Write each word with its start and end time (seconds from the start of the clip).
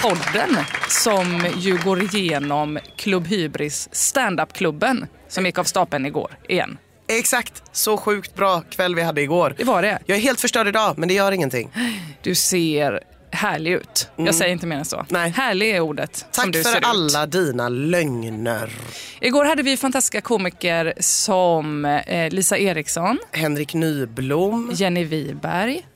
Hybris-podden 0.00 0.56
som 0.88 1.46
ju 1.58 1.78
går 1.84 2.02
igenom 2.02 2.78
Klubb 2.96 3.26
Hybris 3.26 3.88
standup-klubben 3.92 5.06
som 5.28 5.46
gick 5.46 5.58
av 5.58 5.64
stapeln 5.64 6.06
igår 6.06 6.36
igen. 6.48 6.78
Exakt, 7.08 7.62
så 7.72 7.96
sjukt 7.96 8.34
bra 8.34 8.60
kväll 8.70 8.94
vi 8.94 9.02
hade 9.02 9.20
igår. 9.22 9.54
Det 9.58 9.64
var 9.64 9.82
det. 9.82 9.98
Jag 10.06 10.18
är 10.18 10.22
helt 10.22 10.40
förstörd 10.40 10.68
idag, 10.68 10.98
men 10.98 11.08
det 11.08 11.14
gör 11.14 11.32
ingenting. 11.32 11.70
Du 12.22 12.34
ser 12.34 13.00
härlig 13.30 13.72
ut. 13.72 14.08
Jag 14.16 14.34
säger 14.34 14.52
inte 14.52 14.66
mer 14.66 14.76
än 14.76 14.84
så. 14.84 14.96
Mm. 14.96 15.06
Nej. 15.08 15.30
Härlig 15.30 15.70
är 15.70 15.80
ordet 15.80 16.26
Tack 16.32 16.56
för 16.56 16.78
ut. 16.78 16.84
alla 16.84 17.26
dina 17.26 17.68
lögner. 17.68 18.70
Igår 19.20 19.44
hade 19.44 19.62
vi 19.62 19.76
fantastiska 19.76 20.20
komiker 20.20 20.94
som 21.00 21.84
eh, 21.84 22.30
Lisa 22.30 22.58
Eriksson, 22.58 23.18
Henrik 23.32 23.74
Nyblom, 23.74 24.70
Jenny 24.74 25.04
Wiberg 25.04 25.86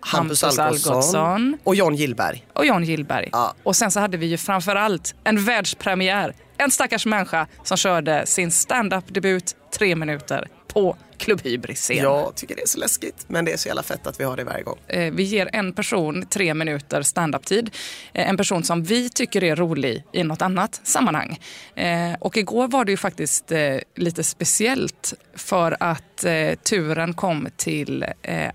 Hampus, 0.00 0.42
Hampus 0.42 0.58
Algotsson 0.58 0.92
Algotsson. 0.94 1.58
och 1.64 1.74
John 1.74 1.94
Gillberg. 1.94 2.46
och 2.52 2.66
Jan 2.66 2.84
Gillberg. 2.84 3.28
Ja. 3.32 3.54
Och 3.62 3.76
sen 3.76 3.90
så 3.90 4.00
hade 4.00 4.16
vi 4.16 4.26
ju 4.26 4.36
framförallt 4.36 5.14
en 5.24 5.44
världspremiär. 5.44 6.34
En 6.56 6.70
stackars 6.70 7.06
människa 7.06 7.46
som 7.64 7.76
körde 7.76 8.26
sin 8.26 8.50
stand-up-debut 8.50 9.56
tre 9.78 9.96
minuter 9.96 10.48
på 10.72 10.96
Klubb 11.18 11.40
Hybris-scen. 11.44 11.96
Jag 11.96 12.34
tycker 12.34 12.56
det 12.56 12.62
är 12.62 12.66
så 12.68 12.78
läskigt, 12.78 13.24
men 13.26 13.44
det 13.44 13.52
är 13.52 13.56
så 13.56 13.68
jävla 13.68 13.82
fett 13.82 14.06
att 14.06 14.20
vi 14.20 14.24
har 14.24 14.36
det 14.36 14.44
varje 14.44 14.62
gång. 14.62 14.78
Eh, 14.86 15.12
Vi 15.12 15.22
ger 15.22 15.50
en 15.52 15.72
person 15.72 16.26
tre 16.30 16.54
minuter 16.54 17.02
standup-tid. 17.02 17.70
Eh, 18.12 18.28
En 18.28 18.36
person 18.36 18.64
som 18.64 18.82
vi 18.82 19.10
tycker 19.10 19.44
är 19.44 19.56
rolig 19.56 20.04
i 20.12 20.24
något 20.24 20.42
annat 20.42 20.80
sammanhang. 20.84 21.40
Eh, 21.74 22.12
Och 22.20 22.36
igår 22.36 22.68
var 22.68 22.84
det 22.84 22.90
ju 22.90 22.96
faktiskt 22.96 23.52
lite 23.96 24.24
speciellt 24.24 25.14
för 25.36 25.76
att 25.80 26.24
turen 26.64 27.14
kom 27.14 27.48
till 27.56 28.04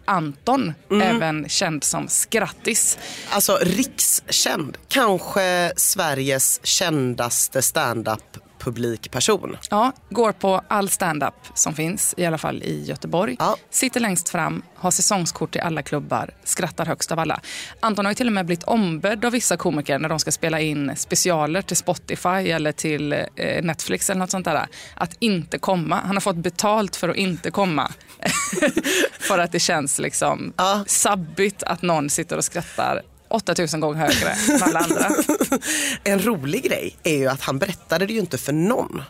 Anton, 0.05 0.73
även 1.03 1.49
känd 1.49 1.83
som 1.83 2.07
Skrattis. 2.07 2.97
Alltså 3.29 3.59
rikskänd, 3.61 4.77
kanske 4.87 5.71
Sveriges 5.75 6.65
kändaste 6.65 7.61
stand-up 7.61 8.32
publikperson. 8.63 9.57
Ja, 9.69 9.91
går 10.09 10.31
på 10.31 10.61
all 10.67 10.89
stand-up 10.89 11.33
som 11.53 11.73
finns, 11.73 12.13
i 12.17 12.25
alla 12.25 12.37
fall 12.37 12.63
i 12.63 12.83
Göteborg. 12.83 13.35
Ja. 13.39 13.55
Sitter 13.69 13.99
längst 13.99 14.29
fram, 14.29 14.61
har 14.75 14.91
säsongskort 14.91 15.55
i 15.55 15.59
alla 15.59 15.81
klubbar, 15.81 16.29
skrattar 16.43 16.85
högst 16.85 17.11
av 17.11 17.19
alla. 17.19 17.41
Anton 17.79 18.05
har 18.05 18.11
ju 18.11 18.15
till 18.15 18.27
och 18.27 18.33
med 18.33 18.45
blivit 18.45 18.63
ombedd 18.63 19.25
av 19.25 19.31
vissa 19.31 19.57
komiker 19.57 19.99
när 19.99 20.09
de 20.09 20.19
ska 20.19 20.31
spela 20.31 20.59
in 20.59 20.91
specialer 20.97 21.61
till 21.61 21.77
Spotify 21.77 22.29
eller 22.29 22.71
till 22.71 23.13
eh, 23.13 23.63
Netflix 23.63 24.09
eller 24.09 24.19
något 24.19 24.31
sånt 24.31 24.45
där. 24.45 24.67
Att 24.95 25.15
inte 25.19 25.57
komma. 25.59 25.99
Han 26.05 26.15
har 26.15 26.21
fått 26.21 26.35
betalt 26.35 26.95
för 26.95 27.09
att 27.09 27.15
inte 27.15 27.51
komma. 27.51 27.91
för 29.19 29.39
att 29.39 29.51
det 29.51 29.59
känns 29.59 29.99
liksom 29.99 30.53
Ja. 30.57 30.83
sabbigt 30.87 31.63
att 31.63 31.81
någon 31.81 32.09
sitter 32.09 32.37
och 32.37 32.43
skrattar 32.43 33.01
8000 33.33 33.79
gånger 33.79 33.97
högre 33.97 34.29
än 34.55 34.63
alla 34.63 34.79
andra. 34.79 35.09
En 36.03 36.19
rolig 36.19 36.63
grej 36.63 36.97
är 37.03 37.17
ju 37.17 37.27
att 37.27 37.41
han 37.41 37.59
berättade 37.59 38.05
det 38.05 38.13
ju 38.13 38.19
inte 38.19 38.37
för 38.37 38.53
någon. 38.53 39.01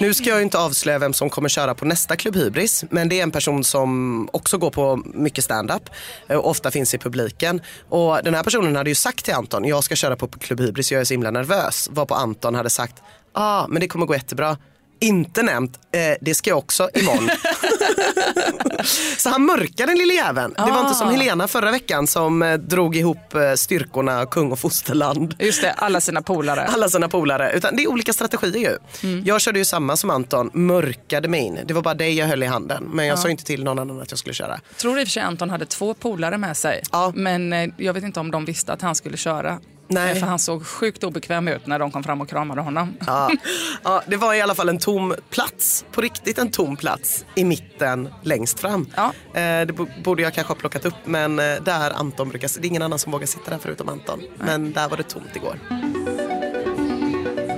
Nu 0.00 0.14
ska 0.14 0.28
jag 0.28 0.38
ju 0.38 0.42
inte 0.42 0.58
avslöja 0.58 0.98
vem 0.98 1.12
som 1.12 1.30
kommer 1.30 1.48
köra 1.48 1.74
på 1.74 1.84
nästa 1.84 2.16
Klubb 2.16 2.36
Hybris 2.36 2.84
men 2.90 3.08
det 3.08 3.18
är 3.18 3.22
en 3.22 3.30
person 3.30 3.64
som 3.64 4.28
också 4.32 4.58
går 4.58 4.70
på 4.70 5.02
mycket 5.14 5.44
standup 5.44 5.82
och 6.28 6.50
ofta 6.50 6.70
finns 6.70 6.94
i 6.94 6.98
publiken. 6.98 7.60
Och 7.88 8.20
den 8.24 8.34
här 8.34 8.42
personen 8.42 8.76
hade 8.76 8.90
ju 8.90 8.94
sagt 8.94 9.24
till 9.24 9.34
Anton, 9.34 9.64
jag 9.64 9.84
ska 9.84 9.96
köra 9.96 10.16
på 10.16 10.28
Klubb 10.28 10.60
Hybris, 10.60 10.92
jag 10.92 11.00
är 11.00 11.04
så 11.04 11.14
himla 11.14 11.30
nervös. 11.30 11.88
Varpå 11.92 12.14
Anton 12.14 12.54
hade 12.54 12.70
sagt, 12.70 13.02
ah 13.32 13.66
men 13.68 13.80
det 13.80 13.88
kommer 13.88 14.06
gå 14.06 14.14
jättebra. 14.14 14.56
Inte 15.02 15.42
nämnt, 15.42 15.78
eh, 15.92 16.00
det 16.20 16.34
ska 16.34 16.50
jag 16.50 16.58
också 16.58 16.90
imorgon. 16.94 17.30
så 19.18 19.28
han 19.28 19.46
mörkar 19.46 19.86
den 19.86 19.98
lille 19.98 20.14
jäveln. 20.14 20.54
Det 20.56 20.72
var 20.72 20.80
inte 20.80 20.94
som 20.94 21.10
Helena 21.10 21.48
förra 21.48 21.70
veckan 21.70 22.06
som 22.06 22.42
eh, 22.42 22.54
drog 22.54 22.96
ihop 22.96 23.34
eh, 23.34 23.54
styrkorna 23.54 24.26
kung 24.26 24.52
och 24.52 24.58
fosterland 24.58 25.34
Just 25.38 25.62
det, 25.62 25.72
alla 25.72 26.00
sina 26.00 26.22
polare. 26.22 26.64
alla 26.64 26.88
sina 26.88 27.08
polare. 27.08 27.52
Utan 27.52 27.76
det 27.76 27.82
är 27.82 27.88
olika 27.90 28.12
strategier 28.12 28.78
ju. 29.02 29.08
Mm. 29.08 29.24
Jag 29.24 29.40
körde 29.40 29.58
ju 29.58 29.64
samma 29.64 29.96
som 29.96 30.10
Anton, 30.10 30.50
mörkade 30.52 31.28
mig 31.28 31.40
in. 31.40 31.58
Det 31.64 31.74
var 31.74 31.82
bara 31.82 31.94
dig 31.94 32.18
jag 32.18 32.26
höll 32.26 32.42
i 32.42 32.46
handen. 32.46 32.84
Men 32.92 33.06
jag 33.06 33.18
sa 33.18 33.28
inte 33.28 33.44
till 33.44 33.64
någon 33.64 33.78
annan 33.78 34.00
att 34.00 34.10
jag 34.10 34.18
skulle 34.18 34.34
köra. 34.34 34.60
tror 34.76 34.98
i 35.00 35.02
och 35.02 35.06
för 35.06 35.12
sig 35.12 35.22
Anton 35.22 35.50
hade 35.50 35.66
två 35.66 35.94
polare 35.94 36.38
med 36.38 36.56
sig. 36.56 36.82
Ja. 36.92 37.12
Men 37.14 37.52
eh, 37.52 37.68
jag 37.76 37.92
vet 37.92 38.04
inte 38.04 38.20
om 38.20 38.30
de 38.30 38.44
visste 38.44 38.72
att 38.72 38.82
han 38.82 38.94
skulle 38.94 39.16
köra. 39.16 39.60
Nej. 39.94 40.20
För 40.20 40.26
han 40.26 40.38
såg 40.38 40.66
sjukt 40.66 41.04
obekväm 41.04 41.48
ut 41.48 41.66
när 41.66 41.78
de 41.78 41.90
kom 41.90 42.02
fram 42.02 42.20
och 42.20 42.28
kramade 42.28 42.60
honom. 42.60 42.94
Ja. 43.06 43.30
ja, 43.82 44.02
det 44.06 44.16
var 44.16 44.34
i 44.34 44.40
alla 44.40 44.54
fall 44.54 44.68
en 44.68 44.78
tom 44.78 45.14
plats. 45.30 45.84
På 45.92 46.00
riktigt 46.00 46.38
en 46.38 46.50
tom 46.50 46.76
plats 46.76 47.24
i 47.34 47.44
mitten 47.44 48.08
längst 48.22 48.60
fram. 48.60 48.86
Ja. 48.96 49.12
Eh, 49.40 49.66
det 49.66 49.72
bo- 49.76 49.86
borde 50.04 50.22
jag 50.22 50.34
kanske 50.34 50.50
ha 50.50 50.58
plockat 50.58 50.84
upp 50.84 50.94
men 51.04 51.38
eh, 51.38 51.44
där 51.64 51.90
Anton 51.90 52.28
brukar 52.28 52.48
Det 52.60 52.66
är 52.66 52.68
ingen 52.68 52.82
annan 52.82 52.98
som 52.98 53.12
vågar 53.12 53.26
sitta 53.26 53.50
där 53.50 53.58
förutom 53.62 53.88
Anton. 53.88 54.20
Men 54.38 54.72
där 54.72 54.88
var 54.88 54.96
det 54.96 55.02
tomt 55.02 55.36
igår. 55.36 55.58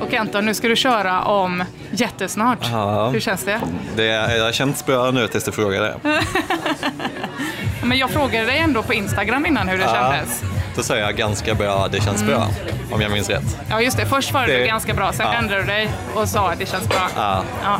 Och 0.00 0.14
Anton, 0.14 0.46
nu 0.46 0.54
ska 0.54 0.68
du 0.68 0.76
köra 0.76 1.22
om 1.24 1.64
jättesnart. 1.90 2.58
Ja. 2.72 3.08
Hur 3.10 3.20
känns 3.20 3.44
det? 3.44 3.60
Det, 3.96 4.02
det 4.06 4.42
har 4.44 4.52
känts 4.52 4.86
bra 4.86 5.10
nu 5.10 5.28
tills 5.28 5.44
du 5.44 5.52
frågade. 5.52 5.96
Men 7.82 7.98
jag 7.98 8.10
frågade 8.10 8.46
dig 8.46 8.58
ändå 8.58 8.82
på 8.82 8.94
Instagram 8.94 9.46
innan 9.46 9.68
hur 9.68 9.78
det 9.78 9.84
kändes. 9.84 10.42
Då 10.76 10.82
sa 10.82 10.96
jag 10.96 11.16
ganska 11.16 11.54
bra, 11.54 11.88
det 11.88 12.00
känns 12.02 12.22
bra. 12.22 12.48
Om 12.92 13.00
jag 13.00 13.10
minns 13.12 13.30
rätt. 13.30 13.58
Ja, 13.70 13.80
just 13.80 13.96
det. 13.96 14.06
Först 14.06 14.32
var 14.32 14.46
det, 14.46 14.58
Det- 14.58 14.66
ganska 14.66 14.94
bra, 14.94 15.12
sen 15.12 15.26
ja. 15.26 15.34
ändrade 15.38 15.60
du 15.62 15.66
dig 15.66 15.88
och 16.14 16.28
sa 16.28 16.50
att 16.50 16.58
det 16.58 16.66
känns 16.66 16.88
bra. 16.88 17.08
Ja, 17.16 17.42
Ja, 17.64 17.78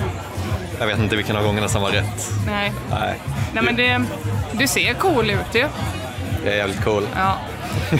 jag 0.81 0.87
vet 0.87 0.99
inte 0.99 1.16
vilken 1.16 1.37
av 1.37 1.44
gångerna 1.44 1.69
som 1.69 1.82
var 1.82 1.91
rätt. 1.91 2.31
nej. 2.47 2.72
Nej, 2.91 3.15
nej 3.53 3.62
men 3.65 3.77
det, 3.77 4.03
du 4.53 4.66
ser 4.69 4.94
cool 4.94 5.31
ut 5.31 5.55
ju. 5.55 5.66
jag 6.44 6.53
är 6.53 6.56
jävligt 6.56 6.84
cool. 6.84 7.06
Ja. 7.16 7.34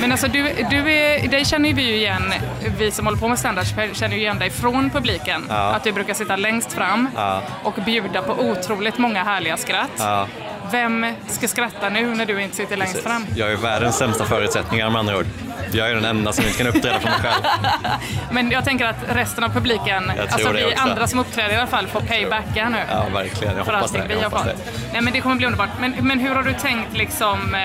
Men 0.01 0.13
alltså 0.13 0.29
du, 0.29 0.43
du 0.71 0.93
är, 0.93 1.29
dig 1.29 1.45
känner 1.45 1.69
ju 1.69 1.75
vi 1.75 1.83
ju 1.83 1.97
igen, 1.97 2.33
vi 2.79 2.91
som 2.91 3.07
håller 3.07 3.19
på 3.19 3.29
med 3.29 3.39
standard 3.39 3.67
känner 3.93 4.15
ju 4.17 4.21
igen 4.23 4.39
dig 4.39 4.51
från 4.51 4.91
publiken. 4.91 5.45
Ja. 5.49 5.55
Att 5.55 5.85
du 5.85 5.93
brukar 5.93 6.15
sitta 6.15 6.37
längst 6.37 6.73
fram 6.73 7.09
Ja. 7.17 7.43
och 7.63 7.75
bjuda 7.85 8.23
på 8.23 8.33
otroligt 8.33 8.99
många 8.99 9.25
härliga 9.25 9.57
skratt. 9.57 9.91
Ja, 9.99 10.27
Vem 10.73 11.07
ska 11.29 11.49
skratta 11.49 11.89
nu 11.89 12.15
när 12.15 12.27
du 12.27 12.43
inte 12.43 12.57
sitter 12.57 12.77
längst 12.77 12.93
precis. 12.93 13.07
fram? 13.07 13.27
Jag 13.37 13.51
ju 13.51 13.57
världens 13.57 13.97
sämsta 13.97 14.25
förutsättningar 14.25 14.91
med 14.91 14.99
andra 14.99 15.19
ord. 15.19 15.27
Jag 15.73 15.91
är 15.91 15.95
den 15.95 16.05
enda 16.05 16.33
som 16.33 16.45
inte 16.45 16.59
kan 16.59 16.67
uppträda 16.67 17.01
för 17.01 17.09
mig 17.09 17.19
själv. 17.19 17.45
Men 18.31 18.51
jag 18.51 18.65
tänker 18.65 18.87
att 18.87 18.97
resten 19.09 19.45
av 19.45 19.49
publiken, 19.49 20.13
alltså 20.31 20.53
vi 20.53 20.65
också. 20.65 20.83
andra 20.83 21.07
som 21.07 21.19
uppträder 21.19 21.55
i 21.55 21.57
alla 21.57 21.67
fall, 21.67 21.87
får 21.87 22.01
paybacka 22.01 22.69
nu. 22.69 22.79
Ja, 22.91 23.05
verkligen. 23.15 23.57
Jag 23.57 23.67
för 23.67 23.73
hoppas 23.73 23.93
det. 23.93 24.05
vi 24.09 24.15
Jag 24.15 24.21
har 24.21 24.25
hoppas 24.25 24.45
det. 24.45 24.57
Nej 24.93 25.03
men 25.03 25.13
det 25.13 25.21
kommer 25.21 25.37
bli 25.37 25.47
underbart. 25.47 25.69
Men, 25.81 25.95
men 26.01 26.19
hur 26.21 26.35
har 26.35 26.43
du 26.43 26.53
tänkt 26.53 26.97
liksom 26.97 27.55
eh, 27.55 27.61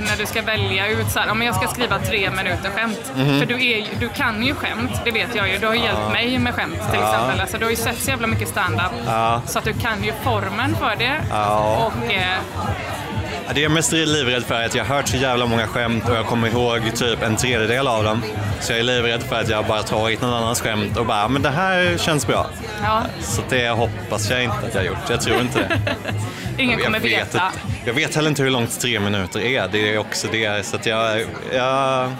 när 0.00 0.16
du 0.18 0.26
ska 0.26 0.42
välja 0.42 0.86
ut 0.88 1.10
så 1.10 1.18
här, 1.18 1.26
ja, 1.26 1.34
men 1.34 1.46
jag 1.46 1.56
ska 1.56 1.68
skriva 1.68 1.98
tre 1.98 2.30
minuter 2.30 2.70
skämt. 2.70 3.12
Mhm. 3.16 3.38
För 3.38 3.46
du, 3.46 3.66
är, 3.66 3.86
du 4.00 4.08
kan 4.08 4.42
ju 4.42 4.54
skämt, 4.54 4.90
det 5.04 5.10
vet 5.10 5.34
jag 5.34 5.48
ju. 5.48 5.58
Du 5.58 5.66
har 5.66 5.74
ju 5.74 5.80
hjälpt 5.82 6.12
mig 6.12 6.38
med 6.38 6.54
skämt 6.54 6.80
till 6.90 7.00
exempel. 7.00 7.40
Alltså, 7.40 7.58
du 7.58 7.64
har 7.64 7.70
ju 7.70 7.76
sett 7.76 7.98
så 7.98 8.10
jävla 8.10 8.26
mycket 8.26 8.48
stand-up. 8.48 8.92
Ja. 9.06 9.42
Så 9.46 9.58
att 9.58 9.64
du 9.64 9.72
kan 9.72 10.04
ju 10.04 10.12
formen 10.22 10.76
för 10.76 10.96
det. 10.98 11.20
Ja. 11.30 11.76
Och 11.86 12.12
eh, 12.12 12.22
Ja, 12.22 13.01
Det 13.54 13.60
är 13.60 13.62
jag 13.62 13.72
mest 13.72 13.92
livrädd 13.92 14.44
för 14.44 14.62
att 14.64 14.74
jag 14.74 14.84
har 14.84 14.96
hört 14.96 15.08
så 15.08 15.16
jävla 15.16 15.46
många 15.46 15.66
skämt 15.66 16.08
och 16.08 16.16
jag 16.16 16.26
kommer 16.26 16.48
ihåg 16.48 16.80
typ 16.94 17.22
en 17.22 17.36
tredjedel 17.36 17.88
av 17.88 18.04
dem. 18.04 18.22
Så 18.60 18.72
jag 18.72 18.78
är 18.80 18.82
livrädd 18.84 19.22
för 19.22 19.40
att 19.40 19.48
jag 19.48 19.66
bara 19.66 19.82
tagit 19.82 20.20
någon 20.20 20.34
annans 20.34 20.60
skämt 20.60 20.96
och 20.96 21.06
bara, 21.06 21.28
men 21.28 21.42
det 21.42 21.50
här 21.50 21.96
känns 21.98 22.26
bra. 22.26 22.46
ja, 22.82 23.02
Så 23.20 23.42
det 23.48 23.68
hoppas 23.68 24.30
jag 24.30 24.44
inte 24.44 24.56
att 24.66 24.74
jag 24.74 24.80
har 24.80 24.86
gjort. 24.86 25.10
Jag 25.10 25.20
tror 25.20 25.40
inte 25.40 25.58
det. 25.58 25.80
ingen 26.62 26.78
Jag 26.78 26.84
kommer 26.86 27.00
vet, 27.00 27.12
veta. 27.12 27.24
inte- 27.46 27.58
jag 27.84 27.94
vet 27.94 28.14
heller 28.16 28.28
inte 28.28 28.42
hur 28.42 28.50
långt 28.50 28.80
tre 28.80 29.00
minuter 29.00 29.40
är. 29.40 29.68
Det 29.72 29.94
är 29.94 29.98
också 29.98 30.28
det. 30.32 30.66
Så 30.66 30.76
att 30.76 30.86
jag, 30.86 31.20
jag, 31.54 32.12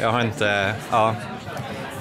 jag 0.00 0.10
har 0.12 0.20
inte... 0.20 0.72
Ja, 0.90 1.14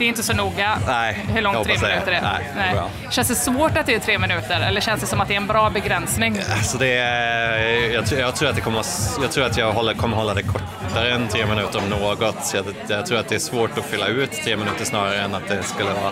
Det 0.02 0.06
är 0.06 0.10
inte 0.10 0.24
så 0.24 0.34
noga 0.34 0.78
Nej, 0.88 1.14
hur 1.28 1.36
jag 1.36 1.44
långt 1.44 1.64
tre 1.64 1.74
hoppas 1.74 1.82
det. 1.82 1.88
minuter 1.94 2.12
är. 2.12 2.22
Nej, 2.22 2.52
det 2.56 2.62
är 2.62 2.74
bra. 2.74 2.90
Känns 3.12 3.28
det 3.28 3.36
svårt 3.36 3.78
att 3.78 3.86
det 3.86 3.96
är 3.96 4.00
tre 4.00 4.18
minuter 4.18 4.62
eller 4.62 4.82
känns 4.82 5.02
det 5.02 5.08
som 5.08 5.22
att 5.22 5.28
det 5.28 5.34
är 5.34 5.38
en 5.38 5.48
bra 5.48 5.70
begränsning? 5.70 6.38
alltså 6.52 6.78
det 6.78 6.88
är, 6.98 7.94
jag, 7.94 8.06
tror- 8.06 8.22
jag 8.22 8.36
tror 8.36 8.50
att 8.50 8.56
det 8.56 8.62
kommer, 8.62 8.86
jag 9.22 9.32
tror 9.32 9.46
att 9.46 9.58
jag 9.58 9.72
håller, 9.72 9.94
kommer 9.94 10.18
hålla 10.18 10.34
det 10.34 10.44
kortare 10.44 11.12
än 11.14 11.28
tre 11.28 11.46
minuter 11.46 11.80
om 11.80 11.90
något. 11.90 12.54
Jag, 12.54 12.66
jag 12.88 13.06
tror 13.06 13.18
att 13.20 13.30
det 13.30 13.36
är 13.36 13.40
svårt 13.40 13.78
att 13.78 13.86
fylla 13.86 14.08
ut 14.08 14.32
tre 14.44 14.56
minuter 14.58 14.86
snarare 14.86 15.22
än 15.22 15.36
att 15.36 15.48
det 15.48 15.64
skulle 15.64 15.90
vara 15.90 16.12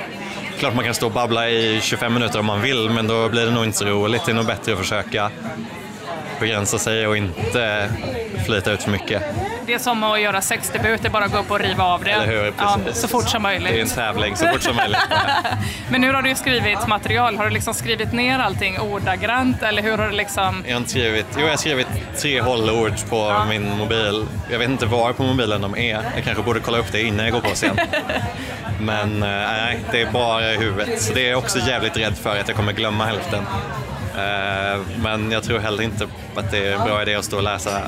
Klart 0.60 0.76
man 0.76 0.86
kan 0.86 0.94
stå 0.94 1.06
och 1.06 1.12
babbla 1.12 1.50
i 1.50 1.80
25 1.84 2.14
minuter 2.14 2.40
om 2.40 2.46
man 2.46 2.62
vill, 2.62 2.90
men 2.90 3.08
då 3.08 3.30
blir 3.30 3.46
det 3.46 3.52
nog 3.52 3.64
inte 3.64 3.78
så 3.78 3.86
roligt. 3.86 4.26
Det 4.26 4.32
är 4.32 4.36
nog 4.36 4.46
bättre 4.46 4.74
att 4.74 4.80
försöka 4.80 5.32
begränsa 6.40 6.80
sig 6.80 7.08
och 7.08 7.18
inte 7.18 7.90
flyta 8.46 8.72
ut 8.72 8.84
för 8.84 8.92
mycket. 8.92 9.24
Det 9.66 9.74
är 9.74 9.80
som 9.80 10.04
att 10.04 10.22
göra 10.22 10.42
sexdebut, 10.42 11.02
det 11.02 11.08
är 11.08 11.12
bara 11.12 11.26
att 11.26 11.32
gå 11.32 11.38
upp 11.38 11.52
och 11.52 11.60
riva 11.60 11.84
av 11.84 12.04
det. 12.04 12.12
Eller 12.12 12.28
hur? 12.28 12.54
Ja, 12.58 12.78
Precis. 12.86 13.02
så 13.02 13.08
fort 13.08 13.30
som 13.30 13.44
Det 13.44 13.50
är 13.50 13.54
en 13.56 13.64
möjligt. 13.64 13.96
tävling 13.96 14.36
så 14.36 14.48
fort 14.48 14.62
som 14.62 14.76
möjligt. 14.76 15.00
Men 15.90 16.04
hur 16.04 16.14
har 16.14 16.22
du 16.22 16.36
skrivit 16.36 16.88
material? 16.88 17.38
Har 17.38 17.44
du 17.46 17.50
liksom 17.50 17.74
skrivit 17.74 18.14
ner 18.14 18.40
allting 18.40 18.80
ordagrant 18.80 19.64
eller 19.64 19.82
hur 19.82 19.98
har 19.98 20.06
du 20.10 20.12
liksom... 20.16 20.64
Jag 20.68 20.74
har 20.74 20.78
inte 20.78 20.90
skrivit, 20.90 21.26
jo, 21.36 21.42
jag 21.42 21.50
har 21.50 21.58
skrivit 21.58 21.88
tre 22.18 22.42
hållord 22.42 22.94
på 23.10 23.46
min 23.50 23.78
mobil. 23.78 24.26
Jag 24.52 24.60
vet 24.60 24.70
inte 24.70 24.86
var 24.86 25.14
på 25.14 25.24
mobilen 25.24 25.62
de 25.62 25.78
är. 25.78 25.94
Jag 26.16 26.24
kanske 26.24 26.44
borde 26.44 26.60
kolla 26.60 26.78
upp 26.78 26.92
det 26.92 27.02
innan 27.02 27.26
jag 27.26 27.34
går 27.34 27.42
på 27.42 27.50
scen. 27.56 27.80
Men 28.80 29.24
eh, 29.24 29.30
nej, 29.30 29.80
det 29.92 30.02
är 30.02 30.12
bara 30.12 30.54
i 30.54 30.58
huvudet. 30.58 31.02
Så 31.02 31.14
det 31.14 31.26
är 31.26 31.30
jag 31.30 31.38
också 31.40 31.60
jävligt 31.60 31.98
rädd 31.98 32.18
för 32.18 32.38
att 32.40 32.48
jag 32.48 32.58
kommer 32.58 32.74
glömma 32.74 33.06
hälften. 33.06 33.44
Eh, 34.18 34.80
Men 35.04 35.32
jag 35.32 35.44
tror 35.44 35.60
heller 35.60 35.84
inte 35.84 36.08
att 36.36 36.52
det 36.52 36.68
är 36.68 36.76
en 36.76 36.86
bra 36.86 37.02
idé 37.02 37.16
att 37.16 37.26
stå 37.26 37.38
och 37.38 37.44
läsa 37.44 37.82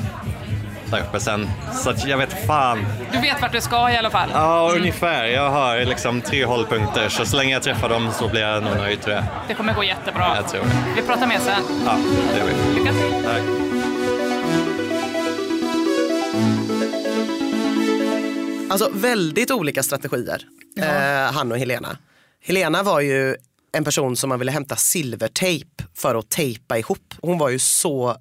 där 0.90 1.00
uppe 1.08 1.20
sen. 1.20 1.48
Så 1.74 1.90
att 1.90 2.06
jag 2.06 2.18
vet 2.18 2.46
fan. 2.46 2.86
Du 3.12 3.20
vet 3.20 3.42
vart 3.42 3.52
du 3.52 3.60
ska 3.60 3.90
i 3.90 3.96
alla 3.96 4.10
fall? 4.10 4.28
Ja, 4.34 4.70
ungefär. 4.76 5.24
Jag 5.24 5.50
har 5.50 5.84
liksom 5.84 6.20
tre 6.20 6.44
hållpunkter 6.44 7.08
så 7.08 7.24
så 7.26 7.36
länge 7.36 7.52
jag 7.52 7.62
träffar 7.62 7.88
dem 7.88 8.10
så 8.12 8.28
blir 8.28 8.40
jag 8.40 8.62
nog 8.62 8.76
nöjd 8.76 9.02
tror 9.02 9.14
jag. 9.16 9.24
Det 9.48 9.54
kommer 9.54 9.74
gå 9.74 9.84
jättebra. 9.84 10.36
Jag 10.36 10.48
tror 10.48 10.60
det. 10.62 11.00
Vi 11.00 11.02
pratar 11.06 11.26
mer 11.26 11.38
sen. 11.38 11.62
Ja, 11.86 11.96
det 12.32 12.38
gör 12.38 12.46
vi. 12.46 12.78
Lycka 12.80 12.92
till. 12.92 13.24
Tack. 13.24 13.42
Alltså 18.70 18.90
väldigt 18.94 19.50
olika 19.50 19.82
strategier, 19.82 20.42
eh, 20.78 21.32
han 21.34 21.52
och 21.52 21.58
Helena. 21.58 21.96
Helena 22.44 22.82
var 22.82 23.00
ju 23.00 23.36
en 23.72 23.84
person 23.84 24.16
som 24.16 24.28
man 24.28 24.38
ville 24.38 24.52
hämta 24.52 24.76
silvertejp 24.76 25.84
för 25.94 26.14
att 26.14 26.28
tejpa 26.28 26.78
ihop. 26.78 27.14
Hon 27.22 27.38
var 27.38 27.48
ju 27.48 27.58
så 27.58 28.16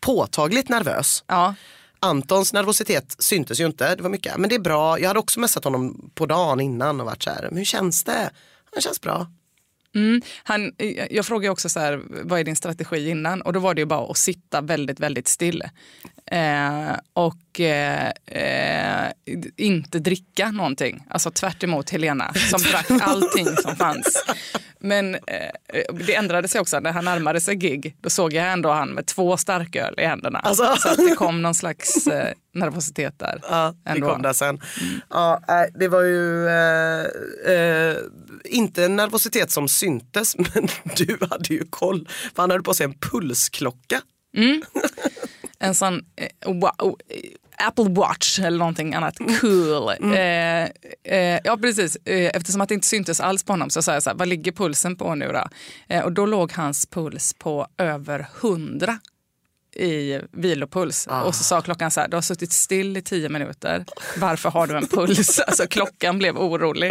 påtagligt 0.00 0.68
nervös. 0.68 1.24
Ja. 1.26 1.54
Antons 1.98 2.52
nervositet 2.52 3.16
syntes 3.18 3.60
ju 3.60 3.66
inte, 3.66 3.94
det 3.96 4.02
var 4.02 4.10
mycket. 4.10 4.36
Men 4.36 4.48
det 4.48 4.54
är 4.54 4.60
bra, 4.60 5.00
jag 5.00 5.08
hade 5.08 5.20
också 5.20 5.40
messat 5.40 5.64
honom 5.64 6.10
på 6.14 6.26
dagen 6.26 6.60
innan 6.60 7.00
och 7.00 7.06
varit 7.06 7.22
så 7.22 7.30
här, 7.30 7.48
hur 7.52 7.64
känns 7.64 8.04
det? 8.04 8.30
Det 8.74 8.80
känns 8.80 9.00
bra. 9.00 9.26
Han, 10.42 10.72
jag 11.10 11.26
frågade 11.26 11.52
också 11.52 11.68
så 11.68 11.80
här, 11.80 12.02
vad 12.22 12.40
är 12.40 12.44
din 12.44 12.56
strategi 12.56 13.08
innan? 13.08 13.42
Och 13.42 13.52
då 13.52 13.60
var 13.60 13.74
det 13.74 13.80
ju 13.80 13.86
bara 13.86 14.10
att 14.10 14.18
sitta 14.18 14.60
väldigt, 14.60 15.00
väldigt 15.00 15.28
still. 15.28 15.62
Eh, 16.30 16.96
och 17.12 17.60
eh, 17.60 18.12
eh, 18.26 19.12
inte 19.56 19.98
dricka 19.98 20.50
någonting. 20.50 21.06
Alltså 21.10 21.30
tvärt 21.30 21.90
Helena 21.90 22.34
som 22.34 22.62
drack 22.70 23.02
allting 23.02 23.46
som 23.56 23.76
fanns. 23.76 24.24
Men 24.78 25.14
eh, 25.14 25.20
det 26.06 26.14
ändrade 26.14 26.48
sig 26.48 26.60
också 26.60 26.80
när 26.80 26.92
han 26.92 27.04
närmade 27.04 27.40
sig 27.40 27.56
gig. 27.56 27.96
Då 28.00 28.10
såg 28.10 28.32
jag 28.32 28.52
ändå 28.52 28.70
han 28.70 28.88
med 28.88 29.06
två 29.06 29.36
starköl 29.36 29.94
i 29.98 30.04
händerna. 30.04 30.38
Alltså. 30.38 30.76
Så 30.76 30.88
att 30.88 30.96
det 30.96 31.14
kom 31.16 31.42
någon 31.42 31.54
slags 31.54 32.06
eh, 32.06 32.32
nervositet 32.54 33.18
där. 33.18 33.40
Ja, 33.50 33.74
det 33.84 33.90
ändå. 33.90 34.12
kom 34.12 34.22
där 34.22 34.32
sen. 34.32 34.60
Ja, 35.10 35.40
nej, 35.48 35.70
det 35.74 35.88
var 35.88 36.02
ju 36.02 36.48
eh, 36.48 37.06
eh, 37.54 37.96
inte 38.44 38.84
en 38.84 38.96
nervositet 38.96 39.50
som 39.50 39.68
syntes 39.68 40.36
men 40.54 40.68
du 40.96 41.18
hade 41.30 41.54
ju 41.54 41.64
koll. 41.70 42.08
För 42.34 42.42
han 42.42 42.50
hade 42.50 42.62
på 42.62 42.74
sig 42.74 42.84
en 42.84 42.94
pulsklocka. 42.98 44.00
en 45.64 45.74
sån 45.74 46.04
wow, 46.46 46.96
eh, 47.08 47.66
Apple 47.66 47.88
Watch 47.88 48.38
eller 48.38 48.58
någonting 48.58 48.94
annat 48.94 49.18
cool. 49.40 49.90
Eh, 50.14 50.64
eh, 51.18 51.40
ja 51.44 51.56
precis, 51.60 51.96
eh, 52.04 52.30
eftersom 52.34 52.60
att 52.60 52.68
det 52.68 52.74
inte 52.74 52.86
syntes 52.86 53.20
alls 53.20 53.44
på 53.44 53.52
honom 53.52 53.70
så 53.70 53.82
sa 53.82 53.92
jag 53.92 54.02
så 54.02 54.10
här, 54.10 54.16
vad 54.16 54.28
ligger 54.28 54.52
pulsen 54.52 54.96
på 54.96 55.14
nu 55.14 55.32
då? 55.32 55.48
Eh, 55.88 56.04
och 56.04 56.12
då 56.12 56.26
låg 56.26 56.52
hans 56.52 56.86
puls 56.86 57.34
på 57.38 57.66
över 57.78 58.26
100 58.40 58.98
i 59.76 60.20
vilopuls. 60.32 61.08
Och 61.24 61.34
så 61.34 61.44
sa 61.44 61.60
klockan 61.60 61.90
så 61.90 62.00
här, 62.00 62.08
du 62.08 62.16
har 62.16 62.22
suttit 62.22 62.52
still 62.52 62.96
i 62.96 63.02
tio 63.02 63.28
minuter. 63.28 63.84
Varför 64.18 64.50
har 64.50 64.66
du 64.66 64.76
en 64.76 64.86
puls? 64.86 65.38
Alltså 65.46 65.66
klockan 65.66 66.18
blev 66.18 66.38
orolig. 66.38 66.90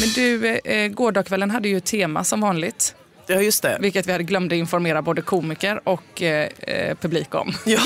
Men 0.00 0.08
du, 0.14 0.46
eh, 0.56 0.88
gårdagskvällen 0.88 1.50
hade 1.50 1.68
ju 1.68 1.80
tema 1.80 2.24
som 2.24 2.40
vanligt. 2.40 2.94
Ja 3.28 3.40
just 3.40 3.62
det. 3.62 3.78
Vilket 3.80 4.06
vi 4.06 4.12
hade 4.12 4.24
glömde 4.24 4.56
informera 4.56 5.02
både 5.02 5.22
komiker 5.22 5.80
och 5.88 6.22
eh, 6.22 6.48
eh, 6.58 6.96
publik 6.96 7.34
om. 7.34 7.52
Ja, 7.66 7.80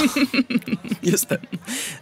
just 1.00 1.28
det. 1.28 1.40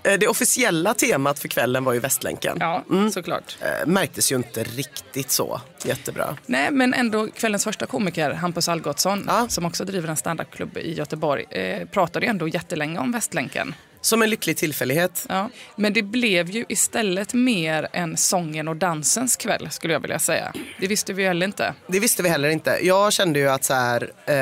Eh, 0.02 0.18
Det 0.18 0.28
officiella 0.28 0.94
temat 0.94 1.38
för 1.38 1.48
kvällen 1.48 1.84
var 1.84 1.92
ju 1.92 2.00
Västlänken. 2.00 2.56
Ja, 2.60 2.84
såklart. 3.12 3.56
Eh, 3.60 3.86
Märktes 3.86 4.32
ju 4.32 4.36
inte 4.36 4.62
riktigt 4.64 5.30
så 5.30 5.60
jättebra. 5.84 6.36
Nej, 6.46 6.70
men 6.70 6.94
ändå 6.94 7.28
kvällens 7.30 7.64
första 7.64 7.86
komiker, 7.86 8.30
Hampus 8.30 8.68
Algotsson, 8.68 9.24
Ja. 9.26 9.46
som 9.48 9.64
också 9.64 9.84
driver 9.84 10.08
en 10.08 10.16
standupklubb 10.16 10.76
i 10.78 10.94
Göteborg, 10.94 11.44
eh, 11.50 11.88
pratade 11.88 12.26
ju 12.26 12.30
ändå 12.30 12.48
jättelänge 12.48 12.98
om 12.98 13.12
Västlänken. 13.12 13.74
Som 14.00 14.22
en 14.22 14.30
lycklig 14.30 14.56
tillfällighet. 14.56 15.26
Ja. 15.28 15.50
Men 15.76 15.92
det 15.92 16.02
blev 16.02 16.50
ju 16.50 16.64
istället 16.68 17.34
mer 17.34 17.88
en 17.92 18.16
sången 18.16 18.68
och 18.68 18.76
dansens 18.76 19.36
kväll, 19.36 19.70
skulle 19.70 19.92
jag 19.92 20.00
vilja 20.00 20.18
säga. 20.18 20.52
Det 20.80 20.86
visste 20.86 21.12
vi 21.12 21.26
heller 21.26 21.46
inte. 21.46 21.74
Det 21.86 22.00
visste 22.00 22.22
vi 22.22 22.28
heller 22.28 22.48
inte. 22.48 22.78
Jag 22.82 23.12
kände 23.12 23.38
ju 23.38 23.48
att 23.48 23.64
så 23.64 23.74
här, 23.74 24.10
eh, 24.26 24.34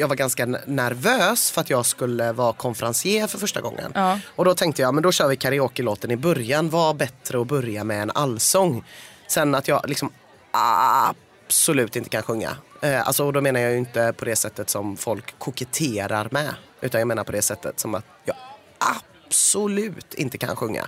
jag 0.00 0.08
var 0.08 0.16
ganska 0.16 0.46
nervös 0.46 1.50
för 1.50 1.60
att 1.60 1.70
jag 1.70 1.86
skulle 1.86 2.32
vara 2.32 2.52
konferencier 2.52 3.26
för 3.26 3.38
första 3.38 3.60
gången. 3.60 3.92
Ja. 3.94 4.20
Och 4.36 4.44
då 4.44 4.54
tänkte 4.54 4.82
jag, 4.82 4.94
men 4.94 5.02
då 5.02 5.12
kör 5.12 5.28
vi 5.28 5.36
karaoke-låten 5.36 6.10
i 6.10 6.16
början. 6.16 6.70
Vad 6.70 6.96
bättre 6.96 7.40
att 7.40 7.46
börja 7.46 7.84
med 7.84 8.02
en 8.02 8.10
allsång. 8.10 8.84
Sen 9.28 9.54
att 9.54 9.68
jag 9.68 9.88
liksom 9.88 10.12
absolut 10.50 11.96
inte 11.96 12.08
kan 12.08 12.22
sjunga. 12.22 12.56
Eh, 12.82 13.06
alltså, 13.06 13.24
och 13.24 13.32
då 13.32 13.40
menar 13.40 13.60
jag 13.60 13.72
ju 13.72 13.78
inte 13.78 14.14
på 14.16 14.24
det 14.24 14.36
sättet 14.36 14.70
som 14.70 14.96
folk 14.96 15.38
koketterar 15.38 16.28
med. 16.30 16.54
Utan 16.80 16.98
jag 16.98 17.08
menar 17.08 17.24
på 17.24 17.32
det 17.32 17.42
sättet 17.42 17.80
som 17.80 17.94
att 17.94 18.04
jag 18.24 18.36
absolut 18.78 20.14
inte 20.14 20.38
kan 20.38 20.56
sjunga. 20.56 20.86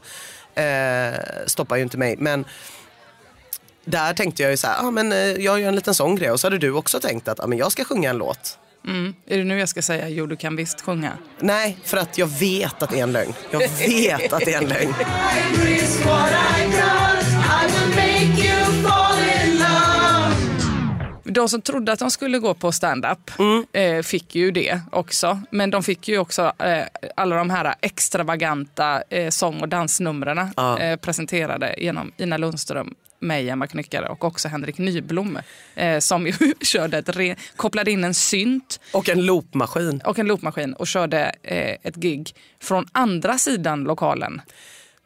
Eh, 0.55 1.14
stoppar 1.46 1.76
ju 1.76 1.82
inte 1.82 1.99
mig. 1.99 2.17
Men 2.19 2.44
där 3.85 4.14
tänkte 4.14 4.43
jag 4.43 4.50
ju 4.50 4.56
så 4.56 4.67
här, 4.67 4.87
ah, 4.87 4.90
men, 4.90 5.12
eh, 5.12 5.19
jag 5.19 5.61
gör 5.61 5.69
en 5.69 5.75
liten 5.75 5.94
sån 5.94 6.17
grej. 6.17 6.31
Och 6.31 6.40
så 6.40 6.46
hade 6.46 6.58
du 6.58 6.73
också 6.73 7.00
tänkt 7.00 7.29
att 7.29 7.40
ah, 7.40 7.46
men 7.46 7.58
jag 7.58 7.73
ska 7.73 7.85
sjunga 7.85 8.11
en 8.11 8.19
låt. 8.19 8.58
Mm. 8.87 9.14
Är 9.26 9.38
det 9.38 9.44
nu 9.44 9.58
jag 9.58 9.69
ska 9.69 9.82
säga 9.82 10.08
jo, 10.08 10.26
du 10.26 10.37
kan 10.37 10.56
visst 10.56 10.81
sjunga? 10.81 11.12
Nej, 11.40 11.79
för 11.85 11.96
att 11.96 12.19
jag 12.19 12.26
vet 12.26 12.82
att 12.82 12.90
det 12.90 12.99
är 12.99 13.02
en 13.02 13.12
lögn. 13.12 13.35
Jag 13.50 13.61
vet 13.61 14.32
att 14.32 14.44
det 14.44 14.55
är 14.55 14.58
en 14.58 14.69
lögn. 14.69 14.94
De 21.30 21.48
som 21.48 21.62
trodde 21.62 21.92
att 21.92 21.98
de 21.98 22.10
skulle 22.10 22.38
gå 22.38 22.54
på 22.54 22.72
stand-up 22.72 23.30
Mm. 23.38 23.66
eh, 23.72 24.02
fick 24.02 24.34
ju 24.34 24.50
det 24.50 24.80
också. 24.92 25.40
Men 25.50 25.70
de 25.70 25.82
fick 25.82 26.08
ju 26.08 26.19
också 26.19 26.52
eh, 26.58 26.84
alla 27.16 27.36
de 27.36 27.50
här 27.50 27.75
extravaganta 27.80 29.02
eh, 29.10 29.30
sång 29.30 29.60
och 29.60 29.69
dansnumren 29.69 30.50
Ja. 30.56 30.78
eh, 30.78 30.96
presenterade 30.96 31.75
genom 31.78 32.12
Ina 32.16 32.36
Lundström, 32.36 32.94
mig, 33.20 33.50
Emma 33.50 33.66
Knyckare 33.66 34.08
och 34.08 34.25
också 34.25 34.48
Henrik 34.48 34.78
Nyblom 34.78 35.38
eh, 35.75 35.99
som 35.99 36.26
ju 36.26 36.32
körde 36.61 36.99
ett 36.99 37.08
re- 37.08 37.37
kopplade 37.56 37.90
in 37.90 38.04
en 38.04 38.14
synt 38.14 38.80
Och 38.92 39.08
en 39.08 39.26
loopmaskin. 39.26 40.00
och 40.04 40.18
en 40.18 40.26
loopmaskin 40.26 40.73
och 40.75 40.87
körde 40.87 41.32
eh, 41.42 41.76
ett 41.82 41.97
gig 41.97 42.35
från 42.62 42.87
andra 42.92 43.38
sidan 43.38 43.85
lokalen. 43.85 44.40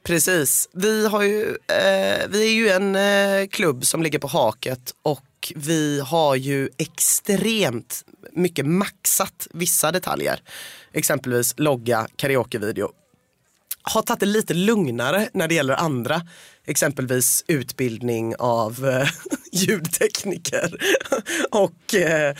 Precis. 0.04 0.68
Vi, 0.72 1.06
har 1.08 1.22
ju, 1.22 1.42
eh, 1.48 2.28
vi 2.28 2.46
är 2.48 2.52
ju 2.54 2.68
en 2.68 2.96
eh, 2.96 3.46
klubb 3.48 3.84
som 3.84 4.02
ligger 4.02 4.18
på 4.18 4.26
haket 4.28 4.94
och 5.02 5.20
vi 5.56 6.00
har 6.00 6.36
ju 6.36 6.68
extremt 6.78 8.04
mycket 8.32 8.66
maxat 8.66 9.48
vissa 9.50 9.92
detaljer. 9.92 10.40
Exempelvis 10.92 11.54
logga, 11.56 12.06
karaokevideo. 12.16 12.92
Har 13.82 14.02
tagit 14.02 14.20
det 14.20 14.26
lite 14.26 14.54
lugnare 14.54 15.28
när 15.32 15.48
det 15.48 15.54
gäller 15.54 15.74
andra. 15.74 16.22
Exempelvis 16.66 17.44
utbildning 17.46 18.34
av 18.38 18.88
eh, 18.88 19.08
ljudtekniker 19.52 20.76
och 21.50 21.94
eh, 21.94 22.34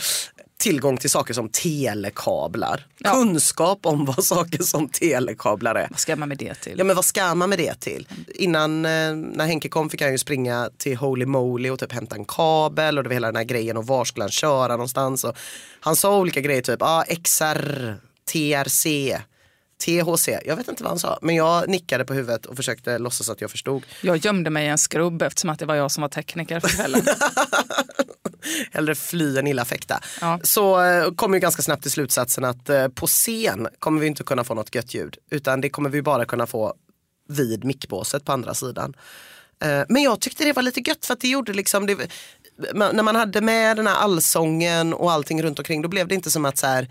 tillgång 0.57 0.97
till 0.97 1.09
saker 1.09 1.33
som 1.33 1.49
telekablar. 1.49 2.87
Ja. 2.97 3.11
Kunskap 3.11 3.85
om 3.85 4.05
vad 4.05 4.23
saker 4.23 4.63
som 4.63 4.89
telekablar 4.89 5.75
är. 5.75 5.87
Vad 5.89 5.99
ska 5.99 6.15
man 6.15 6.29
med 6.29 6.37
det 6.37 6.53
till? 6.53 6.77
Ja 6.77 6.83
men 6.83 6.95
vad 6.95 7.05
ska 7.05 7.35
man 7.35 7.49
med 7.49 7.59
det 7.59 7.79
till? 7.79 8.07
Innan 8.35 8.85
eh, 8.85 9.15
när 9.15 9.45
Henke 9.45 9.69
kom 9.69 9.89
fick 9.89 10.01
han 10.01 10.11
ju 10.11 10.17
springa 10.17 10.69
till 10.77 10.97
Holy 10.97 11.25
Moly 11.25 11.69
och 11.69 11.79
typ 11.79 11.91
hämta 11.91 12.15
en 12.15 12.25
kabel 12.25 12.97
och 12.97 13.03
det 13.03 13.09
var 13.09 13.13
hela 13.13 13.27
den 13.27 13.35
här 13.35 13.43
grejen 13.43 13.77
och 13.77 13.87
var 13.87 14.05
skulle 14.05 14.23
han 14.23 14.31
köra 14.31 14.73
någonstans. 14.73 15.23
Och 15.23 15.37
han 15.79 15.95
sa 15.95 16.17
olika 16.17 16.41
grejer 16.41 16.61
typ 16.61 16.81
ah, 16.81 17.03
XR, 17.23 17.95
TRC, 18.31 19.17
THC. 19.83 20.29
Jag 20.45 20.55
vet 20.55 20.67
inte 20.67 20.83
vad 20.83 20.91
han 20.91 20.99
sa 20.99 21.19
men 21.21 21.35
jag 21.35 21.69
nickade 21.69 22.05
på 22.05 22.13
huvudet 22.13 22.45
och 22.45 22.55
försökte 22.55 22.97
låtsas 22.97 23.29
att 23.29 23.41
jag 23.41 23.51
förstod. 23.51 23.83
Jag 24.01 24.17
gömde 24.17 24.49
mig 24.49 24.65
i 24.65 24.69
en 24.69 24.77
skrubb 24.77 25.21
eftersom 25.21 25.49
att 25.49 25.59
det 25.59 25.65
var 25.65 25.75
jag 25.75 25.91
som 25.91 26.01
var 26.01 26.09
tekniker 26.09 26.59
för 26.59 26.67
kvällen. 26.67 27.01
Hellre 28.71 28.95
fly 28.95 29.37
än 29.37 29.47
illa 29.47 29.65
fäkta. 29.65 29.99
Ja. 30.21 30.39
Så 30.43 30.83
eh, 30.83 31.11
kom 31.11 31.33
ju 31.33 31.39
ganska 31.39 31.61
snabbt 31.61 31.81
till 31.81 31.91
slutsatsen 31.91 32.43
att 32.43 32.69
eh, 32.69 32.87
på 32.87 33.07
scen 33.07 33.67
kommer 33.79 34.01
vi 34.01 34.07
inte 34.07 34.23
kunna 34.23 34.43
få 34.43 34.53
något 34.53 34.75
gött 34.75 34.93
ljud. 34.93 35.17
Utan 35.29 35.61
det 35.61 35.69
kommer 35.69 35.89
vi 35.89 36.01
bara 36.01 36.25
kunna 36.25 36.47
få 36.47 36.73
vid 37.29 37.63
mickbåset 37.63 38.25
på 38.25 38.31
andra 38.31 38.53
sidan. 38.53 38.93
Eh, 39.63 39.83
men 39.89 40.03
jag 40.03 40.19
tyckte 40.19 40.43
det 40.43 40.53
var 40.53 40.63
lite 40.63 40.79
gött 40.79 41.05
för 41.05 41.13
att 41.13 41.19
det 41.19 41.27
gjorde 41.27 41.53
liksom, 41.53 41.85
det, 41.85 41.97
när 42.73 43.03
man 43.03 43.15
hade 43.15 43.41
med 43.41 43.77
den 43.77 43.87
här 43.87 43.95
allsången 43.95 44.93
och 44.93 45.11
allting 45.11 45.43
runt 45.43 45.59
omkring 45.59 45.81
då 45.81 45.89
blev 45.89 46.07
det 46.07 46.15
inte 46.15 46.31
som 46.31 46.45
att 46.45 46.57
så 46.57 46.67
här, 46.67 46.89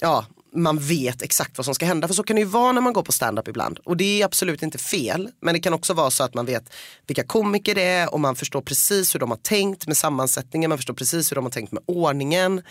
ja, 0.00 0.26
man 0.54 0.78
vet 0.78 1.22
exakt 1.22 1.58
vad 1.58 1.64
som 1.64 1.74
ska 1.74 1.86
hända. 1.86 2.08
För 2.08 2.14
så 2.14 2.22
kan 2.22 2.36
det 2.36 2.40
ju 2.40 2.48
vara 2.48 2.72
när 2.72 2.80
man 2.80 2.92
går 2.92 3.02
på 3.02 3.12
stand-up 3.12 3.48
ibland. 3.48 3.78
Och 3.84 3.96
det 3.96 4.20
är 4.20 4.24
absolut 4.24 4.62
inte 4.62 4.78
fel. 4.78 5.28
Men 5.40 5.54
det 5.54 5.60
kan 5.60 5.72
också 5.72 5.94
vara 5.94 6.10
så 6.10 6.24
att 6.24 6.34
man 6.34 6.46
vet 6.46 6.74
vilka 7.06 7.24
komiker 7.24 7.74
det 7.74 7.82
är 7.82 8.12
och 8.12 8.20
man 8.20 8.36
förstår 8.36 8.60
precis 8.60 9.14
hur 9.14 9.20
de 9.20 9.30
har 9.30 9.38
tänkt 9.38 9.86
med 9.86 9.96
sammansättningen. 9.96 10.68
Man 10.68 10.78
förstår 10.78 10.94
precis 10.94 11.30
hur 11.30 11.34
de 11.34 11.44
har 11.44 11.50
tänkt 11.50 11.72
med 11.72 11.82
ordningen. 11.86 12.62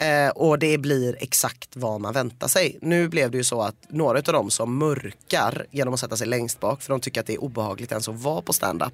Eh, 0.00 0.28
och 0.30 0.58
det 0.58 0.78
blir 0.78 1.16
exakt 1.20 1.68
vad 1.76 2.00
man 2.00 2.12
väntar 2.14 2.48
sig. 2.48 2.78
Nu 2.82 3.08
blev 3.08 3.30
det 3.30 3.36
ju 3.38 3.44
så 3.44 3.62
att 3.62 3.74
några 3.90 4.18
av 4.18 4.22
dem 4.32 4.50
som 4.50 4.78
mörkar 4.78 5.66
genom 5.70 5.94
att 5.94 6.00
sätta 6.00 6.16
sig 6.16 6.26
längst 6.26 6.60
bak 6.60 6.82
för 6.82 6.90
de 6.90 7.00
tycker 7.00 7.20
att 7.20 7.26
det 7.26 7.34
är 7.34 7.42
obehagligt 7.42 7.90
ens 7.92 8.08
att 8.08 8.14
vara 8.22 8.42
på 8.42 8.52
stand-up. 8.52 8.92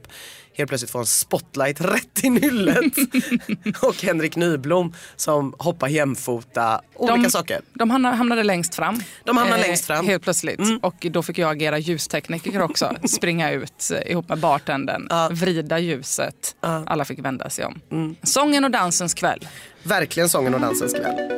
Helt 0.56 0.68
plötsligt 0.68 0.90
får 0.90 0.98
en 0.98 1.06
spotlight 1.06 1.80
rätt 1.80 2.24
i 2.24 2.30
nyllet. 2.30 2.92
och 3.82 4.02
Henrik 4.02 4.36
Nyblom 4.36 4.94
som 5.16 5.54
hoppar 5.58 5.88
jämfota, 5.88 6.80
olika 6.94 7.16
De- 7.22 7.30
saker. 7.30 7.60
De 7.72 7.90
hamnade, 7.90 8.42
längst 8.42 8.74
fram. 8.74 8.94
Eh, 8.94 9.00
De 9.24 9.36
hamnade 9.36 9.62
längst 9.62 9.84
fram. 9.84 9.98
Mm. 9.98 10.08
Helt 10.08 10.22
plötsligt. 10.22 10.60
Och 10.82 11.06
då 11.10 11.22
fick 11.22 11.38
jag 11.38 11.50
agera 11.50 11.78
ljustekniker 11.78 12.62
också. 12.62 12.96
Springa 13.08 13.50
ut 13.50 13.90
eh, 13.94 14.10
ihop 14.12 14.28
med 14.28 14.38
bartendern. 14.38 15.08
Vrida 15.34 15.78
ljuset. 15.78 16.56
Alla 16.60 17.04
fick 17.04 17.18
vända 17.18 17.50
sig 17.50 17.64
om. 17.64 17.80
Mm. 17.92 18.16
Sången 18.22 18.64
och 18.64 18.70
dansens 18.70 19.14
kväll. 19.14 19.48
Verkligen 19.84 20.28
sången 20.28 20.54
och 20.54 20.60
dansens 20.60 20.92
kväll. 20.94 21.30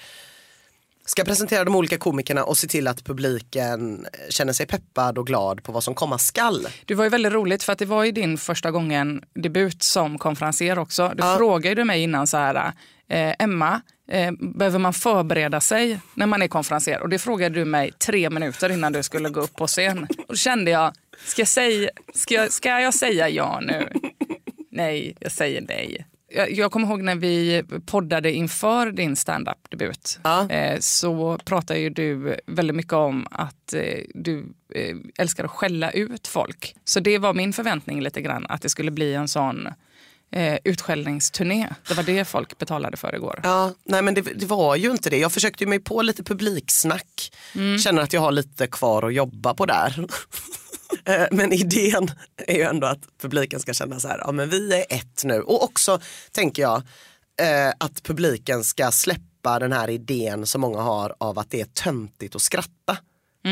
ska 1.07 1.25
presentera 1.25 1.65
de 1.65 1.77
olika 1.77 1.99
komikerna 1.99 2.45
och 2.45 2.59
se 2.59 2.67
till 2.67 2.89
att 2.89 3.05
publiken 3.05 4.07
känner 4.29 4.53
sig 4.53 4.67
peppad 4.67 5.19
och 5.19 5.27
glad 5.27 5.63
på 5.63 5.73
vad 5.73 5.85
som 5.85 5.95
komma 5.95 6.19
skall. 6.19 6.67
Det 6.85 6.95
var 6.95 7.05
ju 7.05 7.11
väldigt 7.11 7.33
roligt 7.33 7.63
för 7.63 7.73
att 7.73 7.79
det 7.79 7.87
var 7.87 8.05
ju 8.05 8.13
din 8.13 8.39
första 8.39 8.71
gången 8.71 9.25
debut 9.35 9.83
som 9.83 10.19
konferenser 10.19 10.79
också. 10.79 11.13
Du 11.17 11.23
frågade 11.23 11.81
ju 11.81 11.85
mig 11.85 12.03
innan 12.03 12.27
så 12.27 12.37
här, 12.37 12.73
eh, 13.09 13.35
Emma, 13.39 13.81
eh, 14.09 14.33
behöver 14.33 14.79
man 14.79 14.93
förbereda 14.93 15.61
sig 15.61 16.01
när 16.15 16.27
man 16.27 16.43
är 16.43 16.49
konferenser? 16.49 17.03
Och 17.03 17.09
det 17.09 17.19
frågade 17.19 17.55
du 17.55 17.65
mig 17.65 17.93
tre 17.93 18.31
minuter 18.31 18.71
innan 18.71 18.93
du 18.93 19.03
skulle 19.03 19.29
gå 19.29 19.41
upp 19.41 19.57
på 19.57 19.67
scen. 19.67 20.07
Och 20.19 20.25
då 20.29 20.35
kände 20.35 20.71
jag, 20.71 20.93
ska 21.25 21.41
jag 21.41 21.49
säga, 21.49 21.91
ska 22.15 22.35
jag, 22.35 22.53
ska 22.53 22.81
jag 22.81 22.95
säga 22.95 23.29
ja 23.29 23.61
nu? 23.61 23.89
Nej, 24.71 25.17
jag 25.21 25.33
säger 25.33 25.61
nej. 25.61 26.07
Jag, 26.29 26.53
jag 26.53 26.73
kommer 26.73 26.87
ihåg 26.87 27.03
när 27.03 27.15
vi 27.15 27.65
poddade 27.87 28.33
inför 28.33 28.91
din 28.91 29.17
standup-debut. 29.17 30.19
Ja. 30.25 30.51
Eh, 30.51 30.79
så 30.81 31.39
pratade 31.45 31.81
ju 31.81 31.91
du 31.91 32.37
väldigt 32.47 32.77
mycket 32.77 32.93
om 32.93 33.27
att 33.31 33.73
eh, 33.73 34.01
du 34.15 34.47
eh, 34.75 34.97
älskar 35.19 35.45
att 35.45 35.51
skälla 35.51 35.91
ut 35.91 36.27
folk. 36.27 36.77
Så 36.85 37.01
det 37.01 37.19
var 37.19 37.35
min 37.35 37.53
förväntning 37.53 38.01
lite 38.01 38.21
grann, 38.21 38.47
att 38.49 38.63
det 38.63 38.69
skulle 38.69 38.91
bli 38.91 39.15
en 39.15 39.29
sån 39.29 39.69
eh, 40.33 40.59
utskällningsturné. 40.65 41.69
Det 41.89 41.95
var 41.95 42.03
det 42.03 42.25
folk 42.25 42.59
betalade 42.59 42.97
för 42.97 43.15
igår. 43.15 43.41
Ja, 43.43 43.75
nej 43.85 44.03
men 44.03 44.15
det, 44.15 44.21
det 44.21 44.47
var 44.47 44.77
ju 44.77 44.91
inte 44.91 45.11
det. 45.11 45.19
Jag 45.19 45.33
försökte 45.33 45.65
ju 45.65 45.69
mig 45.69 45.81
på 45.81 46.03
lite 46.03 46.23
publiksnack. 46.25 47.33
Känner 47.85 48.03
att 48.03 48.13
jag 48.13 48.21
har 48.21 48.33
lite 48.33 48.67
kvar 48.67 49.03
att 49.03 49.15
jobba 49.15 49.55
på 49.55 49.67
där. 49.67 50.07
Eh, 51.05 51.27
men 51.31 51.53
idén 51.53 52.11
är 52.37 52.55
ju 52.57 52.63
ändå 52.63 52.87
att 52.87 53.01
publiken 53.21 53.61
ska 53.61 53.73
känna 53.75 54.01
så 54.01 54.09
här, 54.09 54.19
ja 54.19 54.33
men 54.33 54.51
vi 54.51 54.75
är 54.75 54.85
ett 54.89 55.25
nu. 55.25 55.41
Och 55.41 55.63
också 55.63 56.01
tänker 56.33 56.63
jag 56.63 56.83
eh, 57.41 57.73
att 57.79 58.03
publiken 58.03 58.65
ska 58.65 58.91
släppa 58.91 59.59
den 59.59 59.73
här 59.73 59.91
idén 59.91 60.47
som 60.47 60.61
många 60.61 60.81
har 60.81 61.15
av 61.19 61.39
att 61.39 61.51
det 61.51 61.61
är 61.61 61.67
töntigt 61.67 62.37
att 62.37 62.43
skratta. 62.43 62.99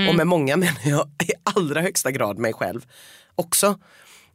Och 0.08 0.14
med 0.14 0.26
många 0.26 0.56
menar 0.56 0.80
jag 0.84 1.08
i 1.22 1.32
allra 1.42 1.80
högsta 1.80 2.10
grad 2.10 2.38
mig 2.38 2.52
själv 2.52 2.86
också. 3.34 3.78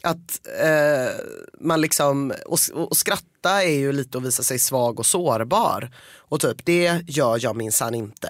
Att 0.02 0.48
eh, 0.64 1.16
man 1.60 1.82
liksom, 1.82 2.34
och, 2.46 2.60
och 2.74 2.98
skratta 2.98 3.64
är 3.64 3.78
ju 3.78 3.92
lite 3.92 4.18
att 4.18 4.24
visa 4.24 4.44
sig 4.44 4.60
svag 4.60 5.00
och 5.00 5.06
sårbar. 5.06 5.92
Och 6.16 6.42
typ 6.42 6.66
det 6.66 7.02
gör 7.08 7.40
jag 7.42 7.56
minsann 7.56 7.96
inte. 7.96 8.28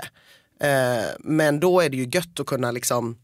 Eh, 0.59 1.05
men 1.19 1.59
då 1.59 1.81
är 1.81 1.89
det 1.89 1.97
ju 1.97 2.09
gött 2.13 2.39
att 2.39 2.45
kunna 2.45 2.71
liksom 2.71 3.17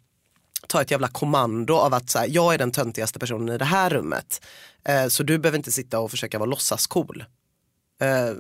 ta 0.68 0.82
ett 0.82 0.92
jävla 0.92 1.08
kommando 1.08 1.74
av 1.76 1.94
att 1.94 2.10
så 2.10 2.20
här, 2.20 2.28
jag 2.30 2.54
är 2.54 2.58
den 2.58 2.72
töntigaste 2.72 3.20
personen 3.20 3.56
i 3.56 3.58
det 3.58 3.66
här 3.66 3.90
rummet. 3.90 4.46
Eh, 4.86 5.08
så 5.08 5.24
du 5.24 5.38
behöver 5.38 5.58
inte 5.58 5.72
sitta 5.72 6.00
och 6.00 6.12
försöka 6.12 6.40
vara 6.40 6.50
låtsas 6.50 6.88
cool. 6.88 7.26
Eh, 8.02 8.36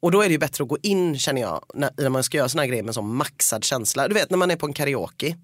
Och 0.00 0.10
då 0.10 0.20
är 0.22 0.26
det 0.26 0.32
ju 0.32 0.38
bättre 0.38 0.62
att 0.62 0.68
gå 0.68 0.78
in 0.82 1.18
känner 1.18 1.40
jag 1.40 1.64
när, 1.74 1.90
när 1.96 2.08
man 2.08 2.24
ska 2.24 2.36
göra 2.36 2.48
såna 2.48 2.62
här 2.62 2.68
grejer 2.68 2.82
med 2.82 2.94
sån 2.94 3.14
maxad 3.14 3.64
känsla. 3.64 4.08
Du 4.08 4.14
vet 4.14 4.30
när 4.30 4.38
man 4.38 4.50
är 4.50 4.56
på 4.56 4.66
en 4.66 4.72
karaoke. 4.72 5.36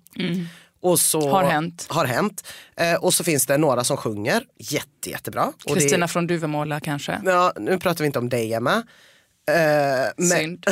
Och 0.80 0.98
så, 1.00 1.30
Har 1.30 1.44
hänt. 1.44 1.86
Har 1.88 2.04
hänt. 2.04 2.46
Eh, 2.76 2.94
och 2.94 3.14
så 3.14 3.24
finns 3.24 3.46
det 3.46 3.58
några 3.58 3.84
som 3.84 3.96
sjunger 3.96 4.44
jätte, 4.58 5.10
jättebra. 5.10 5.52
Kristina 5.66 6.08
från 6.08 6.26
Duvemåla 6.26 6.80
kanske? 6.80 7.20
Ja, 7.24 7.52
nu 7.60 7.78
pratar 7.78 8.00
vi 8.04 8.06
inte 8.06 8.18
om 8.18 8.28
dig 8.28 8.54
Emma. 8.54 8.82
Eh, 9.52 10.12
men, 10.16 10.28
Synd. 10.28 10.66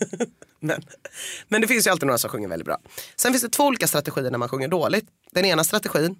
men, 0.60 0.82
men 1.48 1.60
det 1.60 1.66
finns 1.66 1.86
ju 1.86 1.90
alltid 1.90 2.06
några 2.06 2.18
som 2.18 2.30
sjunger 2.30 2.48
väldigt 2.48 2.66
bra. 2.66 2.78
Sen 3.16 3.32
finns 3.32 3.42
det 3.42 3.48
två 3.48 3.64
olika 3.64 3.86
strategier 3.86 4.30
när 4.30 4.38
man 4.38 4.48
sjunger 4.48 4.68
dåligt. 4.68 5.06
Den 5.32 5.44
ena 5.44 5.64
strategin 5.64 6.16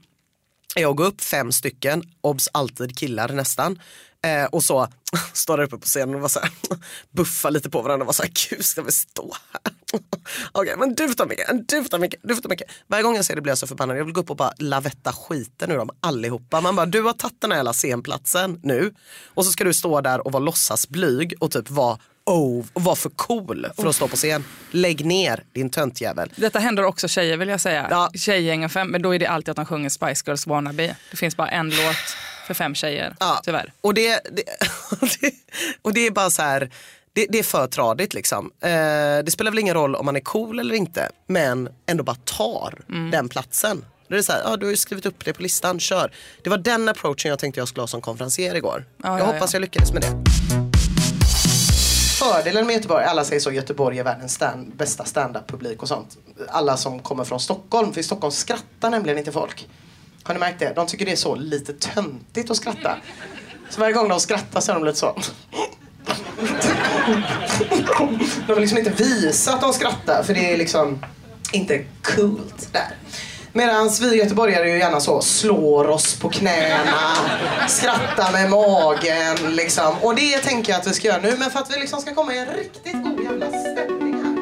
jag 0.74 0.96
går 0.96 1.04
upp 1.04 1.20
fem 1.20 1.52
stycken, 1.52 2.02
obs 2.20 2.48
alltid 2.52 2.98
killar 2.98 3.28
nästan. 3.28 3.78
Eh, 4.24 4.44
och 4.44 4.64
så 4.64 4.88
står 5.32 5.56
där 5.56 5.64
uppe 5.64 5.78
på 5.78 5.86
scenen 5.86 6.14
och 6.14 6.20
bara 6.20 6.28
så 6.28 6.40
här, 6.40 6.50
buffar 7.10 7.50
lite 7.50 7.70
på 7.70 7.82
varandra 7.82 8.02
och 8.02 8.06
bara 8.06 8.12
så 8.12 8.22
här, 8.22 8.32
gud 8.50 8.64
ska 8.64 8.82
vi 8.82 8.92
stå 8.92 9.34
här? 9.52 9.74
Okej, 10.52 10.74
men 10.78 10.94
du 10.94 11.08
får 11.08 11.14
ta 11.14 11.26
mycket, 11.26 11.68
du 11.68 11.82
får 11.82 11.88
ta 11.88 11.98
mycket, 11.98 12.20
du 12.22 12.34
får 12.34 12.42
ta 12.42 12.48
mycket. 12.48 12.70
Varje 12.86 13.02
gång 13.02 13.16
jag 13.16 13.24
ser 13.24 13.34
det 13.34 13.40
blir 13.40 13.50
jag 13.50 13.58
så 13.58 13.66
förbannad. 13.66 13.98
Jag 13.98 14.04
vill 14.04 14.14
gå 14.14 14.20
upp 14.20 14.30
och 14.30 14.36
bara 14.36 14.52
lavetta 14.58 15.12
skiten 15.12 15.70
ur 15.70 15.76
dem 15.76 15.90
allihopa. 16.00 16.60
Man 16.60 16.76
bara, 16.76 16.86
du 16.86 17.02
har 17.02 17.12
tagit 17.12 17.40
den 17.40 17.50
här 17.50 17.58
jävla 17.58 17.72
scenplatsen 17.72 18.60
nu 18.62 18.94
och 19.26 19.44
så 19.44 19.50
ska 19.50 19.64
du 19.64 19.74
stå 19.74 20.00
där 20.00 20.26
och 20.26 20.32
vara 20.32 20.44
låtsasblyg 20.44 21.34
och 21.40 21.50
typ 21.50 21.70
vara 21.70 21.98
oh, 22.24 22.64
och 22.72 22.82
vara 22.82 22.96
för 22.96 23.10
cool 23.10 23.66
för 23.76 23.86
att 23.88 23.94
stå 23.96 24.08
på 24.08 24.16
scen. 24.16 24.44
Lägg 24.70 25.04
ner 25.06 25.42
din 25.52 25.70
töntjävel. 25.70 26.32
Detta 26.36 26.58
händer 26.58 26.84
också 26.84 27.08
tjejer 27.08 27.36
vill 27.36 27.48
jag 27.48 27.60
säga. 27.60 27.86
Ja. 27.90 28.10
Tjejgängen 28.14 28.70
fem, 28.70 28.88
men 28.88 29.02
då 29.02 29.14
är 29.14 29.18
det 29.18 29.26
alltid 29.26 29.48
att 29.48 29.56
de 29.56 29.66
sjunger 29.66 29.88
Spice 29.88 30.22
Girls 30.26 30.46
Wannabe. 30.46 30.96
Det 31.10 31.16
finns 31.16 31.36
bara 31.36 31.48
en 31.48 31.70
låt 31.70 31.96
för 32.46 32.54
fem 32.54 32.74
tjejer, 32.74 33.16
Ja. 33.20 33.40
tyvärr. 33.44 33.72
Och 33.80 33.94
det, 33.94 34.20
det, 34.32 34.42
och 35.82 35.92
det 35.94 36.06
är 36.06 36.10
bara 36.10 36.30
så 36.30 36.42
här, 36.42 36.70
det, 37.12 37.26
det 37.30 37.38
är 37.38 37.42
för 37.42 37.66
tradigt 37.66 38.14
liksom. 38.14 38.50
Eh, 38.60 38.70
det 39.24 39.30
spelar 39.30 39.50
väl 39.50 39.58
ingen 39.58 39.74
roll 39.74 39.94
om 39.94 40.06
man 40.06 40.16
är 40.16 40.20
cool 40.20 40.58
eller 40.58 40.74
inte, 40.74 41.08
men 41.26 41.68
ändå 41.86 42.04
bara 42.04 42.16
tar 42.24 42.74
Mm. 42.88 43.10
den 43.10 43.28
platsen. 43.28 43.84
Det 44.08 44.16
är 44.18 44.22
så 44.22 44.32
här, 44.32 44.40
ja, 44.44 44.56
du 44.56 44.66
har 44.66 44.70
ju 44.70 44.76
skrivit 44.76 45.06
upp 45.06 45.24
det 45.24 45.32
på 45.32 45.42
listan, 45.42 45.80
kör. 45.80 46.12
Det 46.42 46.50
var 46.50 46.58
den 46.58 46.88
approachen 46.88 47.28
jag 47.28 47.38
tänkte 47.38 47.60
jag 47.60 47.68
skulle 47.68 47.82
ha 47.82 47.86
som 47.88 48.00
konferencier 48.00 48.54
igår. 48.54 48.84
Ja, 49.02 49.08
jag 49.08 49.20
ja, 49.20 49.24
hoppas 49.32 49.52
ja. 49.52 49.56
jag 49.56 49.60
lyckades 49.60 49.92
med 49.92 50.02
det. 50.02 50.63
Fördelen 52.24 52.66
med 52.66 52.74
Göteborg, 52.74 53.04
alla 53.04 53.24
säger 53.24 53.40
så, 53.40 53.50
Göteborg 53.52 53.98
är 53.98 54.04
världens 54.04 54.34
stand, 54.34 54.76
bästa 54.76 55.04
standup-publik 55.04 55.82
och 55.82 55.88
sånt. 55.88 56.16
Alla 56.48 56.76
som 56.76 56.98
kommer 56.98 57.24
från 57.24 57.40
Stockholm, 57.40 57.92
för 57.92 58.00
i 58.00 58.04
Stockholm 58.04 58.32
skrattar 58.32 58.90
nämligen 58.90 59.18
inte 59.18 59.32
folk. 59.32 59.68
Har 60.22 60.34
ni 60.34 60.40
märkt 60.40 60.58
det? 60.58 60.72
De 60.74 60.86
tycker 60.86 61.04
det 61.06 61.12
är 61.12 61.16
så 61.16 61.34
lite 61.34 61.72
töntigt 61.72 62.50
att 62.50 62.56
skratta. 62.56 62.96
Så 63.70 63.80
varje 63.80 63.92
gång 63.92 64.08
de 64.08 64.20
skrattar 64.20 64.60
så 64.60 64.72
är 64.72 64.74
de 64.74 64.84
lite 64.84 64.98
så. 64.98 65.16
De 68.46 68.54
vill 68.54 68.60
liksom 68.60 68.78
inte 68.78 68.90
visa 68.90 69.54
att 69.54 69.60
de 69.60 69.72
skrattar 69.72 70.22
för 70.22 70.34
det 70.34 70.52
är 70.52 70.56
liksom 70.56 71.04
inte 71.52 71.84
coolt 72.02 72.68
där. 72.72 72.96
Medan 73.56 73.90
vi 74.00 74.16
göteborgare 74.16 74.70
ju 74.70 74.78
gärna 74.78 75.00
så 75.00 75.20
slår 75.20 75.88
oss 75.88 76.20
på 76.20 76.28
knäna, 76.28 77.14
skrattar 77.68 78.32
med 78.32 78.50
magen 78.50 79.56
liksom. 79.56 79.94
Och 80.02 80.14
det 80.14 80.38
tänker 80.38 80.72
jag 80.72 80.80
att 80.80 80.86
vi 80.86 80.92
ska 80.92 81.08
göra 81.08 81.22
nu 81.22 81.36
men 81.38 81.50
för 81.50 81.58
att 81.58 81.76
vi 81.76 81.80
liksom 81.80 82.00
ska 82.00 82.14
komma 82.14 82.34
i 82.34 82.38
en 82.38 82.46
riktigt 82.46 82.92
god 82.92 83.24
jävla 83.24 83.46
stämning 83.46 84.14
här. 84.14 84.34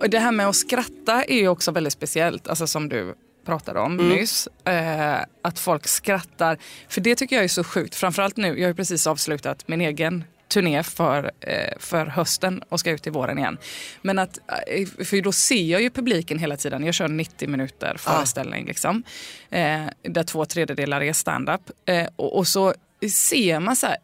Och 0.00 0.10
det 0.10 0.18
här 0.18 0.32
med 0.32 0.48
att 0.48 0.56
skratta 0.56 1.24
är 1.24 1.36
ju 1.36 1.48
också 1.48 1.70
väldigt 1.70 1.92
speciellt, 1.92 2.48
alltså 2.48 2.66
som 2.66 2.88
du 2.88 3.14
pratade 3.46 3.80
om 3.80 3.96
nyss. 3.96 4.48
Eh, 4.64 5.16
att 5.42 5.58
folk 5.58 5.88
skrattar. 5.88 6.58
För 6.88 7.00
det 7.00 7.14
tycker 7.14 7.36
jag 7.36 7.44
är 7.44 7.48
så 7.48 7.64
sjukt. 7.64 7.94
Framförallt 7.94 8.36
nu, 8.36 8.48
jag 8.48 8.64
har 8.64 8.68
ju 8.68 8.74
precis 8.74 9.06
avslutat 9.06 9.68
min 9.68 9.80
egen 9.80 10.24
turné 10.52 10.82
för, 10.82 11.30
eh, 11.40 11.78
för 11.78 12.06
hösten 12.06 12.62
och 12.68 12.80
ska 12.80 12.90
ut 12.90 13.06
i 13.06 13.10
våren 13.10 13.38
igen. 13.38 13.58
Men 14.02 14.18
att, 14.18 14.38
eh, 14.66 15.04
för 15.04 15.22
då 15.22 15.32
ser 15.32 15.62
jag 15.62 15.82
ju 15.82 15.90
publiken 15.90 16.38
hela 16.38 16.56
tiden. 16.56 16.84
Jag 16.84 16.94
kör 16.94 17.08
90 17.08 17.48
minuter 17.48 17.96
föreställning 17.98 18.66
liksom. 18.66 19.02
Eh, 19.50 19.82
där 20.02 20.22
två 20.22 20.44
tredjedelar 20.44 21.00
är 21.00 21.12
stand-up. 21.12 21.70
Och, 22.16 22.36
och 22.36 22.46
så 22.46 22.74
ser 23.10 23.60
man 23.60 23.76
så 23.76 23.86
här, 23.86 23.96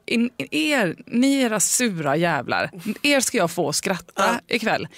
er, 0.50 0.96
ni 1.06 1.42
era 1.42 1.60
sura 1.60 2.16
jävlar, 2.16 2.70
er 3.02 3.20
ska 3.20 3.38
jag 3.38 3.50
få 3.50 3.72
skratta 3.72 4.40
ikväll. 4.46 4.88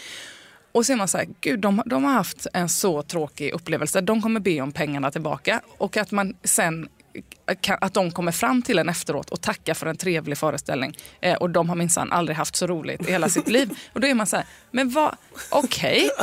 Och 0.72 0.86
så 0.86 0.92
är 0.92 0.96
man 0.96 1.08
så 1.08 1.18
här, 1.18 1.26
gud 1.40 1.60
de, 1.60 1.82
de 1.86 2.04
har 2.04 2.12
haft 2.12 2.46
en 2.52 2.68
så 2.68 3.02
tråkig 3.02 3.52
upplevelse. 3.52 4.00
De 4.00 4.22
kommer 4.22 4.40
be 4.40 4.60
om 4.60 4.72
pengarna 4.72 5.10
tillbaka. 5.10 5.60
Och 5.78 5.96
att 5.96 6.10
man 6.10 6.36
sen 6.44 6.88
att 7.80 7.94
de 7.94 8.10
kommer 8.10 8.32
fram 8.32 8.62
till 8.62 8.78
en 8.78 8.88
efteråt 8.88 9.30
och 9.30 9.40
tackar 9.40 9.74
för 9.74 9.86
en 9.86 9.96
trevlig 9.96 10.38
föreställning. 10.38 10.96
Eh, 11.20 11.34
och 11.36 11.50
de 11.50 11.68
har 11.68 11.76
minsann 11.76 12.12
aldrig 12.12 12.36
haft 12.36 12.56
så 12.56 12.66
roligt 12.66 13.08
i 13.08 13.10
hela 13.12 13.28
sitt 13.28 13.48
liv. 13.48 13.70
Och 13.92 14.00
då 14.00 14.06
är 14.06 14.14
man 14.14 14.26
så 14.26 14.36
här, 14.36 14.44
men 14.70 14.90
vad, 14.90 15.16
okej. 15.50 16.10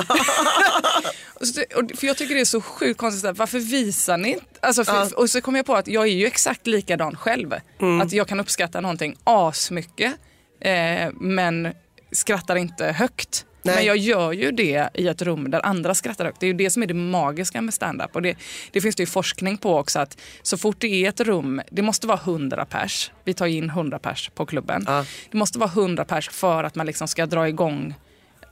Och- 1.75 1.91
för 2.00 2.07
jag 2.07 2.17
tycker 2.17 2.36
det 2.36 2.41
är 2.41 2.46
så 2.46 2.62
sjukt 2.62 3.00
konstigt, 3.00 3.25
här, 3.25 3.34
varför 3.34 3.60
visar 3.60 4.17
ni 4.17 4.29
inte? 4.34 4.46
Alltså, 4.60 4.84
för, 4.86 5.19
Och 5.19 5.29
så 5.29 5.41
kom 5.41 5.55
jag 5.55 5.65
på 5.65 5.75
att 5.75 5.88
jag 5.88 6.03
är 6.07 6.12
ju 6.12 6.25
exakt 6.25 6.67
likadan 6.67 7.15
själv. 7.15 7.53
Att 8.01 8.12
jag 8.12 8.27
kan 8.27 8.39
uppskatta 8.39 8.81
någonting 8.81 9.15
asmycket. 9.24 10.13
Eh, 10.62 11.12
men 11.13 11.74
skrattar 12.12 12.55
inte 12.55 12.86
högt. 12.86 13.46
Nej. 13.68 13.76
Men 13.76 13.86
jag 13.86 13.98
gör 13.98 14.32
ju 14.32 14.52
det 14.52 14.90
i 14.94 15.08
ett 15.08 15.22
rum 15.22 15.52
där 15.52 15.66
andra 15.66 15.94
skrattar 15.94 16.26
högt. 16.26 16.40
Det 16.40 16.46
är 16.46 16.48
ju 16.48 16.54
det 16.54 16.70
som 16.70 16.84
är 16.84 16.88
det 16.88 16.94
magiska 16.94 17.62
med 17.62 17.74
stand-up. 17.74 18.16
Och 18.16 18.22
det, 18.22 18.38
det 18.72 18.82
finns 18.82 18.96
det 18.96 19.04
ju 19.04 19.08
forskning 19.08 19.58
på 19.58 19.78
också 19.78 20.00
att 20.00 20.18
så 20.42 20.58
fort 20.58 20.76
det 20.80 20.88
är 20.88 21.10
ett 21.10 21.20
rum, 21.20 21.62
det 21.70 21.82
måste 21.82 22.08
vara 22.08 22.20
100 22.24 22.66
pers. 22.66 23.12
Vi 23.24 23.34
tar 23.34 23.46
in 23.46 23.70
100 23.70 24.00
pers 24.00 24.32
på 24.36 24.46
klubben. 24.46 24.84
Ja. 24.88 25.06
Det 25.32 25.38
måste 25.38 25.60
vara 25.60 25.70
100 25.70 26.06
pers 26.06 26.30
för 26.30 26.64
att 26.64 26.76
man 26.76 26.86
liksom 26.86 27.08
ska 27.08 27.26
dra 27.26 27.48
igång 27.48 27.96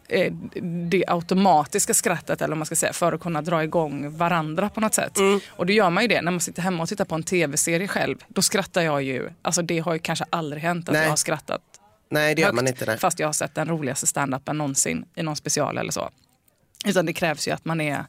eh, 0.10 0.34
det 0.90 1.04
automatiska 1.08 1.94
skrattet 1.94 2.42
eller 2.42 2.56
man 2.56 2.66
ska 2.66 2.76
säga 2.76 2.94
för 2.94 3.14
att 3.14 3.22
kunna 3.22 3.42
dra 3.42 3.64
igång 3.64 4.18
varandra 4.18 4.70
på 4.70 4.82
något 4.82 4.94
sätt. 4.94 5.18
Mm. 5.18 5.40
Och 5.48 5.66
det 5.66 5.74
gör 5.74 5.90
man 5.90 6.04
ju 6.04 6.08
det 6.08 6.22
när 6.22 6.32
man 6.32 6.42
sitter 6.42 6.62
hemma 6.62 6.84
och 6.84 6.90
tittar 6.90 7.06
på 7.06 7.16
en 7.16 7.24
tv-serie 7.24 7.88
själv. 7.88 8.18
Då 8.28 8.42
skrattar 8.42 8.82
jag 8.82 9.04
ju, 9.04 9.30
alltså 9.42 9.62
det 9.62 9.80
har 9.80 9.94
ju 9.94 10.00
kanske 10.00 10.26
aldrig 10.30 10.64
hänt 10.64 10.90
att 10.90 10.94
Nej. 10.94 11.04
jag 11.04 11.10
har 11.10 11.18
skrattat 11.18 11.62
Nej 12.10 12.36
det 12.36 12.42
gör 12.42 12.48
högt, 12.48 12.56
man 12.56 12.68
inte. 12.68 12.86
Nej. 12.86 12.98
fast 12.98 13.20
jag 13.20 13.28
har 13.28 13.34
sett 13.34 13.56
den 13.56 13.68
roligaste 13.68 14.08
standupen 14.08 14.58
någonsin 14.58 15.06
i 15.16 15.24
någon 15.24 15.36
special 15.36 15.78
eller 15.78 15.92
så. 15.92 16.10
Utan 16.86 17.06
det 17.06 17.14
krävs 17.14 17.48
ju 17.48 17.52
att 17.52 17.66
man 17.66 17.82
är... 17.82 18.06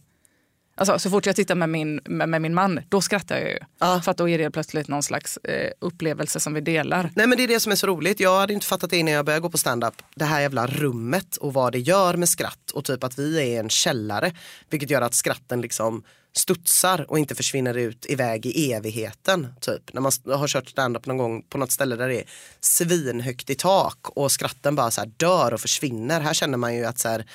Alltså, 0.79 0.99
så 0.99 1.11
fort 1.11 1.27
jag 1.27 1.37
tittar 1.37 1.55
med 1.55 1.69
min, 1.69 2.01
med, 2.05 2.29
med 2.29 2.43
min 2.43 2.55
man, 2.55 2.81
då 2.89 3.01
skrattar 3.01 3.39
jag 3.39 3.51
ju. 3.51 3.59
Ja. 3.79 4.01
För 4.05 4.11
att 4.11 4.17
då 4.17 4.29
är 4.29 4.39
det 4.39 4.51
plötsligt 4.51 4.89
någon 4.89 5.03
slags 5.03 5.37
eh, 5.37 5.71
upplevelse 5.81 6.41
som 6.41 6.55
vi 6.55 6.61
delar. 6.61 7.11
Nej 7.15 7.27
men 7.27 7.39
det 7.39 7.45
är 7.45 7.49
det 7.49 7.61
som 7.61 7.73
är 7.73 7.77
så 7.77 7.87
roligt. 7.87 8.21
Jag 8.21 8.41
hade 8.41 8.53
inte 8.53 8.67
fattat 8.67 8.91
det 8.91 8.97
innan 8.97 9.15
jag 9.15 9.25
började 9.25 9.43
gå 9.43 9.51
på 9.51 9.59
stand-up. 9.59 9.95
Det 10.15 10.25
här 10.25 10.41
jävla 10.41 10.67
rummet 10.67 11.37
och 11.37 11.55
vad 11.55 11.73
det 11.73 11.79
gör 11.79 12.17
med 12.17 12.29
skratt 12.29 12.71
och 12.75 12.85
typ 12.85 13.05
att 13.05 13.19
vi 13.19 13.55
är 13.55 13.61
en 13.61 13.69
källare. 13.69 14.33
Vilket 14.71 14.91
gör 14.91 15.03
att 15.03 15.15
skratten 15.15 15.61
liksom 15.61 16.03
studsar 16.37 17.11
och 17.11 17.19
inte 17.19 17.35
försvinner 17.35 17.75
ut 17.75 18.07
iväg 18.09 18.47
i 18.47 18.73
evigheten. 18.73 19.47
Typ. 19.61 19.93
När 19.93 20.01
man 20.01 20.13
har 20.25 20.49
kört 20.49 20.69
stand-up 20.69 21.07
någon 21.07 21.17
gång 21.17 21.43
på 21.43 21.59
något 21.59 21.71
ställe 21.73 21.97
där 21.97 22.09
det 22.09 22.19
är 22.21 22.25
svinhögt 22.61 23.51
i 23.51 23.55
tak 23.55 23.99
och 24.09 24.33
skratten 24.33 24.75
bara 24.75 24.91
så 24.91 25.01
här 25.01 25.11
dör 25.17 25.55
och 25.55 25.61
försvinner. 25.61 26.21
Här 26.21 26.35
känner 26.35 26.59
man 26.59 26.75
ju 26.75 26.85
att 26.85 26.99
så 26.99 27.09
här, 27.09 27.27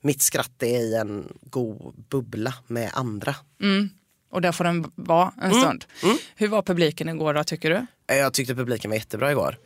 mitt 0.00 0.22
skratt 0.22 0.62
är 0.62 0.66
i 0.80 0.94
en 0.94 1.32
god 1.42 1.94
bubbla 2.08 2.54
med 2.66 2.90
andra. 2.94 3.34
Och 4.30 4.40
där 4.42 4.52
får 4.52 4.64
den 4.64 4.92
vara 4.94 5.32
en 5.42 5.50
Mm. 5.50 5.62
stund. 5.62 5.84
Hur 6.36 6.48
var 6.48 6.62
publiken 6.62 7.08
igår 7.08 7.34
då 7.34 7.44
tycker 7.44 7.70
du? 7.70 7.86
Jag 8.14 8.32
tyckte 8.34 8.54
publiken 8.54 8.90
var 8.90 8.96
jättebra 8.96 9.30
igår. 9.30 9.58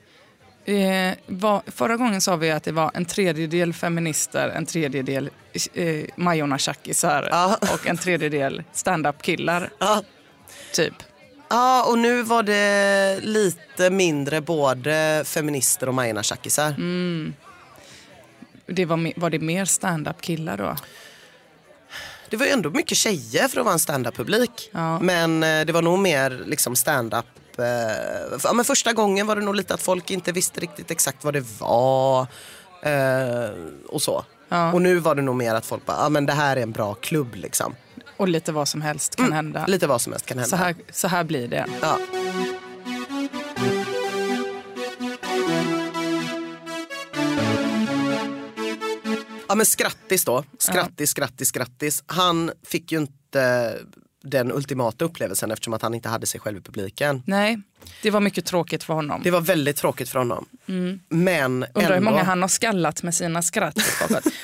Eh, 0.64 1.14
var, 1.26 1.62
förra 1.66 1.96
gången 1.96 2.20
sa 2.20 2.36
vi 2.36 2.50
att 2.50 2.62
det 2.64 2.72
var 2.72 2.90
en 2.94 3.04
tredjedel 3.04 3.72
feminister, 3.72 4.48
en 4.48 4.66
tredjedel 4.66 5.30
eh, 5.74 6.04
Majorna-tjackisar 6.16 7.28
Ja. 7.30 7.58
och 7.60 7.86
en 7.86 7.96
tredjedel 7.98 8.62
stand-up-killar. 8.72 9.70
Ja. 9.78 10.02
Typ. 10.74 10.94
Ja, 11.50 11.84
och 11.88 11.98
nu 11.98 12.22
var 12.22 12.42
det 12.42 13.18
lite 13.22 13.90
mindre 13.90 14.40
både 14.40 15.22
feminister 15.26 15.88
och 15.88 15.94
majorna 15.94 16.22
tjackisar. 16.22 16.74
Det 18.66 18.84
var, 18.84 19.20
var 19.20 19.30
det 19.30 19.38
mer 19.38 19.64
stand-up-killar 19.64 20.56
då? 20.56 20.76
Det 22.30 22.36
var 22.36 22.46
ju 22.46 22.52
ändå 22.52 22.70
mycket 22.70 22.98
tjejer 22.98 23.48
för 23.48 23.58
att 23.60 23.64
vara 23.64 23.72
en 23.72 23.78
stand-up-publik. 23.78 24.70
Ja. 24.72 24.98
Men 25.00 25.42
eh, 25.42 25.64
det 25.64 25.72
var 25.72 25.82
nog 25.82 25.98
mer 25.98 26.42
liksom 26.46 26.76
stand-up. 26.76 27.26
Eh, 27.58 28.38
ja, 28.44 28.52
men 28.52 28.64
första 28.64 28.92
gången 28.92 29.26
var 29.26 29.36
det 29.36 29.42
nog 29.42 29.54
lite 29.54 29.74
att 29.74 29.82
folk 29.82 30.10
inte 30.10 30.32
visste 30.32 30.60
riktigt 30.60 30.90
exakt 30.90 31.24
vad 31.24 31.34
det 31.34 31.44
var. 31.60 32.26
Eh, 32.82 33.50
och 33.88 34.02
så. 34.02 34.24
Ja. 34.48 34.72
Och 34.72 34.82
nu 34.82 34.98
var 34.98 35.14
det 35.14 35.22
nog 35.22 35.36
mer 35.36 35.54
att 35.54 35.66
folk 35.66 35.86
bara, 35.86 35.96
ja 35.96 36.08
men 36.08 36.26
det 36.26 36.32
här 36.32 36.56
är 36.56 36.62
en 36.62 36.72
bra 36.72 36.94
klubb 36.94 37.34
liksom. 37.34 37.74
Och 38.16 38.28
lite 38.28 38.52
vad 38.52 38.68
som 38.68 38.82
helst 38.82 39.16
kan 39.16 39.32
hända. 39.32 39.66
Lite 39.66 39.86
vad 39.86 40.00
som 40.00 40.12
helst 40.12 40.26
kan 40.26 40.38
hända. 40.38 40.50
Så 40.50 40.56
här, 40.56 40.74
så 40.92 41.08
här 41.08 41.24
blir 41.24 41.48
det. 41.48 41.66
Ja. 41.80 41.98
Ja 49.48 49.56
men 49.56 49.66
Skrattis 49.66 50.24
då, 50.24 50.44
Skrattis, 50.58 51.10
Skrattis, 51.10 51.48
Skrattis. 51.48 52.02
Han 52.06 52.50
fick 52.66 52.92
ju 52.92 52.98
inte 52.98 53.74
den 54.22 54.52
ultimata 54.52 55.04
upplevelsen 55.04 55.50
eftersom 55.50 55.72
att 55.74 55.82
han 55.82 55.94
inte 55.94 56.08
hade 56.08 56.26
sig 56.26 56.40
själv 56.40 56.58
i 56.58 56.60
publiken. 56.60 57.22
Nej, 57.26 57.58
det 58.02 58.10
var 58.10 58.20
mycket 58.20 58.44
tråkigt 58.46 58.84
för 58.84 58.94
honom. 58.94 59.20
Det 59.24 59.30
var 59.30 59.40
väldigt 59.40 59.76
tråkigt 59.76 60.08
för 60.08 60.18
honom. 60.18 60.46
Men 61.08 61.62
Mm. 61.62 61.68
Undrar 61.74 61.88
hur 61.88 61.96
ändå, 61.96 62.10
många 62.10 62.22
han 62.22 62.42
har 62.42 62.48
skallat 62.48 63.02
med 63.02 63.14
sina 63.14 63.42
skratt. 63.42 63.78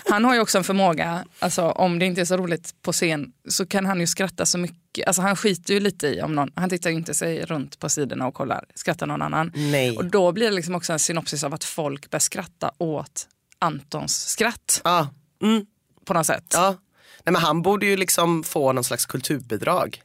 Han 0.08 0.24
har 0.24 0.34
ju 0.34 0.40
också 0.40 0.58
en 0.58 0.64
förmåga, 0.64 1.24
alltså, 1.38 1.62
om 1.62 1.98
det 1.98 2.06
inte 2.06 2.20
är 2.20 2.24
så 2.24 2.36
roligt 2.36 2.74
på 2.82 2.92
scen 2.92 3.32
så 3.48 3.66
kan 3.66 3.86
han 3.86 4.00
ju 4.00 4.06
skratta 4.06 4.46
så 4.46 4.58
mycket. 4.58 5.06
Alltså, 5.06 5.22
han 5.22 5.36
skiter 5.36 5.74
ju 5.74 5.80
lite 5.80 6.06
i 6.08 6.22
om 6.22 6.34
någon, 6.34 6.50
han 6.54 6.70
tittar 6.70 6.90
ju 6.90 6.96
inte 6.96 7.14
sig 7.14 7.44
runt 7.46 7.78
på 7.78 7.88
sidorna 7.88 8.26
och 8.26 8.34
kollar, 8.34 8.64
skrattar 8.74 9.06
någon 9.06 9.22
annan. 9.22 9.52
Nej. 9.54 9.96
Och 9.96 10.04
då 10.04 10.32
blir 10.32 10.46
det 10.50 10.56
liksom 10.56 10.74
också 10.74 10.92
en 10.92 10.98
synopsis 10.98 11.44
av 11.44 11.54
att 11.54 11.64
folk 11.64 12.10
börjar 12.10 12.20
skratta 12.20 12.70
åt 12.78 13.28
Antons 13.58 14.28
skratt 14.28 14.80
Ja, 14.84 15.08
mm, 15.42 15.66
på 16.04 16.14
något 16.14 16.26
sätt. 16.26 16.44
ja. 16.52 16.76
Nej, 17.24 17.33
men 17.33 17.42
han 17.42 17.62
borde 17.62 17.87
ju 17.87 17.96
liksom 17.96 18.44
få 18.44 18.72
någon 18.72 18.85
slags 18.85 19.07
kulturbidrag. 19.07 20.00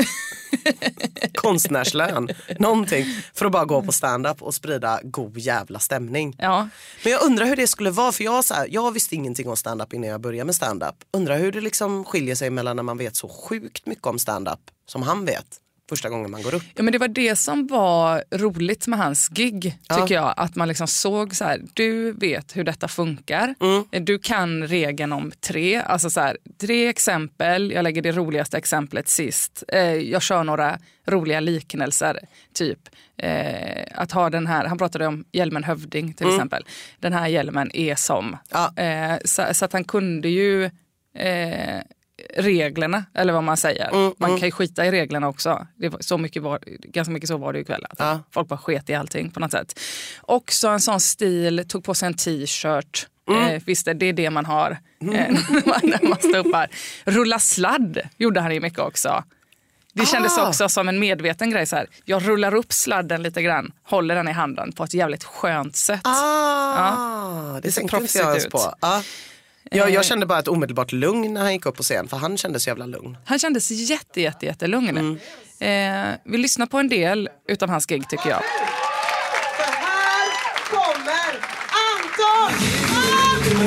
Konstnärslön, 1.33 2.29
någonting. 2.59 3.05
För 3.33 3.45
att 3.45 3.51
bara 3.51 3.65
gå 3.65 3.81
på 3.81 3.91
stand-up 3.91 4.41
och 4.41 4.55
sprida 4.55 4.99
god 5.03 5.37
jävla 5.37 5.79
stämning. 5.79 6.35
Ja. 6.39 6.69
Men 7.03 7.11
jag 7.11 7.23
undrar 7.23 7.45
hur 7.45 7.55
det 7.55 7.67
skulle 7.67 7.91
vara 7.91 8.11
för 8.11 8.23
jag, 8.23 8.45
så 8.45 8.53
här, 8.53 8.67
jag 8.71 8.91
visste 8.91 9.15
ingenting 9.15 9.49
om 9.49 9.57
stand-up 9.57 9.93
innan 9.93 10.09
jag 10.09 10.21
började 10.21 10.45
med 10.45 10.55
stand-up. 10.55 10.95
Undrar 11.13 11.37
hur 11.37 11.51
det 11.51 11.61
liksom 11.61 12.05
skiljer 12.05 12.35
sig 12.35 12.49
mellan 12.49 12.75
när 12.75 12.83
man 12.83 12.97
vet 12.97 13.15
så 13.15 13.29
sjukt 13.29 13.85
mycket 13.85 14.05
om 14.05 14.19
stand-up 14.19 14.59
som 14.85 15.03
han 15.03 15.25
vet 15.25 15.59
första 15.89 16.09
gången 16.09 16.31
man 16.31 16.41
går 16.41 16.55
upp. 16.55 16.63
Ja, 16.75 16.83
men 16.83 16.91
det 16.91 16.97
var 16.97 17.07
det 17.07 17.35
som 17.35 17.67
var 17.67 18.23
roligt 18.31 18.87
med 18.87 18.99
hans 18.99 19.29
gig, 19.29 19.77
tycker 19.89 20.15
jag. 20.15 20.33
Att 20.37 20.55
man 20.55 20.67
liksom 20.67 20.87
såg 20.87 21.35
så 21.35 21.43
här, 21.43 21.61
du 21.73 22.11
vet 22.11 22.57
hur 22.57 22.63
detta 22.63 22.87
funkar. 22.87 23.55
Du 23.99 24.19
kan 24.19 24.67
regeln 24.67 25.13
om 25.13 25.31
tre, 25.41 25.75
alltså 25.75 26.09
så 26.09 26.19
här, 26.19 26.37
tre 26.61 26.87
exempel, 26.87 27.71
jag 27.71 27.83
lägger 27.83 28.01
det 28.01 28.11
roligaste 28.11 28.57
exemplet 28.57 29.09
sist. 29.09 29.63
Eh, 29.67 29.81
jag 29.81 30.21
kör 30.21 30.43
några 30.43 30.79
roliga 31.07 31.39
liknelser, 31.39 32.19
typ 32.53 32.79
eh, 33.17 33.83
att 33.95 34.11
ha 34.11 34.29
den 34.29 34.47
här, 34.47 34.65
han 34.65 34.77
pratade 34.77 35.07
om 35.07 35.25
hjälmen 35.31 35.63
hövding 35.63 36.13
till 36.13 36.27
exempel. 36.27 36.65
Den 36.99 37.13
här 37.13 37.27
hjälmen 37.27 37.71
är 37.73 37.95
som. 37.95 38.37
Ja. 38.49 38.83
Eh, 38.83 39.17
så, 39.25 39.43
så 39.53 39.65
att 39.65 39.73
han 39.73 39.83
kunde 39.83 40.29
ju 40.29 40.63
eh, 41.15 41.81
reglerna, 42.37 43.05
eller 43.13 43.33
vad 43.33 43.43
man 43.43 43.57
säger. 43.57 43.89
Mm, 43.93 44.13
man 44.17 44.29
kan 44.39 44.47
ju 44.47 44.51
skita 44.51 44.85
i 44.85 44.91
reglerna 44.91 45.27
också. 45.27 45.67
Det 45.75 45.93
så 45.99 46.17
mycket 46.17 46.41
var, 46.43 46.59
ganska 46.67 47.11
mycket 47.11 47.27
så 47.29 47.37
var 47.37 47.53
det 47.53 47.59
ikväll. 47.59 47.85
Att 47.89 47.99
Ja. 47.99 48.19
Folk 48.31 48.47
bara 48.47 48.57
sket 48.59 48.89
i 48.89 48.93
allting 48.95 49.31
på 49.31 49.39
något 49.39 49.51
sätt. 49.51 49.79
Också 50.21 50.67
en 50.67 50.79
sån 50.81 50.99
stil, 50.99 51.65
tog 51.67 51.83
på 51.83 51.93
sig 51.93 52.07
en 52.07 52.13
t-shirt. 52.13 53.07
Mm. 53.29 53.43
Eh, 53.47 53.61
visst, 53.65 53.85
det 53.95 54.05
är 54.05 54.13
det 54.13 54.29
man 54.29 54.45
har 54.45 54.71
eh, 54.71 54.77
när 54.99 55.67
man- 55.67 55.79
när 55.83 56.07
man 56.09 56.17
står 56.19 56.37
upp 56.37 56.55
här. 56.55 56.67
Rulla 57.05 57.39
sladd 57.39 57.99
gjorde 58.17 58.41
han 58.41 58.53
ju 58.53 58.59
mycket 58.59 58.79
också. 58.79 59.23
Det 59.95 60.05
kändes 60.05 60.37
Ah. 60.37 60.47
också 60.47 60.69
som 60.69 60.89
en 60.89 60.99
medveten 60.99 61.49
grej. 61.51 61.65
Så 61.65 61.75
här. 61.75 61.87
Jag 62.05 62.27
rullar 62.27 62.53
upp 62.55 62.73
sladden 62.73 63.23
lite 63.23 63.41
grann, 63.41 63.71
håller 63.83 64.15
den 64.15 64.27
i 64.27 64.31
handen 64.31 64.71
på 64.71 64.83
ett 64.83 64.93
jävligt 64.93 65.23
skönt 65.23 65.75
sätt. 65.75 66.01
Ah, 66.03 67.59
det 67.63 67.71
ser 67.71 67.81
tänkte 67.81 67.97
inte 67.97 68.17
jag 68.17 68.25
proffsigt 68.27 68.45
ut. 68.45 68.51
på. 68.51 68.73
Ja. 68.81 69.03
Jag, 69.73 69.87
Eh. 69.89 69.93
jag 69.93 70.05
kände 70.05 70.25
bara 70.25 70.39
ett 70.39 70.47
omedelbart 70.47 70.91
lugn 70.91 71.33
när 71.33 71.41
han 71.41 71.53
gick 71.53 71.65
upp 71.65 71.75
på 71.77 71.83
scen 71.83 72.07
för 72.07 72.17
han 72.17 72.37
kändes 72.37 72.63
så 72.63 72.69
jävla 72.69 72.85
lugn. 72.85 73.17
Han 73.25 73.39
kändes 73.39 73.71
jätte, 73.71 74.21
jätte, 74.21 74.45
jättelugn. 74.45 74.97
Mm. 74.97 75.17
Eh, 75.59 76.17
vi 76.25 76.37
lyssnar 76.37 76.65
på 76.65 76.77
en 76.77 76.89
del 76.89 77.29
utav 77.47 77.69
hans 77.69 77.85
gig 77.85 78.09
tycker 78.09 78.29
jag. 78.29 78.41
För 79.57 79.63
här 79.63 80.29
kommer 80.69 81.39
Anton! 81.89 83.63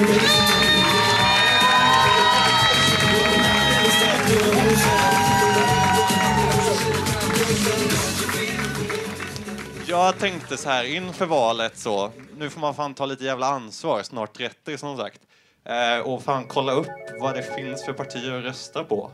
Jag 9.89 10.19
tänkte 10.19 10.57
så 10.57 10.69
här 10.69 10.85
inför 10.85 11.27
valet 11.27 11.79
så, 11.79 12.11
nu 12.39 12.51
får 12.51 12.61
man 12.61 12.75
fan 12.75 12.95
ta 12.95 13.07
lite 13.07 13.25
jävla 13.25 13.47
ansvar, 13.47 14.03
snart 14.03 14.37
30 14.37 14.79
som 14.79 14.97
sagt. 14.97 15.21
Eh, 15.69 15.99
och 15.99 16.23
fan 16.23 16.45
kolla 16.49 16.73
upp 16.73 16.87
vad 17.21 17.35
det 17.35 17.43
finns 17.43 17.85
för 17.85 17.93
partier 17.93 18.39
att 18.39 18.45
rösta 18.45 18.85
på. 18.85 19.11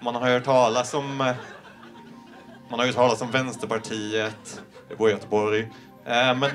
Man 0.00 0.14
har 0.14 0.22
hört 0.22 0.44
talas 0.44 0.94
om 0.94 1.20
eh, 1.20 1.34
man 2.70 2.78
har 2.78 2.86
hört 2.86 2.94
talas 2.94 3.22
om 3.22 3.30
Vänsterpartiet, 3.30 4.62
det 4.88 4.96
bor 4.96 5.08
i 5.08 5.12
Göteborg. 5.12 5.60
Eh, 6.06 6.38
men 6.38 6.50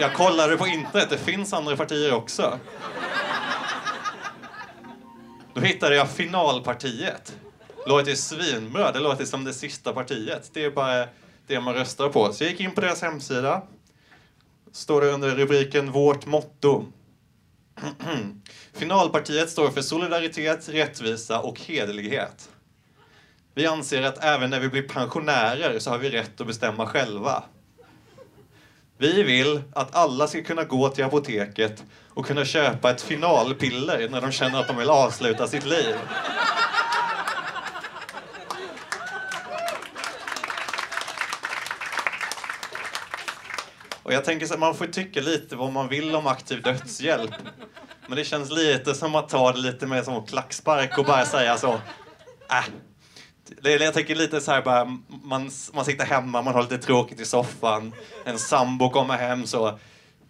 jag 0.00 0.14
kollade 0.14 0.56
på 0.56 0.66
internet, 0.66 1.10
det 1.10 1.18
finns 1.18 1.52
andra 1.52 1.76
partier 1.76 2.14
också. 2.14 2.58
Då 5.54 5.60
hittade 5.60 5.96
jag 5.96 6.10
Finalpartiet. 6.10 7.36
Låter 7.86 8.10
ju 8.10 8.16
svinbra, 8.16 8.92
det 8.92 9.00
låter 9.00 9.24
som 9.24 9.44
det 9.44 9.52
sista 9.52 9.92
partiet. 9.92 10.50
Det 10.54 10.64
är 10.64 10.70
bara 10.70 11.06
det 11.46 11.60
man 11.60 11.74
röstar 11.74 12.08
på. 12.08 12.32
Så 12.32 12.44
jag 12.44 12.50
gick 12.50 12.60
in 12.60 12.70
på 12.70 12.80
deras 12.80 13.02
hemsida. 13.02 13.62
Står 14.72 15.00
det 15.00 15.10
under 15.10 15.30
rubriken 15.30 15.92
Vårt 15.92 16.26
motto. 16.26 16.84
Finalpartiet 18.74 19.50
står 19.50 19.70
för 19.70 19.82
solidaritet, 19.82 20.68
rättvisa 20.68 21.40
och 21.40 21.60
hederlighet. 21.60 22.48
Vi 23.54 23.66
anser 23.66 24.02
att 24.02 24.24
även 24.24 24.50
när 24.50 24.60
vi 24.60 24.68
blir 24.68 24.88
pensionärer 24.88 25.78
så 25.78 25.90
har 25.90 25.98
vi 25.98 26.10
rätt 26.10 26.40
att 26.40 26.46
bestämma 26.46 26.86
själva. 26.86 27.42
Vi 28.98 29.22
vill 29.22 29.62
att 29.72 29.94
alla 29.94 30.26
ska 30.26 30.42
kunna 30.42 30.64
gå 30.64 30.88
till 30.88 31.04
apoteket 31.04 31.84
och 32.08 32.26
kunna 32.26 32.44
köpa 32.44 32.90
ett 32.90 33.02
finalpiller 33.02 34.08
när 34.08 34.20
de 34.20 34.32
känner 34.32 34.60
att 34.60 34.68
de 34.68 34.76
vill 34.76 34.90
avsluta 34.90 35.46
sitt 35.46 35.66
liv. 35.66 35.94
Och 44.02 44.12
jag 44.12 44.24
tänker 44.24 44.46
så 44.46 44.52
här, 44.52 44.60
man 44.60 44.74
får 44.74 44.86
tycka 44.86 45.20
lite 45.20 45.56
vad 45.56 45.72
man 45.72 45.88
vill 45.88 46.14
om 46.14 46.26
aktiv 46.26 46.62
dödshjälp. 46.62 47.34
Men 48.06 48.16
det 48.16 48.24
känns 48.24 48.50
lite 48.50 48.94
som 48.94 49.14
att 49.14 49.28
ta 49.28 49.52
det 49.52 49.58
lite 49.58 49.86
mer 49.86 50.02
som 50.02 50.14
en 50.14 50.26
klackspark 50.26 50.98
och 50.98 51.04
bara 51.04 51.24
säga 51.24 51.56
så. 51.56 51.72
Äh. 52.50 52.64
Det 53.62 53.70
jag 53.70 53.94
tänker 53.94 54.14
lite 54.14 54.40
så 54.40 54.52
här 54.52 54.62
bara, 54.62 54.84
man, 55.22 55.50
man 55.74 55.84
sitter 55.84 56.04
hemma, 56.04 56.42
man 56.42 56.54
har 56.54 56.62
lite 56.62 56.78
tråkigt 56.78 57.20
i 57.20 57.24
soffan. 57.24 57.92
En 58.24 58.38
sambo 58.38 58.90
kommer 58.90 59.16
hem 59.16 59.46
så. 59.46 59.78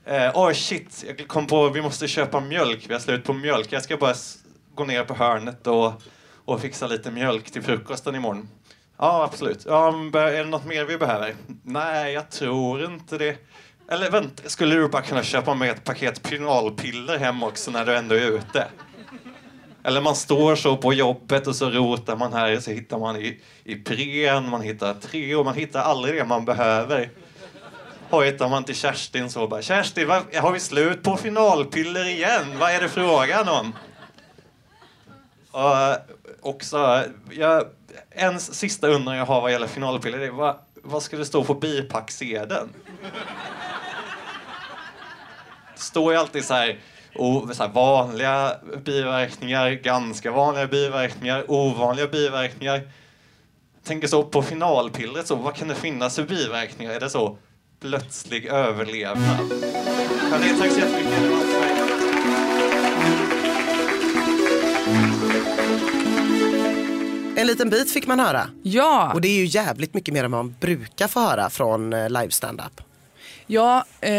Eh, 0.04 0.36
oh 0.38 0.52
shit, 0.52 1.04
jag 1.06 1.28
kom 1.28 1.46
på 1.46 1.68
vi 1.68 1.82
måste 1.82 2.08
köpa 2.08 2.40
mjölk, 2.40 2.84
vi 2.88 2.92
har 2.92 3.00
slut 3.00 3.24
på 3.24 3.32
mjölk. 3.32 3.72
Jag 3.72 3.82
ska 3.82 3.96
bara 3.96 4.14
gå 4.74 4.84
ner 4.84 5.04
på 5.04 5.14
hörnet 5.14 5.66
och, 5.66 5.92
och 6.44 6.60
fixa 6.60 6.86
lite 6.86 7.10
mjölk 7.10 7.50
till 7.50 7.62
frukosten 7.62 8.14
imorgon. 8.14 8.48
Ja, 8.98 9.24
absolut. 9.24 9.64
Ja, 9.68 9.88
är 10.14 10.32
det 10.32 10.44
något 10.44 10.64
mer 10.64 10.84
vi 10.84 10.98
behöver? 10.98 11.34
Nej, 11.62 12.12
jag 12.12 12.30
tror 12.30 12.84
inte 12.84 13.18
det. 13.18 13.36
Eller 13.90 14.10
vänta, 14.10 14.48
skulle 14.48 14.74
du 14.74 14.88
bara 14.88 15.02
kunna 15.02 15.22
köpa 15.22 15.54
med 15.54 15.70
ett 15.70 15.84
paket 15.84 16.22
pinalpiller 16.22 17.18
hem 17.18 17.42
också 17.42 17.70
när 17.70 17.86
du 17.86 17.96
ändå 17.96 18.14
är 18.14 18.30
ute? 18.30 18.66
Eller 19.84 20.00
man 20.00 20.16
står 20.16 20.56
så 20.56 20.76
på 20.76 20.92
jobbet 20.92 21.46
och 21.46 21.56
så 21.56 21.70
rotar 21.70 22.16
man 22.16 22.32
här 22.32 22.60
så 22.60 22.70
hittar 22.70 22.98
man 22.98 23.16
i, 23.16 23.40
i 23.64 23.74
Pren, 23.74 24.48
man 24.48 24.62
hittar 24.62 24.94
Treo, 24.94 25.44
man 25.44 25.54
hittar 25.54 25.80
aldrig 25.82 26.14
det 26.14 26.24
man 26.24 26.44
behöver. 26.44 27.10
Hojtar 28.10 28.48
man 28.48 28.64
till 28.64 28.74
Kerstin 28.74 29.30
så 29.30 29.48
bara 29.48 29.62
Kerstin, 29.62 30.08
var, 30.08 30.40
har 30.40 30.52
vi 30.52 30.60
slut 30.60 31.02
på 31.02 31.16
finalpiller 31.16 32.08
igen? 32.08 32.58
Vad 32.58 32.70
är 32.70 32.80
det 32.80 32.88
frågan 32.88 33.48
om? 33.48 33.72
Och 35.52 35.96
också, 36.40 37.04
jag, 37.30 37.64
en 38.10 38.40
sista 38.40 38.88
undran 38.88 39.16
jag 39.16 39.26
har 39.26 39.40
vad 39.40 39.52
gäller 39.52 39.66
finalpiller 39.66 40.18
är 40.18 40.30
vad, 40.30 40.56
vad 40.82 41.02
ska 41.02 41.16
det 41.16 41.24
stå 41.24 41.44
på 41.44 41.54
bipacksedeln? 41.54 42.68
Det 45.74 45.80
står 45.80 46.12
ju 46.12 46.18
alltid 46.18 46.44
så 46.44 46.54
här, 46.54 46.78
o, 47.14 47.48
så 47.52 47.62
här 47.62 47.70
vanliga 47.70 48.56
biverkningar, 48.84 49.70
ganska 49.70 50.30
vanliga 50.30 50.66
biverkningar, 50.66 51.44
ovanliga 51.48 52.06
biverkningar. 52.06 52.80
Tänker 53.84 54.08
så 54.08 54.22
på 54.22 54.42
finalpillret, 54.42 55.26
så, 55.26 55.36
vad 55.36 55.54
kan 55.54 55.68
det 55.68 55.74
finnas 55.74 56.16
för 56.16 56.22
biverkningar? 56.22 56.92
Är 56.92 57.00
det 57.00 57.10
så 57.10 57.38
plötslig 57.80 58.46
överlevnad? 58.46 59.52
Hörni, 60.30 60.58
tack 60.58 60.70
så 60.70 60.78
jättemycket. 60.78 61.51
En 67.36 67.46
liten 67.46 67.70
bit 67.70 67.92
fick 67.92 68.06
man 68.06 68.20
höra. 68.20 68.48
Ja, 68.62 69.12
Och 69.14 69.20
det 69.20 69.28
är 69.28 69.36
ju 69.38 69.44
jävligt 69.44 69.94
mycket 69.94 70.14
mer 70.14 70.24
än 70.24 70.30
man 70.30 70.56
brukar 70.60 71.08
få 71.08 71.20
höra 71.20 71.50
från 71.50 71.92
eh, 71.92 72.08
live 72.10 72.30
stand-up. 72.30 72.80
ja, 73.46 73.84
eh, 74.00 74.12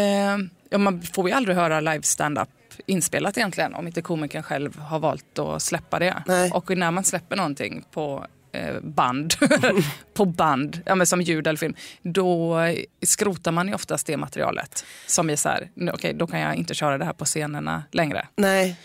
ja, 0.70 0.78
man 0.78 1.02
får 1.02 1.28
ju 1.28 1.34
aldrig 1.34 1.56
höra 1.56 1.80
live 1.80 2.02
stand-up 2.02 2.48
inspelat 2.86 3.38
egentligen 3.38 3.74
om 3.74 3.86
inte 3.86 4.02
komikern 4.02 4.42
själv 4.42 4.78
har 4.78 4.98
valt 4.98 5.38
att 5.38 5.62
släppa 5.62 5.98
det. 5.98 6.22
Nej. 6.26 6.50
Och 6.50 6.76
när 6.78 6.90
man 6.90 7.04
släpper 7.04 7.36
någonting 7.36 7.84
på 7.90 8.26
eh, 8.52 8.80
band, 8.82 9.34
på 10.14 10.24
band, 10.24 10.80
ja, 10.86 10.94
men 10.94 11.06
som 11.06 11.20
ljud 11.22 11.46
eller 11.46 11.58
film, 11.58 11.74
då 12.02 12.58
skrotar 13.06 13.52
man 13.52 13.68
ju 13.68 13.74
oftast 13.74 14.06
det 14.06 14.16
materialet. 14.16 14.84
Som 15.06 15.30
är 15.30 15.36
så 15.36 15.48
här, 15.48 15.70
"Nu, 15.74 15.92
okej 15.92 16.14
då 16.14 16.26
kan 16.26 16.40
jag 16.40 16.54
inte 16.54 16.74
köra 16.74 16.98
det 16.98 17.04
här 17.04 17.12
på 17.12 17.24
scenerna 17.24 17.82
längre. 17.90 18.26
Nej, 18.36 18.76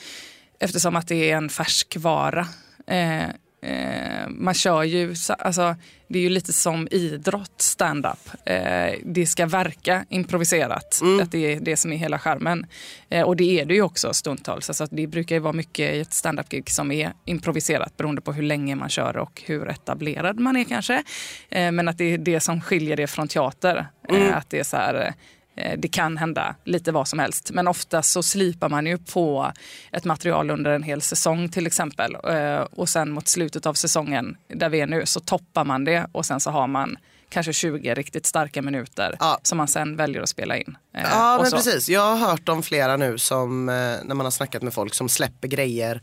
Eftersom 0.62 0.96
att 0.96 1.08
det 1.08 1.32
är 1.32 1.38
en 1.38 1.50
färskvara. 1.50 2.48
Eh, 2.88 3.24
eh, 3.62 4.30
man 4.30 4.54
kör 4.54 4.84
ju, 4.84 5.16
alltså, 5.40 5.76
det 6.08 6.20
är 6.20 6.24
ju 6.24 6.30
lite 6.30 6.54
som 6.54 6.88
idrott, 6.92 7.62
stand-up. 7.62 8.30
Eh, 8.46 8.94
det 9.04 9.26
ska 9.26 9.46
verka 9.46 10.06
improviserat. 10.10 11.02
Att 11.22 11.32
det 11.32 11.54
är 11.54 11.60
det 11.60 11.78
som 11.78 11.94
är 11.94 11.98
hela 11.98 12.20
skärmen. 12.20 12.66
Eh, 13.10 13.24
och 13.24 13.36
det 13.36 13.60
är 13.60 13.66
det 13.66 13.74
ju 13.74 13.82
också 13.82 14.14
stundtals. 14.14 14.70
Alltså, 14.70 14.88
det 14.92 15.08
brukar 15.08 15.36
ju 15.36 15.40
vara 15.40 15.54
mycket 15.54 15.96
i 15.96 16.00
ett 16.00 16.14
stand-up-gig 16.14 16.70
som 16.70 16.92
är 16.92 17.14
improviserat 17.26 17.98
beroende 17.98 18.22
på 18.22 18.34
hur 18.34 18.44
länge 18.44 18.76
man 18.76 18.90
kör 18.90 19.18
och 19.18 19.42
hur 19.46 19.70
etablerad 19.70 20.40
man 20.40 20.56
är 20.56 20.64
kanske. 20.64 21.04
Eh, 21.50 21.72
men 21.72 21.88
att 21.88 21.98
det 21.98 22.14
är 22.14 22.18
det 22.18 22.40
som 22.40 22.62
skiljer 22.62 22.98
det 22.98 23.08
från 23.08 23.28
teater. 23.28 23.88
Eh, 24.10 24.38
att 24.38 24.50
det 24.50 24.60
är 24.60 24.64
så 24.64 24.78
här... 24.78 25.14
eh, 25.60 25.80
det 25.80 25.88
kan 25.88 26.18
hända 26.18 26.56
lite 26.64 26.92
vad 26.92 27.08
som 27.08 27.20
helst. 27.20 27.52
Men 27.54 27.68
ofta 27.68 28.02
så 28.02 28.24
slipar 28.24 28.70
man 28.70 28.86
ju 28.86 28.98
på 28.98 29.52
ett 29.92 30.06
material 30.06 30.50
under 30.52 30.72
en 30.72 30.84
hel 30.84 31.02
säsong 31.02 31.50
till 31.50 31.68
exempel. 31.68 32.16
Eh, 32.30 32.60
Och 32.72 32.90
sen 32.90 33.12
mot 33.12 33.28
slutet 33.28 33.66
av 33.66 33.74
säsongen, 33.74 34.38
där 34.48 34.70
vi 34.70 34.82
är 34.82 34.88
nu, 34.88 35.06
så 35.06 35.20
toppar 35.20 35.66
man 35.66 35.84
det 35.86 36.06
och 36.12 36.26
sen 36.26 36.40
så 36.40 36.50
har 36.52 36.68
man 36.68 36.98
kanske 37.30 37.54
20 37.54 37.94
riktigt 37.94 38.26
starka 38.26 38.62
minuter 38.62 39.16
Ja. 39.20 39.40
som 39.44 39.58
man 39.58 39.68
sen 39.68 39.96
väljer 39.96 40.22
att 40.22 40.30
spela 40.30 40.58
in. 40.58 40.78
Eh, 40.96 41.04
ja 41.12 41.38
men 41.42 41.50
så. 41.52 41.56
precis. 41.58 41.90
Jag 41.90 42.16
har 42.16 42.28
hört 42.30 42.50
om 42.50 42.64
flera 42.64 42.98
nu 42.98 43.18
som, 43.18 43.66
när 43.66 44.14
man 44.16 44.26
har 44.26 44.32
snackat 44.32 44.62
med 44.62 44.74
folk 44.74 44.94
som 44.94 45.10
släpper 45.10 45.48
grejer 45.48 46.02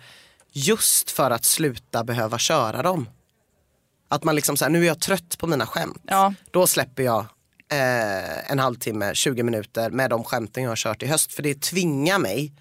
just 0.53 1.11
för 1.11 1.31
att 1.31 1.45
sluta 1.45 2.05
behöva 2.05 2.38
köra 2.38 2.83
dem. 2.83 3.09
Att 4.09 4.25
man 4.25 4.35
liksom 4.35 4.57
säger, 4.57 4.71
nu 4.71 4.83
är 4.83 4.87
jag 4.87 5.01
trött 5.01 5.38
på 5.38 5.47
mina 5.47 5.66
skämt. 5.66 6.03
Ja. 6.05 6.35
Då 6.51 6.66
släpper 6.66 7.03
jag 7.03 7.27
eh, 7.72 8.50
en 8.50 8.59
halvtimme, 8.59 9.14
20 9.14 9.42
minuter 9.42 9.90
med 9.90 10.11
de 10.11 10.24
skämten 10.24 10.62
jag 10.62 10.70
har 10.70 10.76
kört 10.76 11.02
i 11.02 11.07
höst. 11.07 11.33
För 11.33 11.42
det 11.42 11.61
tvingar 11.61 12.18
mig 12.18 12.52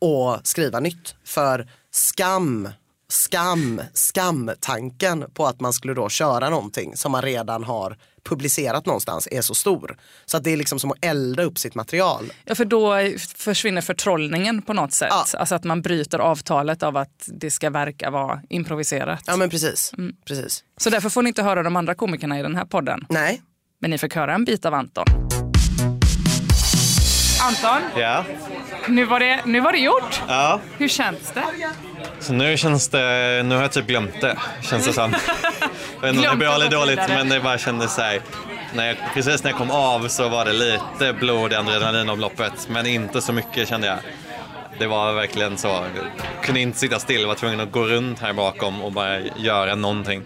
att 0.00 0.46
skriva 0.46 0.80
nytt. 0.80 1.14
För 1.24 1.68
skam, 1.90 2.68
skam, 3.08 3.80
skam-tanken 3.92 5.24
på 5.34 5.46
att 5.46 5.60
man 5.60 5.72
skulle 5.72 5.94
då 5.94 6.08
köra 6.08 6.50
någonting 6.50 6.96
som 6.96 7.12
man 7.12 7.22
redan 7.22 7.64
har 7.64 7.96
publicerat 8.26 8.86
någonstans 8.86 9.28
är 9.30 9.40
så 9.40 9.54
stor. 9.54 9.98
Så 10.26 10.36
att 10.36 10.44
det 10.44 10.50
är 10.50 10.56
liksom 10.56 10.78
som 10.78 10.90
att 10.90 11.04
elda 11.04 11.42
upp 11.42 11.58
sitt 11.58 11.74
material. 11.74 12.32
Ja, 12.44 12.54
för 12.54 12.64
då 12.64 12.94
försvinner 13.36 13.80
förtrollningen 13.80 14.62
på 14.62 14.72
något 14.72 14.92
sätt. 14.92 15.08
Ja. 15.10 15.26
Alltså 15.38 15.54
att 15.54 15.64
man 15.64 15.82
bryter 15.82 16.18
avtalet 16.18 16.82
av 16.82 16.96
att 16.96 17.28
det 17.32 17.50
ska 17.50 17.70
verka 17.70 18.10
vara 18.10 18.42
improviserat. 18.48 19.22
Ja 19.26 19.36
men 19.36 19.50
precis. 19.50 19.92
Mm. 19.98 20.16
precis. 20.24 20.64
Så 20.76 20.90
därför 20.90 21.08
får 21.08 21.22
ni 21.22 21.28
inte 21.28 21.42
höra 21.42 21.62
de 21.62 21.76
andra 21.76 21.94
komikerna 21.94 22.38
i 22.38 22.42
den 22.42 22.56
här 22.56 22.64
podden. 22.64 23.06
Nej, 23.08 23.42
Men 23.86 23.90
ni 23.90 23.98
fick 23.98 24.14
höra 24.14 24.34
en 24.34 24.44
bit 24.44 24.64
av 24.64 24.74
Anton. 24.74 25.04
Anton, 27.42 27.82
Ja, 27.96 28.24
nu 28.88 29.04
var 29.04 29.20
det, 29.20 29.40
nu 29.44 29.60
var 29.60 29.72
det 29.72 29.78
gjort. 29.78 30.22
ja. 30.28 30.60
Hur 30.78 30.88
känns 30.88 31.32
det? 31.34 31.44
Så 32.20 32.32
nu 32.32 32.56
känns 32.56 32.88
det, 32.88 33.42
nu 33.44 33.54
har 33.54 33.62
jag 33.62 33.72
typ 33.72 33.86
glömt 33.86 34.20
det, 34.20 34.38
känns 34.62 34.86
det 34.86 34.92
som. 34.92 35.10
vet 35.10 35.20
inte 36.02 36.08
om 36.08 36.22
det 36.22 36.26
är 36.28 36.36
bra 36.36 36.54
eller 36.54 36.70
dåligt, 36.70 37.00
men 37.08 37.28
det 37.28 37.40
bara 37.40 37.58
kändes 37.58 37.94
så 37.94 38.00
här. 38.02 38.20
När 38.74 38.86
jag, 38.86 38.96
precis 39.14 39.44
när 39.44 39.50
jag 39.50 39.58
kom 39.58 39.70
av 39.70 40.08
så 40.08 40.28
var 40.28 40.44
det 40.44 40.52
lite 40.52 41.12
blod 41.20 41.52
i 41.52 41.54
adrenalinomloppet, 41.54 42.68
men 42.70 42.86
inte 42.86 43.20
så 43.20 43.32
mycket 43.32 43.68
kände 43.68 43.86
jag. 43.86 43.98
Det 44.78 44.86
var 44.86 45.12
verkligen 45.12 45.56
så. 45.58 45.68
Jag 45.68 46.44
kunde 46.44 46.60
inte 46.60 46.78
sitta 46.78 46.98
still, 46.98 47.26
var 47.26 47.34
tvungen 47.34 47.60
att 47.60 47.72
gå 47.72 47.84
runt 47.84 48.20
här 48.20 48.32
bakom 48.32 48.82
och 48.82 48.92
bara 48.92 49.18
göra 49.20 49.74
någonting. 49.74 50.22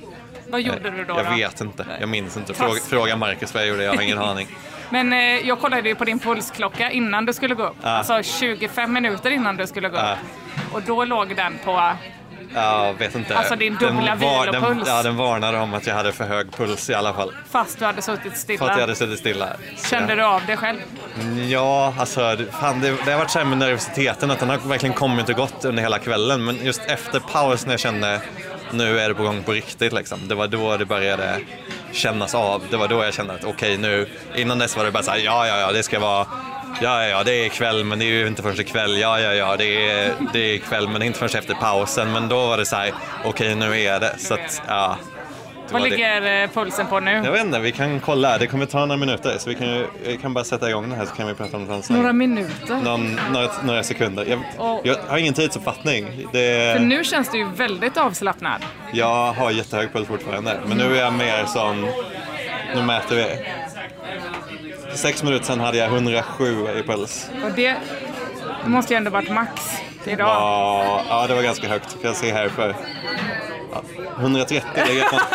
Vad 0.50 0.60
gjorde 0.60 0.90
du 0.90 1.04
då? 1.04 1.14
Jag 1.16 1.26
då? 1.26 1.30
vet 1.30 1.60
inte, 1.60 1.86
jag 2.00 2.08
minns 2.08 2.36
inte. 2.36 2.54
Fråga, 2.54 2.80
fråga 2.90 3.16
Marcus 3.16 3.54
vad 3.54 3.62
jag 3.62 3.68
gjorde, 3.68 3.84
jag 3.84 3.94
har 3.94 4.02
ingen 4.02 4.18
aning. 4.30 4.48
Men 4.90 5.12
eh, 5.12 5.18
jag 5.18 5.60
kollade 5.60 5.88
ju 5.88 5.94
på 5.94 6.04
din 6.04 6.18
pulsklocka 6.18 6.90
innan 6.90 7.26
du 7.26 7.32
skulle 7.32 7.54
gå 7.54 7.62
upp. 7.66 7.76
Alltså 7.82 8.22
25 8.22 8.92
minuter 8.92 9.30
innan 9.30 9.56
du 9.56 9.66
skulle 9.66 9.88
gå 9.88 9.96
upp. 9.96 10.02
Ja. 10.02 10.16
Och 10.72 10.82
då 10.82 11.04
låg 11.04 11.36
den 11.36 11.58
på... 11.64 11.92
Jag 12.54 12.94
vet 12.94 13.14
inte. 13.14 13.36
Alltså 13.38 13.56
din 13.56 13.74
dubbla 13.76 13.90
Den 14.10 14.18
var- 14.18 14.46
den, 14.46 14.54
vilopuls. 14.62 14.88
Ja, 14.88 15.02
den 15.02 15.16
varnade 15.16 15.58
om 15.58 15.74
att 15.74 15.86
jag 15.86 15.94
hade 15.94 16.12
för 16.12 16.24
hög 16.24 16.52
puls 16.52 16.90
i 16.90 16.94
alla 16.94 17.12
fall. 17.14 17.32
Fast 17.50 17.78
du 17.78 17.84
hade 17.84 18.02
suttit 18.02 18.22
För 18.22 18.30
att 18.30 18.36
stilla. 18.38 18.66
jag 18.72 18.80
hade 18.80 18.94
suttit 18.94 19.18
stilla. 19.18 19.48
Kände 19.90 20.08
jag- 20.08 20.18
du 20.18 20.24
av 20.24 20.42
det 20.46 20.56
själv? 20.56 20.78
Ja, 21.48 21.94
alltså 21.98 22.36
fan, 22.60 22.80
det, 22.80 22.96
det 23.04 23.10
har 23.10 23.18
varit 23.18 23.30
så 23.30 23.38
här 23.38 23.46
med 23.46 23.58
nervositeten 23.58 24.30
att 24.30 24.38
den 24.38 24.48
har 24.50 24.56
verkligen 24.58 24.94
kommit 24.94 25.28
och 25.28 25.34
gått 25.34 25.64
under 25.64 25.82
hela 25.82 25.98
kvällen. 25.98 26.44
Men 26.44 26.64
just 26.64 26.80
efter 26.86 27.20
paus 27.20 27.66
när 27.66 27.72
jag 27.72 27.80
kände 27.80 28.20
nu 28.72 29.00
är 29.00 29.08
det 29.08 29.14
på 29.14 29.22
gång 29.22 29.42
på 29.42 29.52
riktigt 29.52 29.92
liksom. 29.92 30.28
Det 30.28 30.34
var 30.34 30.48
då 30.48 30.76
det 30.76 30.84
började 30.84 31.40
kännas 31.92 32.34
av. 32.34 32.62
Det 32.70 32.76
var 32.76 32.88
då 32.88 33.04
jag 33.04 33.14
kände 33.14 33.32
att 33.32 33.44
okej 33.44 33.78
nu, 33.78 34.06
innan 34.36 34.58
dess 34.58 34.76
var 34.76 34.84
det 34.84 34.90
bara 34.90 35.02
så 35.02 35.10
här, 35.10 35.18
ja 35.18 35.46
ja 35.46 35.58
ja 35.58 35.72
det 35.72 35.82
ska 35.82 36.00
vara 36.00 36.26
Ja, 36.82 37.02
ja, 37.02 37.08
ja, 37.08 37.24
det 37.24 37.32
är 37.32 37.46
ikväll, 37.46 37.84
men 37.84 37.98
det 37.98 38.04
är 38.04 38.12
ju 38.12 38.26
inte 38.26 38.42
förrän 38.42 38.60
ikväll. 38.60 38.98
Ja, 38.98 39.20
ja, 39.20 39.34
ja, 39.34 39.56
det 39.56 39.90
är, 39.90 40.12
det 40.32 40.38
är 40.38 40.54
ikväll, 40.54 40.88
men 40.88 41.00
det 41.00 41.04
är 41.04 41.06
inte 41.06 41.18
förrän 41.18 41.38
efter 41.38 41.54
pausen. 41.54 42.12
Men 42.12 42.28
då 42.28 42.46
var 42.46 42.56
det 42.56 42.66
så 42.66 42.76
här, 42.76 42.92
okej, 43.24 43.54
nu 43.54 43.80
är 43.80 44.00
det. 44.00 44.14
Så 44.18 44.34
att, 44.34 44.62
ja 44.68 44.96
det 45.70 45.74
Vad 45.74 45.82
var 45.82 45.88
det. 45.88 45.96
ligger 45.96 46.42
eh, 46.42 46.48
pulsen 46.50 46.86
på 46.86 47.00
nu? 47.00 47.10
Jag 47.24 47.32
vet 47.32 47.44
inte, 47.44 47.58
vi 47.58 47.72
kan 47.72 48.00
kolla. 48.00 48.38
Det 48.38 48.46
kommer 48.46 48.66
ta 48.66 48.78
några 48.86 48.96
minuter, 48.96 49.38
så 49.38 49.48
vi 49.48 49.54
kan, 49.56 49.66
ju- 49.68 49.86
vi 50.06 50.16
kan 50.16 50.34
bara 50.34 50.44
sätta 50.44 50.68
igång 50.70 50.90
det 50.90 50.96
här 50.96 51.04
så 51.06 51.14
kan 51.14 51.26
vi 51.26 51.34
prata 51.34 51.56
om 51.56 51.66
det. 51.68 51.94
Några 51.94 52.12
minuter. 52.12 52.76
Någon, 52.84 53.20
några, 53.32 53.48
några 53.64 53.82
sekunder. 53.82 54.24
Jag, 54.28 54.40
Och- 54.58 54.80
jag 54.84 54.96
har 55.08 55.18
ingen 55.18 55.34
tidsuppfattning. 55.34 56.06
För 56.32 56.38
Det, 56.38 56.80
nu 56.80 57.04
känns 57.04 57.28
du 57.30 57.38
ju 57.38 57.48
väldigt 57.56 57.96
avslappnad. 57.96 58.62
jag 58.92 59.32
har 59.32 59.50
jättehög 59.50 59.92
puls 59.92 60.08
fortfarande, 60.08 60.60
men 60.66 60.76
nu 60.78 60.96
är 60.96 61.00
jag 61.02 61.12
mer 61.12 61.44
som... 61.44 61.86
Nu 62.74 62.82
mäter 62.82 63.16
vi. 63.16 63.24
För 64.90 64.96
sex 64.98 65.22
minuter 65.22 65.44
sedan 65.44 65.60
hade 65.60 65.78
jag 65.78 65.86
107 65.92 66.66
i 66.78 66.82
puls. 66.82 67.30
Och 67.44 67.50
det, 67.56 67.76
det 68.64 68.70
måste 68.70 68.92
ju 68.94 68.96
ändå 68.96 69.10
varit 69.10 69.30
max 69.30 69.52
idag. 70.04 70.28
Ja, 70.28 71.02
ja, 71.08 71.26
det 71.26 71.34
var 71.34 71.42
ganska 71.42 71.68
högt. 71.68 71.90
Kan 71.92 72.00
jag 72.02 72.16
se 72.16 72.32
här 72.32 72.48
för... 72.48 72.74
Ja, 73.72 73.82
130 74.20 74.62
ligger 74.86 75.00
jag 75.00 75.10
på. 75.10 75.20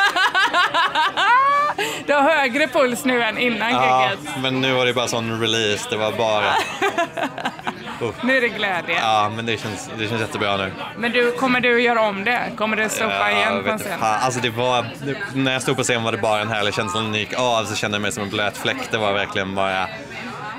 Du 2.07 2.13
har 2.13 2.21
högre 2.21 2.67
puls 2.67 3.05
nu 3.05 3.23
än 3.23 3.37
innan 3.37 3.71
Ja, 3.71 4.09
gigget. 4.09 4.35
men 4.41 4.61
nu 4.61 4.73
var 4.73 4.85
det 4.85 4.93
bara 4.93 5.07
sån 5.07 5.41
release. 5.41 5.87
Det 5.89 5.97
var 5.97 6.11
bara... 6.11 6.43
Nu 8.23 8.37
är 8.37 8.41
det 8.41 8.47
glädje. 8.49 8.95
Ja, 9.01 9.31
men 9.35 9.45
det 9.45 9.57
känns, 9.61 9.89
det 9.97 10.07
känns 10.07 10.21
jättebra 10.21 10.57
nu. 10.57 10.71
Men 10.97 11.11
du, 11.11 11.31
kommer 11.31 11.59
du 11.59 11.81
göra 11.81 12.01
om 12.01 12.23
det? 12.23 12.41
Kommer 12.57 12.77
du 12.77 12.89
sopa 12.89 13.05
Ja, 13.11 13.29
igen 13.31 13.53
jag 13.65 13.65
på 13.65 13.77
scen? 13.83 13.99
fan. 13.99 14.19
Alltså 14.21 14.39
det 14.39 14.49
var, 14.49 14.85
det, 15.05 15.15
när 15.33 15.53
jag 15.53 15.61
stod 15.61 15.77
på 15.77 15.83
scen 15.83 16.03
var 16.03 16.11
det 16.11 16.17
bara 16.17 16.41
en 16.41 16.47
härlig 16.47 16.73
känsla. 16.73 17.01
När 17.01 17.09
den 17.11 17.19
gick 17.19 17.33
av 17.39 17.65
så 17.65 17.75
kände 17.75 17.95
jag 17.95 18.01
mig 18.01 18.11
som 18.11 18.23
en 18.23 18.29
blöt 18.29 18.57
fläck. 18.57 18.77
Det 18.91 18.97
var 18.97 19.13
verkligen 19.13 19.55
bara... 19.55 19.87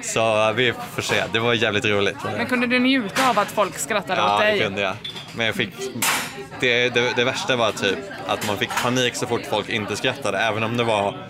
Så 0.07 0.53
vi 0.53 0.73
får 0.95 1.03
se. 1.03 1.23
Det 1.33 1.38
var 1.38 1.55
jävligt 1.55 1.85
roligt. 1.85 2.16
Men 2.37 2.47
kunde 2.47 2.66
du 2.66 2.79
njuta 2.79 3.31
av 3.31 3.38
att 3.38 3.49
folk 3.51 3.79
skrattade 3.79 4.23
åt 4.23 4.29
Ja, 4.29 4.38
det 4.38 4.45
dig? 4.45 4.61
kunde 4.61 4.81
jag. 4.81 4.95
Men 5.37 5.47
jag 5.47 5.55
fick... 5.55 5.71
Det, 6.61 6.88
det, 6.88 7.16
det 7.16 7.25
värsta 7.25 7.57
var 7.57 7.73
typ 7.73 7.99
att 8.27 8.47
man 8.47 8.57
fick 8.59 8.71
panik 8.83 9.14
så 9.14 9.27
fort 9.27 9.47
folk 9.51 9.69
inte 9.69 9.97
skrattade. 9.97 10.38
Även 10.38 10.62
om 10.62 10.77
det 10.77 10.85
var, 10.85 11.29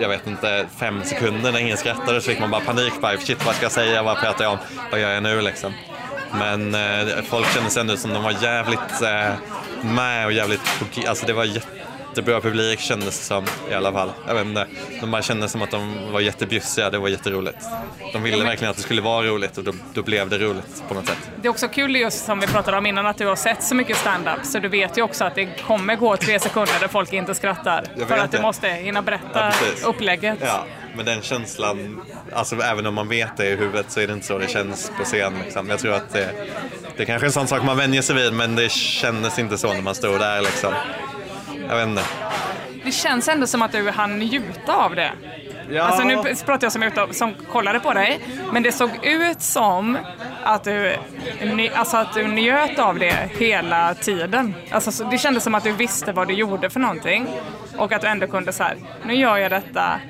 jag 0.00 0.08
vet 0.08 0.26
inte, 0.26 0.66
fem 0.78 1.02
sekunder 1.04 1.52
när 1.52 1.58
ingen 1.60 1.76
skrattade 1.76 2.20
så 2.20 2.30
fick 2.30 2.40
man 2.40 2.50
bara 2.50 2.60
panik. 2.60 2.92
Bara, 3.00 3.18
Shit, 3.18 3.46
vad 3.46 3.54
ska 3.54 3.64
jag 3.64 3.72
säga? 3.72 4.02
Vad 4.02 4.20
pratar 4.20 4.44
jag 4.44 4.52
om? 4.52 4.58
Vad 4.90 5.00
gör 5.00 5.10
jag 5.10 5.22
nu 5.22 5.40
liksom? 5.40 5.72
Men 6.32 6.74
eh, 6.74 7.14
folk 7.28 7.54
kände 7.54 7.70
sig 7.70 7.80
ändå 7.80 7.96
som 7.96 8.12
de 8.12 8.22
var 8.22 8.34
jävligt 8.42 9.02
eh, 9.02 9.32
med 9.82 10.26
och 10.26 10.32
jävligt... 10.32 10.60
Alltså 11.08 11.26
det 11.26 11.32
var 11.32 11.44
jättebra 12.18 12.40
publik 12.40 12.80
kändes 12.80 13.18
det 13.18 13.24
som 13.24 13.44
i 13.70 13.74
alla 13.74 13.92
fall. 13.92 14.12
Jag 14.26 14.34
vet 14.34 14.46
inte. 14.46 14.66
De 15.00 15.10
bara 15.10 15.22
kände 15.22 15.48
som 15.48 15.62
att 15.62 15.70
de 15.70 16.12
var 16.12 16.20
jättebjussiga. 16.20 16.90
Det 16.90 16.98
var 16.98 17.08
jätteroligt. 17.08 17.58
De 18.12 18.22
ville 18.22 18.44
verkligen 18.44 18.70
att 18.70 18.76
det 18.76 18.82
skulle 18.82 19.02
vara 19.02 19.26
roligt 19.26 19.58
och 19.58 19.64
då, 19.64 19.72
då 19.94 20.02
blev 20.02 20.28
det 20.28 20.38
roligt 20.38 20.82
på 20.88 20.94
något 20.94 21.06
sätt. 21.06 21.30
Det 21.42 21.48
är 21.48 21.50
också 21.50 21.68
kul 21.68 21.96
just 21.96 22.24
som 22.24 22.40
vi 22.40 22.46
pratade 22.46 22.76
om 22.76 22.86
innan 22.86 23.06
att 23.06 23.18
du 23.18 23.26
har 23.26 23.36
sett 23.36 23.62
så 23.62 23.74
mycket 23.74 23.96
stand-up 23.96 24.44
så 24.44 24.58
du 24.58 24.68
vet 24.68 24.98
ju 24.98 25.02
också 25.02 25.24
att 25.24 25.34
det 25.34 25.48
kommer 25.66 25.96
gå 25.96 26.16
tre 26.16 26.40
sekunder 26.40 26.80
där 26.80 26.88
folk 26.88 27.12
inte 27.12 27.34
skrattar. 27.34 27.84
För 28.08 28.18
att 28.18 28.32
du 28.32 28.40
måste 28.40 28.68
hinna 28.68 29.02
berätta 29.02 29.28
Ja, 29.34 29.88
upplägget. 29.88 30.38
Ja, 30.40 30.64
men 30.96 31.04
den 31.06 31.22
känslan, 31.22 32.00
alltså 32.32 32.56
även 32.56 32.86
om 32.86 32.94
man 32.94 33.08
vet 33.08 33.36
det 33.36 33.46
i 33.46 33.56
huvudet 33.56 33.90
så 33.90 34.00
är 34.00 34.06
det 34.06 34.12
inte 34.12 34.26
så 34.26 34.38
det 34.38 34.48
känns 34.48 34.92
på 34.98 35.04
scen. 35.04 35.32
Liksom. 35.44 35.70
Jag 35.70 35.78
tror 35.78 35.92
att 35.94 36.12
det, 36.12 36.30
det 36.96 37.02
är 37.02 37.06
kanske 37.06 37.24
är 37.24 37.28
en 37.28 37.32
sån 37.32 37.46
sak 37.46 37.62
man 37.64 37.76
vänjer 37.76 38.02
sig 38.02 38.16
vid 38.16 38.32
men 38.32 38.56
det 38.56 38.70
kändes 38.70 39.38
inte 39.38 39.58
så 39.58 39.72
när 39.72 39.82
man 39.82 39.94
stod 39.94 40.20
där 40.20 40.40
liksom. 40.40 40.74
Jag 41.68 41.76
vet 41.76 41.88
inte. 41.88 42.02
Det 42.84 42.92
känns 42.92 43.28
ändå 43.28 43.46
som 43.46 43.62
att 43.62 43.72
du 43.72 43.90
hann 43.90 44.18
njuta 44.18 44.76
av 44.76 44.94
det. 44.94 45.10
Ja. 45.70 45.82
Alltså 45.82 46.04
nu 46.04 46.16
pratar 46.46 46.64
jag 46.64 46.72
som, 46.72 46.82
utav, 46.82 47.08
som 47.12 47.34
kollade 47.52 47.80
på 47.80 47.92
dig, 47.92 48.20
men 48.52 48.62
det 48.62 48.72
såg 48.72 48.90
ut 49.02 49.42
som 49.42 49.98
att 50.44 50.64
du, 50.64 50.96
alltså 51.74 51.96
att 51.96 52.14
du 52.14 52.26
njöt 52.28 52.78
av 52.78 52.98
det 52.98 53.28
hela 53.38 53.94
tiden. 53.94 54.54
Alltså, 54.70 54.92
så- 54.92 55.04
det 55.04 55.18
kändes 55.18 55.44
som 55.44 55.54
att 55.54 55.64
du 55.64 55.72
visste 55.72 56.12
vad 56.12 56.28
du 56.28 56.34
gjorde 56.34 56.70
för 56.70 56.80
någonting 56.80 57.26
och 57.76 57.92
att 57.92 58.00
du 58.02 58.08
ändå 58.08 58.26
kunde 58.26 58.52
så 58.52 58.62
här, 58.62 58.76
nu 59.04 59.14
gör 59.14 59.36
jag 59.36 59.50
detta 59.50 60.00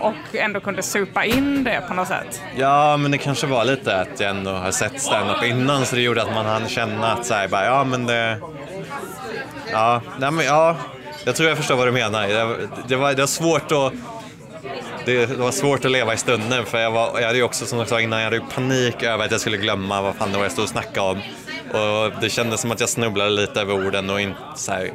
och 0.00 0.34
ändå 0.34 0.60
kunde 0.60 0.82
supa 0.82 1.24
in 1.24 1.64
det 1.64 1.82
på 1.88 1.94
något 1.94 2.08
sätt. 2.08 2.42
Ja, 2.56 2.96
men 2.96 3.10
det 3.10 3.18
kanske 3.18 3.46
var 3.46 3.64
lite 3.64 3.96
att 4.00 4.20
jag 4.20 4.30
ändå 4.30 4.50
har 4.50 4.70
sett 4.70 5.00
stand-up 5.02 5.44
innan 5.44 5.86
så 5.86 5.96
det 5.96 6.02
gjorde 6.02 6.22
att 6.22 6.34
man 6.34 6.46
hann 6.46 6.68
känna 6.68 7.12
att 7.12 7.26
så 7.26 7.34
här, 7.34 7.48
bara, 7.48 7.64
ja 7.64 7.84
men 7.84 8.06
det... 8.06 8.38
Ja, 9.72 10.00
nej, 10.18 10.30
men, 10.30 10.44
ja, 10.44 10.76
jag 11.24 11.36
tror 11.36 11.48
jag 11.48 11.58
förstår 11.58 11.76
vad 11.76 11.86
du 11.86 11.92
menar. 11.92 12.28
Det, 12.28 12.68
det, 12.88 12.96
var, 12.96 13.14
det 13.14 13.22
var 13.22 13.26
svårt 13.26 13.72
att... 13.72 13.92
Det, 15.04 15.26
det 15.26 15.36
var 15.36 15.50
svårt 15.50 15.84
att 15.84 15.90
leva 15.90 16.14
i 16.14 16.16
stunden 16.16 16.64
för 16.66 16.78
jag, 16.78 16.90
var, 16.90 17.20
jag 17.20 17.26
hade 17.26 17.38
ju 17.38 17.44
också 17.44 17.66
som 17.66 17.78
jag 17.78 17.88
sa 17.88 18.00
innan, 18.00 18.18
jag 18.18 18.24
hade 18.24 18.36
ju 18.36 18.42
panik 18.54 19.02
över 19.02 19.24
att 19.24 19.30
jag 19.30 19.40
skulle 19.40 19.56
glömma 19.56 20.02
vad 20.02 20.14
fan 20.14 20.32
det 20.32 20.36
var 20.36 20.44
jag 20.44 20.52
stod 20.52 20.62
och 20.62 20.68
snackade 20.68 21.10
om. 21.10 21.18
Och 21.80 22.12
det 22.20 22.30
kändes 22.30 22.60
som 22.60 22.70
att 22.70 22.80
jag 22.80 22.88
snubblade 22.88 23.30
lite 23.30 23.60
över 23.60 23.86
orden 23.86 24.10
och 24.10 24.20
inte 24.20 24.38
så 24.56 24.72
här, 24.72 24.92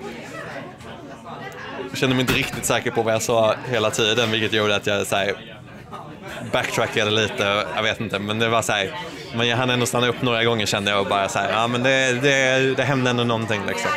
jag 1.89 1.97
kände 1.97 2.15
mig 2.15 2.21
inte 2.21 2.33
riktigt 2.33 2.65
säker 2.65 2.91
på 2.91 3.01
vad 3.03 3.13
jag 3.13 3.21
sa 3.21 3.55
hela 3.69 3.91
tiden 3.91 4.31
vilket 4.31 4.53
gjorde 4.53 4.75
att 4.75 4.87
jag 4.87 5.07
så 5.07 5.15
här, 5.15 5.33
backtrackade 6.51 7.11
lite, 7.11 7.65
jag 7.75 7.83
vet 7.83 7.99
inte, 7.99 8.19
men 8.19 8.39
det 8.39 8.49
var 8.49 8.61
så 8.61 8.71
här, 8.71 8.91
men 9.35 9.47
jag 9.47 9.57
hann 9.57 9.69
ändå 9.69 9.85
stanna 9.85 10.07
upp 10.07 10.21
några 10.21 10.43
gånger 10.43 10.65
kände 10.65 10.91
jag 10.91 10.99
och 10.99 11.07
bara 11.07 11.29
så 11.29 11.39
här, 11.39 11.51
ja 11.51 11.67
men 11.67 11.83
det, 11.83 12.19
det, 12.21 12.75
det 12.77 12.83
hände 12.83 13.09
ändå 13.09 13.23
någonting 13.23 13.61
liksom. 13.67 13.91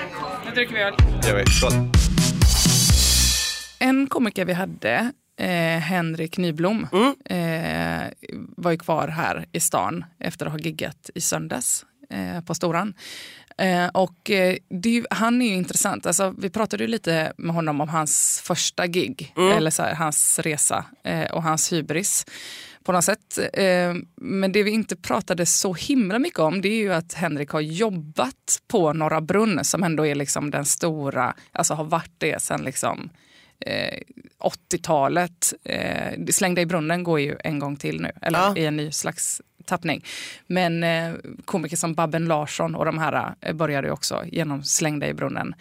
Nu 0.50 0.54
dricker 0.56 0.74
vi 0.74 0.82
öl. 0.82 0.94
Jag 1.22 1.34
vet, 1.34 1.48
skål. 1.48 1.72
En 3.78 4.06
komiker 4.06 4.44
vi 4.44 4.52
hade, 4.52 5.12
eh, 5.40 5.78
Henrik 5.80 6.36
Nyblom, 6.38 6.86
eh, 7.24 8.08
var 8.56 8.70
ju 8.70 8.78
kvar 8.78 9.08
här 9.08 9.46
i 9.52 9.60
stan 9.60 10.04
efter 10.20 10.46
att 10.46 10.52
ha 10.52 10.58
giggat 10.58 11.10
i 11.14 11.20
söndags 11.20 11.84
eh, 12.10 12.40
på 12.44 12.54
Storan. 12.54 12.94
Eh, 13.58 13.86
och 13.86 14.30
eh, 14.30 14.56
det, 14.70 14.88
är 14.88 14.92
ju- 14.92 15.04
han 15.10 15.42
är 15.42 15.46
ju 15.46 15.54
intressant. 15.54 16.06
Alltså, 16.06 16.34
vi 16.38 16.50
pratade 16.50 16.84
ju 16.84 16.88
lite 16.88 17.32
med 17.36 17.54
honom 17.54 17.80
om 17.80 17.88
hans 17.88 18.42
första 18.44 18.86
gig, 18.86 19.32
eller 19.56 19.70
så 19.70 19.82
här, 19.82 19.94
hans 19.94 20.38
resa 20.38 20.84
eh, 21.04 21.30
och 21.30 21.42
hans 21.42 21.72
hybris 21.72 22.26
på 22.84 22.92
något 22.92 23.04
sätt. 23.04 23.38
Eh, 23.52 23.94
men 24.16 24.52
det 24.52 24.62
vi 24.62 24.70
inte 24.70 24.96
pratade 24.96 25.46
så 25.46 25.74
himla 25.74 26.18
mycket 26.18 26.38
om 26.38 26.60
det 26.60 26.68
är 26.68 26.76
ju 26.80 26.92
att 26.92 27.12
Henrik 27.14 27.50
har 27.50 27.60
jobbat 27.60 28.62
på 28.68 28.92
Norra 28.92 29.20
Brunn 29.20 29.64
som 29.64 29.82
ändå 29.82 30.06
är 30.06 30.14
liksom 30.14 30.50
den 30.50 30.64
stora, 30.64 31.34
alltså 31.52 31.74
har 31.74 31.84
varit 31.84 32.12
det 32.18 32.42
sen 32.42 32.62
liksom 32.62 33.10
eh, 33.66 33.98
80-talet. 34.70 35.52
Eh, 35.64 36.24
Slängda 36.30 36.62
i 36.62 36.66
brunnen 36.66 37.04
går 37.04 37.20
ju 37.20 37.36
en 37.44 37.58
gång 37.58 37.76
till 37.76 38.00
nu, 38.00 38.10
eller 38.22 38.38
Ja. 38.38 38.56
i 38.56 38.64
en 38.66 38.76
ny 38.76 38.92
slags 38.92 39.40
tappning. 39.64 40.04
Men 40.46 40.84
eh, 40.84 41.14
komiker 41.44 41.76
som 41.76 41.94
Babben 41.94 42.24
Larsson 42.24 42.74
och 42.74 42.84
de 42.84 42.98
här 42.98 43.34
eh, 43.40 43.52
började 43.54 43.86
ju 43.86 43.92
också 43.92 44.24
genom 44.26 44.62
Slängda 44.64 45.08
i 45.08 45.14
brunnen. 45.14 45.54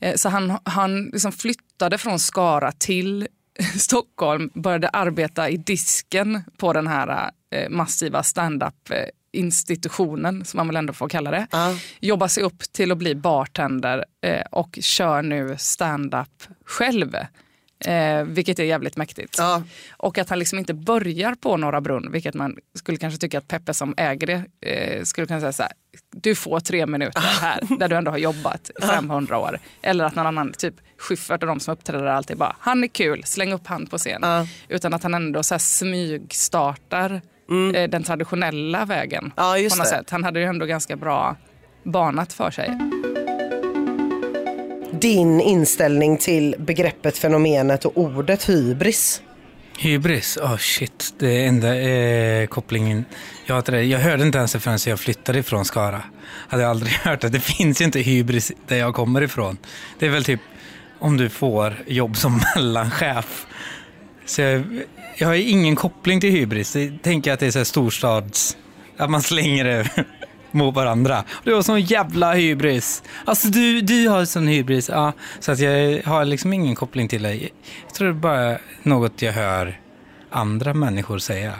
Eh, 0.00 0.14
så 0.14 0.28
han, 0.28 0.58
han 0.64 1.04
liksom 1.04 1.32
flyttade 1.32 1.98
från 1.98 2.18
Skara 2.18 2.72
till 2.72 3.28
Stockholm, 3.78 4.50
började 4.54 4.88
arbeta 4.88 5.48
i 5.48 5.56
disken 5.56 6.42
på 6.56 6.72
den 6.72 6.86
här 6.86 7.30
eh, 7.50 7.68
massiva 7.70 8.22
stand-up 8.22 8.90
eh, 8.90 9.04
institutionen, 9.32 10.44
som 10.44 10.58
man 10.58 10.66
väl 10.66 10.76
ändå 10.76 10.92
får 10.92 11.08
kalla 11.08 11.30
det. 11.30 11.46
Ja. 11.50 11.74
Jobbar 12.00 12.28
sig 12.28 12.42
upp 12.42 12.72
till 12.72 12.92
att 12.92 12.98
bli 12.98 13.14
bartender 13.14 14.04
eh, 14.20 14.46
och 14.50 14.78
kör 14.80 15.22
nu 15.22 15.56
stand-up 15.58 16.42
själv. 16.64 17.16
Eh, 17.84 18.24
vilket 18.24 18.58
är 18.58 18.64
jävligt 18.64 18.96
mäktigt. 18.96 19.34
Ja. 19.38 19.62
Och 19.96 20.18
att 20.18 20.28
han 20.28 20.38
liksom 20.38 20.58
inte 20.58 20.74
börjar 20.74 21.34
på 21.34 21.56
Norra 21.56 21.80
Brunn, 21.80 22.12
vilket 22.12 22.34
man 22.34 22.56
skulle 22.74 22.98
kanske 22.98 23.20
tycka 23.20 23.38
att 23.38 23.48
Peppe 23.48 23.74
som 23.74 23.94
äger 23.96 24.26
det 24.26 24.68
eh, 24.70 25.02
skulle 25.02 25.26
kunna 25.26 25.40
säga 25.40 25.52
så 25.52 25.62
här. 25.62 25.72
Du 26.10 26.34
får 26.34 26.60
tre 26.60 26.86
minuter 26.86 27.20
här, 27.40 27.78
där 27.78 27.88
du 27.88 27.96
ändå 27.96 28.10
har 28.10 28.18
jobbat 28.18 28.70
i 28.82 28.82
500 28.86 29.38
år. 29.38 29.58
Eller 29.82 30.04
att 30.04 30.14
någon 30.14 30.26
annan, 30.26 30.52
typ 30.52 30.74
Schyffert 30.98 31.42
och 31.42 31.48
de 31.48 31.60
som 31.60 31.72
uppträder 31.72 32.06
alltid 32.06 32.36
bara, 32.36 32.56
han 32.60 32.84
är 32.84 32.88
kul, 32.88 33.24
släng 33.24 33.52
upp 33.52 33.66
han 33.66 33.86
på 33.86 33.98
scen. 33.98 34.20
Ja. 34.22 34.46
Utan 34.68 34.94
att 34.94 35.02
han 35.02 35.14
ändå 35.14 35.42
så 35.42 35.54
här 35.54 35.58
smygstartar 35.58 37.20
eh, 37.74 37.88
den 37.90 38.02
traditionella 38.02 38.84
vägen. 38.84 39.20
Mm. 39.24 39.32
Ja, 39.36 39.68
på 39.70 39.76
något 39.76 39.84
det. 39.84 39.90
sätt. 39.90 40.10
Han 40.10 40.24
hade 40.24 40.40
ju 40.40 40.46
ändå 40.46 40.66
ganska 40.66 40.96
bra 40.96 41.36
banat 41.82 42.32
för 42.32 42.50
sig. 42.50 42.78
Din 45.00 45.40
inställning 45.40 46.18
till 46.18 46.54
begreppet, 46.58 47.18
fenomenet 47.18 47.84
och 47.84 47.98
ordet 47.98 48.48
hybris. 48.48 49.22
Hybris, 49.78 50.36
oh 50.36 50.56
shit. 50.56 51.14
Det 51.18 51.42
är 51.42 51.48
enda 51.48 51.80
eh, 51.80 52.46
kopplingen 52.46 53.04
jag 53.46 53.54
har 53.54 53.62
till 53.62 53.74
det. 53.74 53.82
Jag 53.82 53.98
hörde 53.98 54.22
inte 54.22 54.38
ens 54.38 54.52
det 54.52 54.60
förrän 54.60 54.78
jag 54.86 55.00
flyttade 55.00 55.38
ifrån 55.38 55.64
Skara. 55.64 56.02
Hade 56.48 56.62
jag 56.62 56.70
aldrig 56.70 56.92
hört 57.04 57.20
det. 57.20 57.28
Det 57.28 57.40
finns 57.40 57.80
ju 57.80 57.84
inte 57.84 58.00
hybris 58.00 58.52
där 58.66 58.76
jag 58.76 58.94
kommer 58.94 59.22
ifrån. 59.22 59.58
Det 59.98 60.06
är 60.06 60.10
väl 60.10 60.24
typ 60.24 60.40
om 60.98 61.16
du 61.16 61.28
får 61.28 61.84
jobb 61.86 62.16
som 62.16 62.40
mellanchef. 62.56 63.46
Så 64.26 64.40
jag, 64.42 64.64
jag 65.16 65.28
har 65.28 65.34
ju 65.34 65.42
ingen 65.42 65.76
koppling 65.76 66.20
till 66.20 66.30
hybris. 66.30 66.76
Jag 66.76 66.98
tänker 67.02 67.32
att 67.32 67.40
det 67.40 67.46
är 67.46 67.50
så 67.50 67.58
här 67.58 67.64
storstads... 67.64 68.56
Att 68.98 69.10
man 69.10 69.22
slänger 69.22 69.64
det 69.64 70.04
mot 70.56 70.74
varandra. 70.74 71.24
Det 71.44 71.52
var 71.52 71.62
sån 71.62 71.80
jävla 71.80 72.32
hybris. 72.32 73.02
Alltså 73.24 73.48
du, 73.48 73.80
du 73.80 74.08
har 74.08 74.24
sån 74.24 74.46
hybris. 74.46 74.88
Ja, 74.88 75.12
så 75.40 75.52
att 75.52 75.58
jag 75.58 76.02
har 76.02 76.24
liksom 76.24 76.52
ingen 76.52 76.74
koppling 76.74 77.08
till 77.08 77.22
dig. 77.22 77.52
Jag 77.86 77.94
tror 77.94 78.08
det 78.08 78.14
är 78.14 78.14
bara 78.14 78.58
något 78.82 79.22
jag 79.22 79.32
hör 79.32 79.80
andra 80.30 80.74
människor 80.74 81.18
säga. 81.18 81.52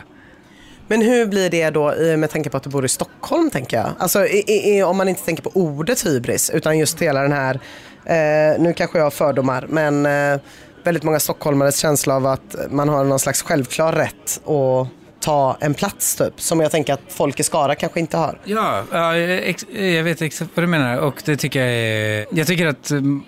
Men 0.87 1.01
hur 1.01 1.25
blir 1.25 1.49
det 1.49 1.69
då 1.69 1.93
med 2.17 2.29
tanke 2.29 2.49
på 2.49 2.57
att 2.57 2.63
du 2.63 2.69
bor 2.69 2.85
i 2.85 2.89
Stockholm 2.89 3.49
tänker 3.49 3.77
jag? 3.77 3.89
Alltså 3.99 4.25
i, 4.25 4.77
i, 4.77 4.83
om 4.83 4.97
man 4.97 5.07
inte 5.07 5.21
tänker 5.21 5.43
på 5.43 5.51
ordet 5.53 6.05
hybris 6.05 6.49
utan 6.49 6.77
just 6.77 7.01
hela 7.01 7.21
den 7.21 7.31
här, 7.31 7.59
eh, 8.05 8.61
nu 8.61 8.73
kanske 8.73 8.97
jag 8.97 9.05
har 9.05 9.11
fördomar, 9.11 9.65
men 9.69 10.05
eh, 10.05 10.39
väldigt 10.83 11.03
många 11.03 11.19
stockholmares 11.19 11.79
känsla 11.79 12.15
av 12.15 12.25
att 12.25 12.55
man 12.69 12.89
har 12.89 13.03
någon 13.03 13.19
slags 13.19 13.41
självklar 13.41 13.93
rätt 13.93 14.47
att 14.47 14.87
ta 15.19 15.57
en 15.59 15.73
plats 15.73 16.15
typ. 16.15 16.41
Som 16.41 16.59
jag 16.59 16.71
tänker 16.71 16.93
att 16.93 17.01
folk 17.09 17.39
i 17.39 17.43
Skara 17.43 17.75
kanske 17.75 17.99
inte 17.99 18.17
har. 18.17 18.39
Ja, 18.43 18.83
ja 18.91 19.15
ex, 19.15 19.65
jag 19.69 20.03
vet 20.03 20.21
exakt 20.21 20.51
vad 20.55 20.63
du 20.63 20.67
menar 20.67 20.97
och 20.97 21.21
det 21.25 21.37
tycker 21.37 21.59
jag 21.59 21.69
är... 21.69 22.25
Jag 22.31 22.47
tycker 22.47 22.67
att 22.67 22.91
mm, 22.91 23.23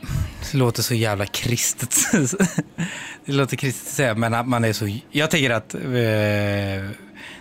det 0.51 0.57
låter 0.57 0.81
så 0.81 0.93
jävla 0.93 1.25
kristet. 1.25 1.95
det 3.25 3.31
låter 3.31 3.57
kristet 3.57 3.87
att 3.87 3.93
säga, 3.93 4.15
men 4.15 4.33
att 4.33 4.47
man 4.47 4.63
är 4.63 4.73
så... 4.73 4.99
Jag 5.11 5.31
tänker 5.31 5.49
att 5.49 5.73
eh, 5.73 5.81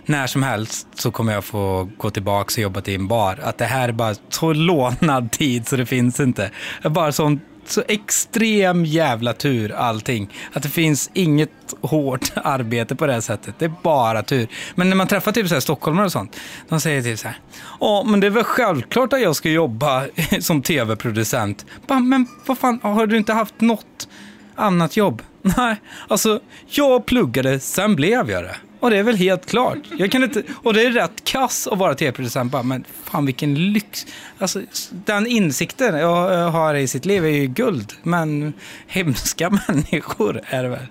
när 0.05 0.27
som 0.27 0.43
helst 0.43 0.87
så 0.95 1.11
kommer 1.11 1.33
jag 1.33 1.45
få 1.45 1.89
gå 1.97 2.09
tillbaka 2.09 2.53
och 2.55 2.59
jobba 2.59 2.81
till 2.81 2.95
en 2.95 3.07
bar. 3.07 3.39
Att 3.43 3.57
det 3.57 3.65
här 3.65 3.89
är 3.89 3.93
bara 3.93 4.15
så 4.29 4.53
lånad 4.53 5.31
tid 5.31 5.67
så 5.67 5.75
det 5.75 5.85
finns 5.85 6.19
inte. 6.19 6.51
Bara 6.83 7.11
sån 7.11 7.39
så 7.71 7.83
extrem 7.87 8.85
jävla 8.85 9.33
tur 9.33 9.71
allting. 9.71 10.33
Att 10.53 10.63
det 10.63 10.69
finns 10.69 11.09
inget 11.13 11.49
hårt 11.81 12.31
arbete 12.35 12.95
på 12.95 13.07
det 13.07 13.13
här 13.13 13.21
sättet. 13.21 13.55
Det 13.59 13.65
är 13.65 13.73
bara 13.83 14.23
tur. 14.23 14.47
Men 14.75 14.89
när 14.89 14.95
man 14.95 15.07
träffar 15.07 15.31
typ 15.31 15.47
så 15.47 15.53
här 15.53 15.61
stockholmare 15.61 16.05
och 16.05 16.11
sånt. 16.11 16.39
De 16.69 16.81
säger 16.81 17.01
typ 17.01 17.19
så 17.19 17.27
här. 17.27 17.37
Ja, 17.79 18.03
men 18.07 18.19
det 18.19 18.27
är 18.27 18.31
väl 18.31 18.43
självklart 18.43 19.13
att 19.13 19.21
jag 19.21 19.35
ska 19.35 19.49
jobba 19.49 20.05
som 20.39 20.61
tv-producent. 20.61 21.65
Men 21.87 22.27
vad 22.45 22.57
fan, 22.57 22.79
har 22.83 23.07
du 23.07 23.17
inte 23.17 23.33
haft 23.33 23.61
något 23.61 24.07
annat 24.55 24.97
jobb? 24.97 25.21
Nej, 25.57 25.75
alltså 26.07 26.39
jag 26.67 27.05
pluggade, 27.05 27.59
sen 27.59 27.95
blev 27.95 28.31
jag 28.31 28.43
det. 28.43 28.55
Och 28.79 28.89
det 28.89 28.97
är 28.97 29.03
väl 29.03 29.15
helt 29.15 29.45
klart. 29.45 29.77
Jag 29.97 30.11
kan 30.11 30.23
inte, 30.23 30.43
och 30.63 30.73
det 30.73 30.83
är 30.83 30.91
rätt 30.91 31.23
kass 31.23 31.67
att 31.67 31.77
vara 31.77 31.95
tv-producent. 31.95 32.51
Bara, 32.51 32.63
Men 32.63 32.83
fan 33.03 33.25
vilken 33.25 33.73
lyx. 33.73 34.05
Alltså, 34.37 34.61
den 34.91 35.27
insikten 35.27 35.95
jag 35.95 36.51
har 36.51 36.75
i 36.75 36.87
sitt 36.87 37.05
liv 37.05 37.25
är 37.25 37.29
ju 37.29 37.47
guld. 37.47 37.93
Men 38.03 38.53
hemska 38.87 39.49
människor 39.67 40.41
är 40.45 40.63
det 40.63 40.69
väl. 40.69 40.87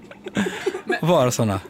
Att 1.00 1.08
vara 1.08 1.30
sådana. 1.30 1.60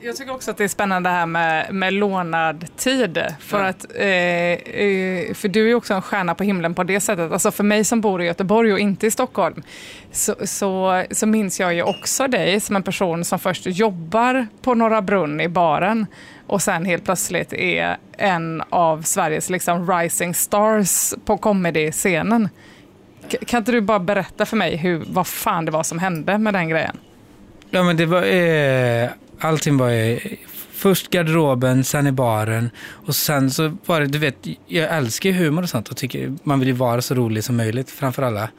Jag 0.00 0.16
tycker 0.16 0.34
också 0.34 0.50
att 0.50 0.56
det 0.56 0.64
är 0.64 0.68
spännande 0.68 1.10
det 1.10 1.14
här 1.14 1.26
med, 1.26 1.74
med 1.74 1.92
lånad 1.92 2.76
tid. 2.76 3.24
För, 3.40 3.64
att, 3.64 3.86
eh, 3.94 4.06
eh, 4.06 5.34
för 5.34 5.48
du 5.48 5.70
är 5.70 5.74
också 5.74 5.94
en 5.94 6.02
stjärna 6.02 6.34
på 6.34 6.44
himlen 6.44 6.74
på 6.74 6.84
det 6.84 7.00
sättet. 7.00 7.32
Alltså 7.32 7.50
för 7.50 7.64
mig 7.64 7.84
som 7.84 8.00
bor 8.00 8.22
i 8.22 8.26
Göteborg 8.26 8.72
och 8.72 8.78
inte 8.78 9.06
i 9.06 9.10
Stockholm 9.10 9.62
så, 10.12 10.34
så, 10.44 11.04
så 11.10 11.26
minns 11.26 11.60
jag 11.60 11.74
ju 11.74 11.82
också 11.82 12.28
dig 12.28 12.60
som 12.60 12.76
en 12.76 12.82
person 12.82 13.24
som 13.24 13.38
först 13.38 13.66
jobbar 13.66 14.46
på 14.62 14.74
Norra 14.74 15.02
Brunn 15.02 15.40
i 15.40 15.48
baren 15.48 16.06
och 16.46 16.62
sen 16.62 16.84
helt 16.84 17.04
plötsligt 17.04 17.52
är 17.52 17.96
en 18.12 18.62
av 18.70 19.02
Sveriges 19.02 19.50
liksom 19.50 19.92
rising 19.92 20.34
stars 20.34 21.14
på 21.24 21.38
comedy-scenen. 21.38 22.48
Kan 23.46 23.58
inte 23.58 23.72
du 23.72 23.80
bara 23.80 23.98
berätta 23.98 24.46
för 24.46 24.56
mig 24.56 24.76
hur, 24.76 25.04
vad 25.06 25.26
fan 25.26 25.64
det 25.64 25.70
var 25.70 25.82
som 25.82 25.98
hände 25.98 26.38
med 26.38 26.54
den 26.54 26.68
grejen? 26.68 26.96
Ja, 27.70 27.82
men 27.82 27.96
det 27.96 28.06
var... 28.06 28.22
Eh, 28.22 29.10
allting 29.40 29.76
var 29.76 29.88
ju 29.88 30.20
först 30.72 31.10
garderoben, 31.10 31.84
sen 31.84 32.06
i 32.06 32.12
baren 32.12 32.70
och 32.78 33.16
sen 33.16 33.50
så 33.50 33.76
var 33.86 34.00
det, 34.00 34.06
du 34.06 34.18
vet, 34.18 34.36
jag 34.66 34.96
älskar 34.96 35.30
ju 35.30 35.36
humor 35.36 35.62
och 35.62 35.68
sånt 35.68 35.88
och 35.88 35.96
tycker 35.96 36.36
man 36.42 36.58
vill 36.58 36.68
ju 36.68 36.74
vara 36.74 37.02
så 37.02 37.14
rolig 37.14 37.44
som 37.44 37.56
möjligt 37.56 37.90
framför 37.90 38.22
alla. 38.22 38.50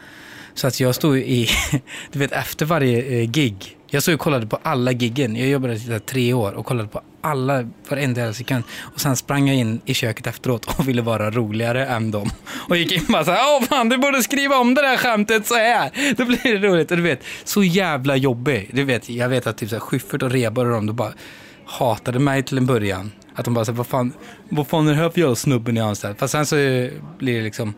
Så 0.53 0.67
att 0.67 0.79
jag 0.79 0.95
stod 0.95 1.17
i, 1.17 1.49
du 2.11 2.19
vet 2.19 2.31
efter 2.31 2.65
varje 2.65 3.01
eh, 3.01 3.29
gig, 3.29 3.77
jag 3.89 4.03
stod 4.03 4.15
och 4.15 4.21
kollade 4.21 4.47
på 4.47 4.59
alla 4.63 4.91
giggen. 4.91 5.35
Jag 5.35 5.47
jobbade 5.47 5.73
i 5.73 5.77
där 5.77 5.99
tre 5.99 6.33
år 6.33 6.51
och 6.51 6.65
kollade 6.65 6.89
på 6.89 7.01
alla, 7.21 7.69
varenda 7.89 8.19
jävla 8.21 8.33
sekund. 8.33 8.63
Och 8.79 9.01
sen 9.01 9.15
sprang 9.15 9.47
jag 9.47 9.57
in 9.57 9.81
i 9.85 9.93
köket 9.93 10.27
efteråt 10.27 10.65
och 10.65 10.87
ville 10.87 11.01
vara 11.01 11.31
roligare 11.31 11.85
än 11.85 12.11
dem. 12.11 12.29
Och 12.69 12.77
gick 12.77 12.91
in 12.91 13.01
och 13.01 13.11
bara 13.11 13.25
såhär, 13.25 13.39
åh 13.55 13.63
fan 13.63 13.89
du 13.89 13.97
borde 13.97 14.23
skriva 14.23 14.57
om 14.57 14.73
det 14.73 14.81
där 14.81 14.97
skämtet 14.97 15.47
så 15.47 15.55
här. 15.55 16.15
Då 16.17 16.25
blir 16.25 16.59
det 16.59 16.67
roligt. 16.67 16.91
Och 16.91 16.97
du 16.97 17.03
vet, 17.03 17.23
så 17.43 17.63
jävla 17.63 18.15
jobbig. 18.15 18.69
Du 18.73 18.83
vet, 18.83 19.09
jag 19.09 19.29
vet 19.29 19.47
att 19.47 19.57
typ 19.57 19.81
Schyffert 19.81 20.23
och 20.23 20.31
Rebar 20.31 20.65
och 20.65 20.71
de, 20.71 20.85
de 20.85 20.95
bara 20.95 21.13
hatade 21.65 22.19
mig 22.19 22.43
till 22.43 22.57
en 22.57 22.65
början. 22.65 23.11
Att 23.35 23.45
de 23.45 23.53
bara 23.53 23.65
såhär, 23.65 23.77
vad 23.77 23.87
fan, 23.87 24.13
vad 24.49 24.67
fan 24.67 24.87
är 24.87 24.91
det 24.91 24.97
här 24.97 25.09
för 25.09 25.19
jävla 25.19 25.35
snubben 25.35 25.75
ni 25.75 25.81
har 25.81 25.89
anställt? 25.89 26.19
Fast 26.19 26.31
sen 26.31 26.45
så 26.45 26.55
blir 27.17 27.37
det 27.37 27.41
liksom, 27.41 27.73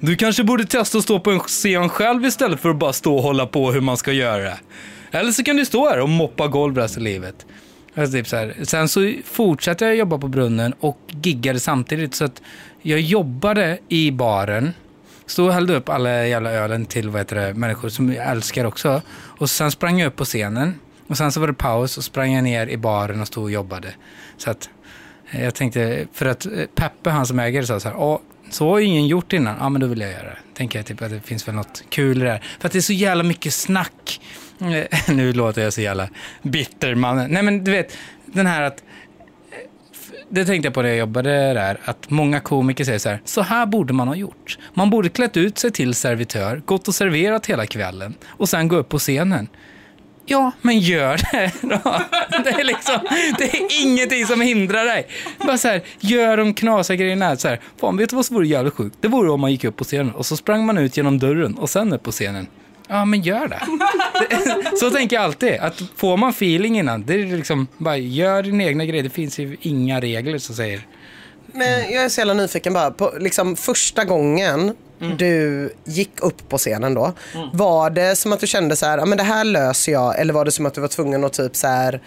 du 0.00 0.16
kanske 0.16 0.44
borde 0.44 0.64
testa 0.64 0.98
att 0.98 1.04
stå 1.04 1.20
på 1.20 1.30
en 1.30 1.40
scen 1.40 1.88
själv 1.88 2.24
istället 2.24 2.60
för 2.60 2.70
att 2.70 2.78
bara 2.78 2.92
stå 2.92 3.16
och 3.16 3.22
hålla 3.22 3.46
på 3.46 3.72
hur 3.72 3.80
man 3.80 3.96
ska 3.96 4.12
göra 4.12 4.42
det. 4.42 4.58
Eller 5.18 5.32
så 5.32 5.44
kan 5.44 5.56
du 5.56 5.64
stå 5.64 5.88
här 5.88 6.00
och 6.00 6.08
moppa 6.08 6.48
golv 6.48 6.76
resten 6.76 7.02
av 7.02 7.04
livet. 7.04 7.46
Alltså 7.94 8.12
typ 8.12 8.28
så 8.28 8.36
här. 8.36 8.54
Sen 8.62 8.88
så 8.88 9.14
fortsatte 9.24 9.84
jag 9.84 9.96
jobba 9.96 10.18
på 10.18 10.28
brunnen 10.28 10.74
och 10.80 10.98
giggade 11.22 11.60
samtidigt. 11.60 12.14
Så 12.14 12.24
att 12.24 12.42
jag 12.82 13.00
jobbade 13.00 13.78
i 13.88 14.10
baren, 14.10 14.72
stod 15.26 15.46
och 15.46 15.52
hällde 15.52 15.76
upp 15.76 15.88
alla 15.88 16.26
jävla 16.26 16.50
ölen 16.50 16.86
till 16.86 17.08
vad 17.08 17.20
heter 17.20 17.36
det, 17.36 17.54
människor 17.54 17.88
som 17.88 18.12
jag 18.12 18.30
älskar 18.30 18.64
också. 18.64 19.02
Och 19.12 19.50
sen 19.50 19.70
sprang 19.70 19.98
jag 19.98 20.06
upp 20.06 20.16
på 20.16 20.24
scenen. 20.24 20.74
Och 21.06 21.16
sen 21.16 21.32
så 21.32 21.40
var 21.40 21.46
det 21.46 21.54
paus 21.54 21.98
och 21.98 22.04
sprang 22.04 22.32
jag 22.32 22.44
ner 22.44 22.66
i 22.66 22.76
baren 22.76 23.20
och 23.20 23.26
stod 23.26 23.44
och 23.44 23.50
jobbade. 23.50 23.94
Så 24.36 24.50
att 24.50 24.70
eh, 25.30 25.44
jag 25.44 25.54
tänkte, 25.54 26.06
för 26.12 26.26
att 26.26 26.46
eh, 26.46 26.52
Peppe, 26.74 27.10
han 27.10 27.26
som 27.26 27.38
äger 27.38 27.60
det, 27.60 27.66
sa 27.66 27.80
så 27.80 27.88
här, 27.88 28.18
så 28.50 28.70
har 28.70 28.78
ju 28.78 28.84
ingen 28.84 29.06
gjort 29.06 29.32
innan. 29.32 29.56
Ja, 29.60 29.68
men 29.68 29.80
då 29.80 29.86
vill 29.86 30.00
jag 30.00 30.10
göra 30.10 30.22
det. 30.22 30.38
Tänker 30.54 30.78
jag 30.78 30.86
typ 30.86 31.02
att 31.02 31.10
det 31.10 31.20
finns 31.20 31.48
väl 31.48 31.54
något 31.54 31.82
kul 31.88 32.18
i 32.18 32.24
det 32.24 32.30
här. 32.30 32.42
För 32.60 32.68
att 32.68 32.72
det 32.72 32.78
är 32.78 32.82
så 32.82 32.92
jävla 32.92 33.22
mycket 33.22 33.54
snack. 33.54 34.20
Eh, 34.60 35.14
nu 35.14 35.32
låter 35.32 35.62
jag 35.62 35.72
så 35.72 35.80
jävla 35.80 36.08
bitter 36.42 36.94
man. 36.94 37.30
Nej 37.30 37.42
men 37.42 37.64
du 37.64 37.70
vet, 37.70 37.96
den 38.26 38.46
här 38.46 38.62
att 38.62 38.84
eh, 39.50 39.58
det 40.28 40.44
tänkte 40.44 40.66
jag 40.66 40.74
på 40.74 40.82
när 40.82 40.88
jag 40.88 40.98
jobbade 40.98 41.30
där, 41.54 41.80
att 41.84 42.10
många 42.10 42.40
komiker 42.40 42.84
säger 42.84 42.98
så 42.98 43.08
här, 43.08 43.20
så 43.24 43.42
här 43.42 43.66
borde 43.66 43.92
man 43.92 44.08
ha 44.08 44.14
gjort. 44.14 44.58
Man 44.74 44.90
borde 44.90 45.08
klätt 45.08 45.36
ut 45.36 45.58
sig 45.58 45.72
till 45.72 45.94
servitör, 45.94 46.62
gått 46.64 46.88
och 46.88 46.94
serverat 46.94 47.46
hela 47.46 47.66
kvällen 47.66 48.14
och 48.26 48.48
sen 48.48 48.68
gå 48.68 48.76
upp 48.76 48.88
på 48.88 48.98
scenen. 48.98 49.48
Ja, 50.28 50.52
men 50.62 50.78
gör 50.78 51.20
det 51.32 51.52
då. 51.62 52.00
Det 52.44 52.50
är 52.50 52.64
liksom, 52.64 52.98
det 53.38 53.44
är 53.44 53.82
ingenting 53.82 54.26
som 54.26 54.40
hindrar 54.40 54.84
dig. 54.84 55.08
Bara 55.46 55.58
så 55.58 55.68
här, 55.68 55.82
gör 56.00 56.36
de 56.36 56.54
knasiga 56.54 56.96
grejerna. 56.96 57.36
Så 57.36 57.48
här, 57.48 57.60
fan, 57.80 57.96
vet 57.96 58.10
du 58.10 58.16
vad 58.16 58.26
som 58.26 58.36
vore 58.36 58.46
jävligt 58.46 58.74
sjukt? 58.74 58.96
Det 59.00 59.08
vore 59.08 59.30
om 59.30 59.40
man 59.40 59.50
gick 59.50 59.64
upp 59.64 59.76
på 59.76 59.84
scenen 59.84 60.10
och 60.10 60.26
så 60.26 60.36
sprang 60.36 60.66
man 60.66 60.78
ut 60.78 60.96
genom 60.96 61.18
dörren 61.18 61.54
och 61.54 61.70
sen 61.70 61.92
upp 61.92 62.02
på 62.02 62.10
scenen. 62.10 62.46
Ja, 62.88 63.04
men 63.04 63.22
gör 63.22 63.48
det. 63.48 63.60
Så 64.80 64.90
tänker 64.90 65.16
jag 65.16 65.24
alltid. 65.24 65.52
Att 65.60 65.82
får 65.96 66.16
man 66.16 66.30
feeling 66.30 66.78
innan, 66.78 67.04
det 67.06 67.14
är 67.14 67.36
liksom, 67.36 67.66
bara 67.78 67.96
gör 67.96 68.42
din 68.42 68.60
egna 68.60 68.84
grej. 68.84 69.02
Det 69.02 69.10
finns 69.10 69.38
ju 69.38 69.56
inga 69.60 70.00
regler 70.00 70.38
som 70.38 70.54
säger 70.54 70.86
Men 71.46 71.92
jag 71.92 72.04
är 72.04 72.08
så 72.08 72.20
jävla 72.20 72.34
nyfiken 72.34 72.72
bara. 72.72 72.90
På, 72.90 73.12
liksom, 73.20 73.56
första 73.56 74.04
gången 74.04 74.74
Mm. 75.00 75.16
du 75.16 75.70
gick 75.84 76.10
upp 76.22 76.48
på 76.48 76.58
scenen 76.58 76.94
då. 76.94 77.12
Var 77.52 77.90
det 77.90 78.16
som 78.16 78.32
att 78.32 78.40
du 78.40 78.46
kände 78.46 78.76
så 78.76 78.86
här, 78.86 78.98
"Ja, 78.98 79.04
men 79.06 79.18
det 79.18 79.24
här 79.24 79.44
löser 79.44 79.92
jag. 79.92 80.18
Eller 80.20 80.34
var 80.34 80.44
det 80.44 80.50
som 80.52 80.66
att 80.66 80.74
du 80.74 80.80
var 80.80 80.88
tvungen 80.88 81.24
att 81.24 81.32
typ 81.32 81.56
så 81.56 81.66
här 81.66 82.00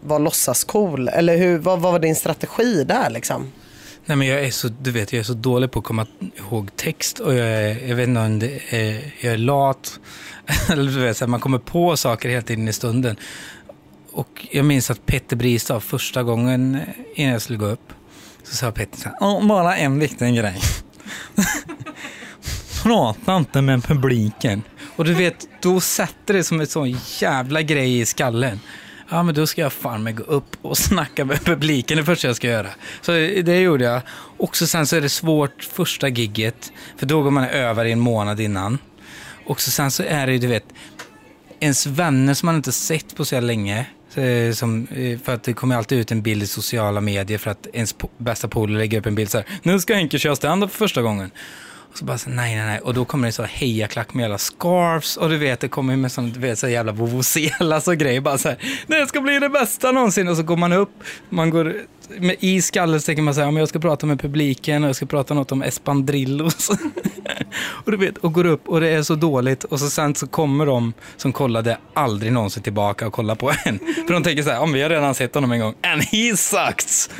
vara 0.00 0.18
låtsascool? 0.18 1.08
Eller 1.08 1.36
hur, 1.36 1.58
vad, 1.58 1.80
vad 1.80 1.92
var 1.92 1.98
din 1.98 2.16
strategi 2.16 2.84
där 2.84 3.10
liksom? 3.10 3.52
Nej, 4.06 4.16
men 4.16 4.26
jag 4.26 4.44
är 4.44 4.50
så, 4.50 4.68
du 4.68 4.90
vet, 4.90 5.12
jag 5.12 5.20
är 5.20 5.24
så 5.24 5.34
dålig 5.34 5.70
på 5.70 5.78
att 5.78 5.84
komma 5.84 6.06
ihåg 6.36 6.76
text 6.76 7.18
och 7.18 7.34
jag, 7.34 7.46
är, 7.48 7.88
jag 7.88 7.96
vet 7.96 8.08
inte 8.08 8.20
om 8.20 8.38
det 8.38 8.60
är, 8.70 9.14
jag 9.20 9.32
är 9.32 9.36
lat. 9.38 10.00
Eller 10.70 10.92
du 10.92 11.00
vet, 11.00 11.16
så 11.16 11.24
här, 11.24 11.30
man 11.30 11.40
kommer 11.40 11.58
på 11.58 11.96
saker 11.96 12.28
helt 12.28 12.50
in 12.50 12.68
i 12.68 12.72
stunden. 12.72 13.16
Och 14.12 14.46
jag 14.50 14.64
minns 14.64 14.90
att 14.90 15.06
Petter 15.06 15.36
Bristav 15.36 15.80
första 15.80 16.22
gången 16.22 16.80
innan 17.14 17.32
jag 17.32 17.42
skulle 17.42 17.58
gå 17.58 17.66
upp 17.66 17.92
så 18.44 18.56
sa 18.56 18.72
Petter 18.72 18.98
så 18.98 19.08
här, 19.08 19.16
"Åh, 19.20 19.46
bara 19.46 19.76
en 19.76 19.98
viktig 19.98 20.36
grej. 20.36 20.60
Prata 22.82 23.36
inte 23.36 23.62
med 23.62 23.84
publiken. 23.84 24.62
Och 24.96 25.04
du 25.04 25.14
vet, 25.14 25.48
då 25.62 25.80
sätter 25.80 26.34
det 26.34 26.44
som 26.44 26.60
ett 26.60 26.70
sån 26.70 26.96
jävla 27.20 27.62
grej 27.62 28.00
i 28.00 28.06
skallen. 28.06 28.60
Ja, 29.12 29.22
men 29.22 29.34
då 29.34 29.46
ska 29.46 29.60
jag 29.60 29.72
fan 29.72 30.02
mig 30.02 30.12
gå 30.12 30.22
upp 30.22 30.56
och 30.62 30.78
snacka 30.88 31.24
med 31.24 31.44
publiken 31.44 31.96
det 31.96 32.04
första 32.04 32.26
jag 32.26 32.36
ska 32.36 32.48
göra. 32.48 32.68
Så 33.00 33.12
det 33.42 33.60
gjorde 33.60 33.84
jag. 33.84 34.00
Och 34.36 34.56
så 34.56 34.66
sen 34.66 34.86
så 34.86 34.96
är 34.96 35.00
det 35.00 35.08
svårt 35.08 35.64
första 35.64 36.08
gigget, 36.08 36.72
för 36.96 37.06
då 37.06 37.22
går 37.22 37.30
man 37.30 37.44
över 37.44 37.84
i 37.84 37.92
en 37.92 38.00
månad 38.00 38.40
innan. 38.40 38.78
Och 39.46 39.60
så 39.60 39.70
sen 39.70 39.90
så 39.90 40.02
är 40.02 40.26
det 40.26 40.32
ju, 40.32 40.38
du 40.38 40.46
vet, 40.46 40.64
ens 41.60 41.86
vänner 41.86 42.34
som 42.34 42.46
man 42.46 42.56
inte 42.56 42.72
sett 42.72 43.16
på 43.16 43.24
så 43.24 43.34
jävla 43.34 43.46
länge. 43.46 43.86
Eh, 44.14 44.52
som, 44.52 44.86
eh, 44.86 45.18
för 45.18 45.34
att 45.34 45.42
det 45.42 45.52
kommer 45.52 45.76
alltid 45.76 45.98
ut 45.98 46.12
en 46.12 46.22
bild 46.22 46.42
i 46.42 46.46
sociala 46.46 47.00
medier 47.00 47.38
för 47.38 47.50
att 47.50 47.66
ens 47.72 47.94
po- 47.94 48.10
bästa 48.18 48.48
polare 48.48 48.78
lägger 48.78 48.98
upp 48.98 49.06
en 49.06 49.14
bild 49.14 49.30
så 49.30 49.38
här. 49.38 49.46
Nu 49.62 49.80
ska 49.80 49.94
Henke 49.94 50.18
köra 50.18 50.36
stand-up 50.36 50.70
för 50.70 50.78
första 50.78 51.02
gången. 51.02 51.30
Och 51.92 51.98
så 51.98 52.04
bara 52.04 52.18
så, 52.18 52.30
nej, 52.30 52.56
nej, 52.56 52.66
nej. 52.66 52.80
Och 52.80 52.94
då 52.94 53.04
kommer 53.04 53.28
det 53.28 53.32
så 53.32 53.42
hejaklack 53.42 54.14
med 54.14 54.24
alla 54.24 54.38
scarves 54.38 55.16
och 55.16 55.28
du 55.28 55.36
vet, 55.36 55.60
det 55.60 55.68
kommer 55.68 55.96
med 55.96 56.12
sån, 56.12 56.30
du 56.30 56.40
vet, 56.40 56.58
så 56.58 56.68
jävla 56.68 56.92
vovvoselas 56.92 57.88
och 57.88 57.96
grejer. 57.96 58.20
Bara 58.20 58.38
så 58.38 58.48
här, 58.48 58.58
det 58.86 59.06
ska 59.06 59.20
bli 59.20 59.38
det 59.38 59.48
bästa 59.48 59.92
någonsin. 59.92 60.28
Och 60.28 60.36
så 60.36 60.42
går 60.42 60.56
man 60.56 60.72
upp, 60.72 60.90
man 61.28 61.50
går 61.50 61.74
med, 62.18 62.36
i 62.40 62.62
skallen 62.62 63.00
så 63.00 63.06
tänker 63.06 63.22
man 63.22 63.34
så 63.34 63.40
här, 63.40 63.58
jag 63.58 63.68
ska 63.68 63.78
prata 63.78 64.06
med 64.06 64.20
publiken 64.20 64.82
och 64.82 64.88
jag 64.88 64.96
ska 64.96 65.06
prata 65.06 65.34
något 65.34 65.52
om 65.52 65.62
espandrillos. 65.62 66.70
och 67.84 67.90
du 67.90 67.96
vet, 67.96 68.18
och 68.18 68.32
går 68.32 68.46
upp 68.46 68.68
och 68.68 68.80
det 68.80 68.88
är 68.88 69.02
så 69.02 69.14
dåligt 69.14 69.64
och 69.64 69.80
så 69.80 69.90
sen 69.90 70.14
så 70.14 70.26
kommer 70.26 70.66
de 70.66 70.92
som 71.16 71.32
kollade 71.32 71.78
aldrig 71.94 72.32
någonsin 72.32 72.62
tillbaka 72.62 73.06
och 73.06 73.12
kollar 73.12 73.34
på 73.34 73.50
en. 73.64 73.78
För 73.78 74.12
de 74.12 74.22
tänker 74.22 74.42
så 74.42 74.50
här, 74.50 74.60
om 74.60 74.72
vi 74.72 74.82
har 74.82 74.90
redan 74.90 75.14
sett 75.14 75.34
honom 75.34 75.52
en 75.52 75.60
gång, 75.60 75.74
and 75.82 76.02
he 76.02 76.36
sucks 76.36 77.10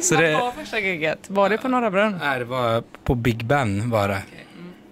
så 0.00 0.14
det... 0.14 0.32
Vad 0.32 0.42
var 0.42 0.52
första 0.52 0.80
giget? 0.80 1.30
Var 1.30 1.48
det 1.48 1.58
på 1.58 1.68
Norra 1.68 1.90
Brunn? 1.90 2.16
Nej, 2.20 2.38
det 2.38 2.44
var 2.44 2.82
på 3.04 3.14
Big 3.14 3.44
Ben 3.44 3.90
var 3.90 4.08
det. 4.08 4.22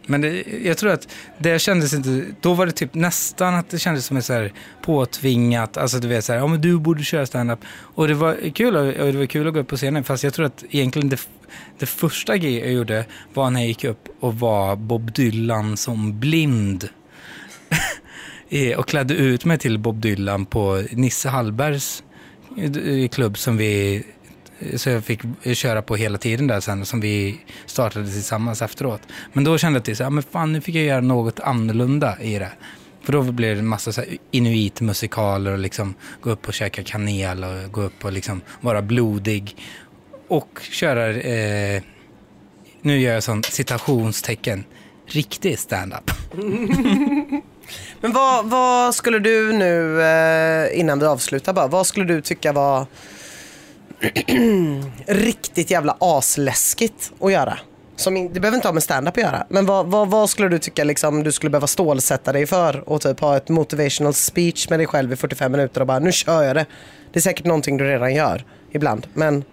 Men 0.09 0.21
det, 0.21 0.45
jag 0.65 0.79
tror 0.79 0.91
att 0.91 1.09
det 1.39 1.59
kändes 1.59 1.95
inte, 1.95 2.25
då 2.41 2.55
var 2.55 2.67
det 2.67 2.73
typ 2.73 2.95
nästan 2.95 3.55
att 3.55 3.71
det 3.71 3.79
kändes 3.79 4.07
som 4.07 4.17
ett 4.17 4.25
så 4.25 4.33
här 4.33 4.53
påtvingat, 4.83 5.77
alltså 5.77 5.99
du 5.99 6.09
vet 6.09 6.25
så 6.25 6.33
här, 6.33 6.41
ja 6.41 6.47
men 6.47 6.61
du 6.61 6.79
borde 6.79 7.03
köra 7.03 7.27
stand-up. 7.27 7.59
Och 7.69 8.09
det 8.09 8.15
var 8.15 8.51
kul, 8.55 8.77
och 8.77 9.13
det 9.13 9.19
var 9.19 9.27
kul 9.27 9.49
att 9.49 9.55
gå 9.55 9.61
upp 9.61 9.69
på 9.69 9.77
scenen, 9.77 10.05
fast 10.05 10.25
jag 10.25 10.35
tror 10.35 10.47
att 10.47 10.65
egentligen 10.71 11.09
det, 11.09 11.21
det 11.79 11.87
första 11.87 12.37
grejen 12.37 12.65
jag 12.65 12.73
gjorde 12.73 13.05
var 13.35 13.51
när 13.51 13.61
jag 13.61 13.69
gick 13.69 13.85
upp 13.85 14.09
och 14.21 14.35
var 14.35 14.77
Bob 14.77 15.13
Dylan 15.13 15.77
som 15.77 16.21
blind. 16.21 16.89
Eh, 18.51 18.79
och 18.79 18.89
klädde 18.89 19.15
ut 19.15 19.45
mig 19.45 19.59
till 19.59 19.79
Bob 19.79 20.01
Dylan 20.01 20.47
på 20.47 20.85
Nisse 20.91 21.29
Hallbergs 21.29 22.03
eh, 22.57 23.09
klubb 23.09 23.39
som 23.39 23.57
vi 23.57 24.05
så 24.77 24.91
jag 24.91 25.05
fick 25.05 25.21
köra 25.55 25.83
på 25.83 25.97
hela 25.97 26.19
tiden 26.19 26.47
där 26.47 26.61
sen 26.61 26.87
som 26.87 27.01
vi 27.01 27.41
startade 27.67 28.05
tillsammans 28.05 28.63
efteråt. 28.63 29.01
Men 29.33 29.45
då 29.45 29.59
kände 29.59 29.77
jag 29.77 29.85
till 29.85 29.97
så 29.97 30.03
här, 30.03 30.11
men 30.11 30.23
fan 30.23 30.53
nu 30.53 30.61
fick 30.61 30.75
jag 30.75 30.85
göra 30.85 31.01
något 31.01 31.41
annorlunda 31.41 32.17
i 32.21 32.39
det. 32.39 32.53
För 33.03 33.13
då 33.13 33.23
blev 33.23 33.55
det 33.55 33.61
en 33.61 33.67
massa 33.67 33.93
så 33.93 34.01
här 34.01 34.17
inuitmusikaler 34.31 35.53
och 35.53 35.59
liksom 35.59 35.95
gå 36.21 36.31
upp 36.31 36.49
och 36.49 36.55
käka 36.55 36.83
kanel 36.83 37.45
och 37.45 37.73
gå 37.73 37.83
upp 37.83 38.05
och 38.05 38.13
liksom 38.13 38.41
vara 38.61 38.83
blodig. 38.83 39.57
Och 40.29 40.61
köra, 40.71 41.09
eh, 41.11 41.83
nu 42.83 42.99
gör 42.99 43.15
jag 43.15 43.23
sån 43.23 43.43
citationstecken, 43.43 44.65
riktig 45.07 45.59
stand-up. 45.59 46.11
Men 48.01 48.13
vad, 48.13 48.51
vad 48.51 48.95
skulle 48.95 49.19
du 49.19 49.53
nu, 49.53 50.03
eh, 50.03 50.81
innan 50.81 50.99
vi 50.99 51.07
avslutar 51.07 51.53
bara, 51.53 51.67
vad 51.67 51.87
skulle 51.87 52.07
du 52.07 52.21
tycka 52.21 52.53
var 52.53 52.87
riktigt 55.07 55.71
jävla 55.71 55.97
asläskigt 56.01 57.13
att 57.21 57.33
göra? 57.33 57.59
Som 57.97 58.17
in, 58.17 58.33
det 58.33 58.41
behöver 58.41 58.57
inte 58.57 58.69
ha 58.69 58.73
med 58.73 58.83
stand-up 58.83 59.17
att 59.17 59.23
göra. 59.23 59.47
Men 59.49 59.67
vad, 59.67 59.87
vad, 59.87 60.11
vad 60.11 60.31
skulle 60.31 60.49
du 60.49 60.59
tycka 60.59 60.85
liksom, 60.85 61.23
du 61.23 61.33
skulle 61.33 61.51
behöva 61.51 61.67
stålsätta 61.67 62.33
dig 62.33 62.47
för 62.47 62.89
och 62.89 63.01
typ 63.01 63.21
ha 63.21 63.37
ett 63.37 63.49
motivational 63.49 64.15
speech 64.15 64.71
med 64.71 64.79
dig 64.79 64.87
själv 64.87 65.13
i 65.13 65.17
45 65.17 65.53
minuter 65.53 65.81
och 65.81 65.87
bara 65.87 65.99
nu 65.99 66.13
kör 66.13 66.43
jag 66.43 66.57
det. 66.57 66.67
Det 67.13 67.19
är 67.19 67.23
säkert 67.23 67.47
någonting 67.47 67.77
du 67.77 67.85
redan 67.85 68.15
gör 68.15 68.45
ibland. 68.73 69.07
Men 69.15 69.45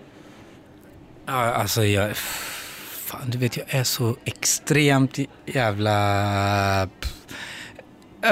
Ja, 1.26 1.34
alltså 1.34 1.86
jag... 1.86 2.18
Fan, 2.18 3.30
du 3.30 3.38
vet, 3.38 3.58
jag 3.58 3.66
är 3.70 3.84
så 3.84 4.16
extremt 4.26 5.18
jävla... 5.46 6.90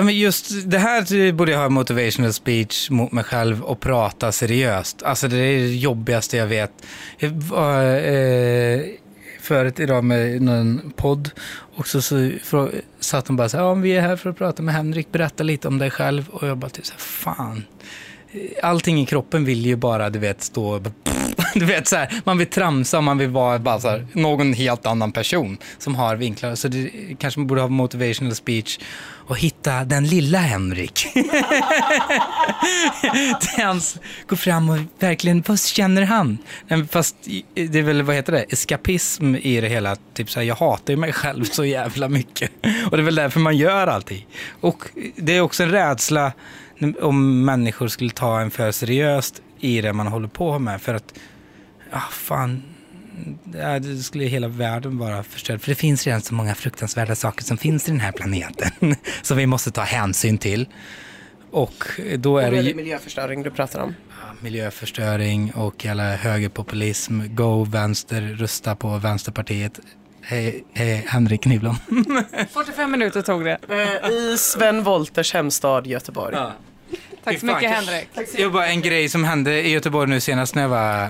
Men 0.01 0.17
just 0.17 0.71
det 0.71 0.77
här 0.77 1.31
borde 1.31 1.51
jag 1.51 1.59
ha 1.59 1.69
motivational 1.69 2.33
speech 2.33 2.89
mot 2.89 3.11
mig 3.11 3.23
själv 3.23 3.63
och 3.63 3.79
prata 3.79 4.31
seriöst. 4.31 5.03
Alltså 5.03 5.27
det 5.27 5.37
är 5.37 5.59
det 5.59 5.75
jobbigaste 5.75 6.37
jag 6.37 6.47
vet. 6.47 6.71
Jag 7.17 7.29
var 7.29 7.83
eh, 7.83 8.81
förut 9.41 9.79
idag 9.79 10.03
med 10.03 10.41
någon 10.41 10.93
podd 10.95 11.31
och 11.75 11.87
så, 11.87 12.01
så 12.01 12.69
satt 12.99 13.25
de 13.25 13.35
bara 13.35 13.49
så 13.49 13.57
här, 13.57 13.63
ja, 13.63 13.73
vi 13.73 13.91
är 13.91 14.01
här 14.01 14.15
för 14.15 14.29
att 14.29 14.37
prata 14.37 14.63
med 14.63 14.73
Henrik, 14.73 15.11
berätta 15.11 15.43
lite 15.43 15.67
om 15.67 15.77
dig 15.77 15.91
själv. 15.91 16.29
Och 16.29 16.47
jag 16.47 16.57
bara 16.57 16.69
typ 16.69 16.85
så 16.85 16.93
här, 16.93 16.99
fan. 16.99 17.63
Allting 18.63 19.01
i 19.01 19.05
kroppen 19.05 19.45
vill 19.45 19.65
ju 19.65 19.75
bara, 19.75 20.09
du 20.09 20.19
vet, 20.19 20.41
stå 20.41 20.81
du 21.53 21.65
vet 21.65 21.87
så 21.87 21.95
här, 21.95 22.21
man 22.23 22.37
vill 22.37 22.47
tramsa, 22.47 23.01
man 23.01 23.17
vill 23.17 23.29
vara 23.29 23.59
bara 23.59 23.79
så 23.79 23.89
här, 23.89 24.07
någon 24.13 24.53
helt 24.53 24.85
annan 24.85 25.11
person 25.11 25.57
som 25.77 25.95
har 25.95 26.15
vinklar. 26.15 26.55
Så 26.55 26.67
det 26.67 26.89
kanske 27.19 27.39
man 27.39 27.47
borde 27.47 27.61
ha 27.61 27.67
motivational 27.67 28.35
speech 28.35 28.79
och 29.27 29.37
hitta 29.37 29.83
den 29.83 30.07
lilla 30.07 30.37
Henrik. 30.37 31.07
Där 33.55 33.81
går 34.27 34.35
fram 34.35 34.69
och 34.69 34.77
verkligen, 34.99 35.43
vad 35.47 35.59
känner 35.59 36.01
han? 36.01 36.37
Fast 36.89 37.15
det 37.53 37.75
är 37.75 37.83
väl, 37.83 38.01
vad 38.01 38.15
heter 38.15 38.31
det, 38.31 38.45
eskapism 38.49 39.35
i 39.35 39.61
det 39.61 39.69
hela. 39.69 39.95
Typ 40.13 40.29
så 40.29 40.39
här, 40.39 40.47
jag 40.47 40.55
hatar 40.55 40.93
ju 40.93 40.97
mig 40.97 41.13
själv 41.13 41.43
så 41.43 41.65
jävla 41.65 42.09
mycket. 42.09 42.51
Och 42.91 42.97
det 42.97 43.03
är 43.03 43.05
väl 43.05 43.15
därför 43.15 43.39
man 43.39 43.57
gör 43.57 43.87
allting. 43.87 44.27
Och 44.61 44.83
det 45.15 45.37
är 45.37 45.41
också 45.41 45.63
en 45.63 45.71
rädsla 45.71 46.31
om 47.01 47.45
människor 47.45 47.87
skulle 47.87 48.09
ta 48.09 48.41
en 48.41 48.51
för 48.51 48.71
seriöst 48.71 49.41
i 49.59 49.81
det 49.81 49.93
man 49.93 50.07
håller 50.07 50.27
på 50.27 50.59
med. 50.59 50.81
För 50.81 50.93
att, 50.93 51.13
ja 51.91 52.01
fan, 52.11 52.63
det 53.81 54.03
skulle 54.03 54.25
hela 54.25 54.47
världen 54.47 54.97
vara 54.97 55.23
förstörd. 55.23 55.61
För 55.61 55.69
det 55.69 55.75
finns 55.75 56.05
redan 56.05 56.21
så 56.21 56.33
många 56.33 56.55
fruktansvärda 56.55 57.15
saker 57.15 57.43
som 57.43 57.57
finns 57.57 57.87
i 57.87 57.91
den 57.91 57.99
här 57.99 58.11
planeten. 58.11 58.95
som 59.21 59.37
vi 59.37 59.45
måste 59.45 59.71
ta 59.71 59.81
hänsyn 59.81 60.37
till. 60.37 60.67
Och 61.51 61.83
då 62.17 62.37
är 62.37 62.47
är 62.47 62.51
det 62.51 62.57
det 62.61 62.63
ju 62.63 62.75
miljöförstöring 62.75 63.43
du 63.43 63.51
pratar 63.51 63.79
om? 63.79 63.95
ja, 64.09 64.33
miljöförstöring 64.41 65.51
och 65.55 65.85
alla 65.85 66.15
högerpopulism. 66.15 67.21
Go 67.35 67.63
vänster, 67.63 68.21
rösta 68.21 68.75
på 68.75 68.97
Vänsterpartiet. 68.97 69.79
Hej, 70.21 70.63
hej 70.73 71.05
Henrik 71.07 71.45
Nyblom. 71.45 71.75
45 72.53 72.91
minuter 72.91 73.21
tog 73.21 73.45
det. 73.45 73.57
Eh, 73.69 74.09
I 74.09 74.37
Sven 74.37 74.83
Wolters 74.83 75.33
hemstad 75.33 75.87
Göteborg. 75.87 76.37
Tack 77.23 77.39
så 77.39 77.45
mycket 77.45 77.71
Henrik. 77.71 78.09
Det 78.35 78.45
var 78.45 78.51
bara 78.51 78.67
en 78.67 78.81
grej 78.81 79.09
som 79.09 79.23
hände 79.23 79.67
i 79.67 79.69
Göteborg 79.69 80.09
nu 80.09 80.19
senast 80.19 80.55
när 80.55 80.61
jag 80.61 80.69
var 80.69 81.07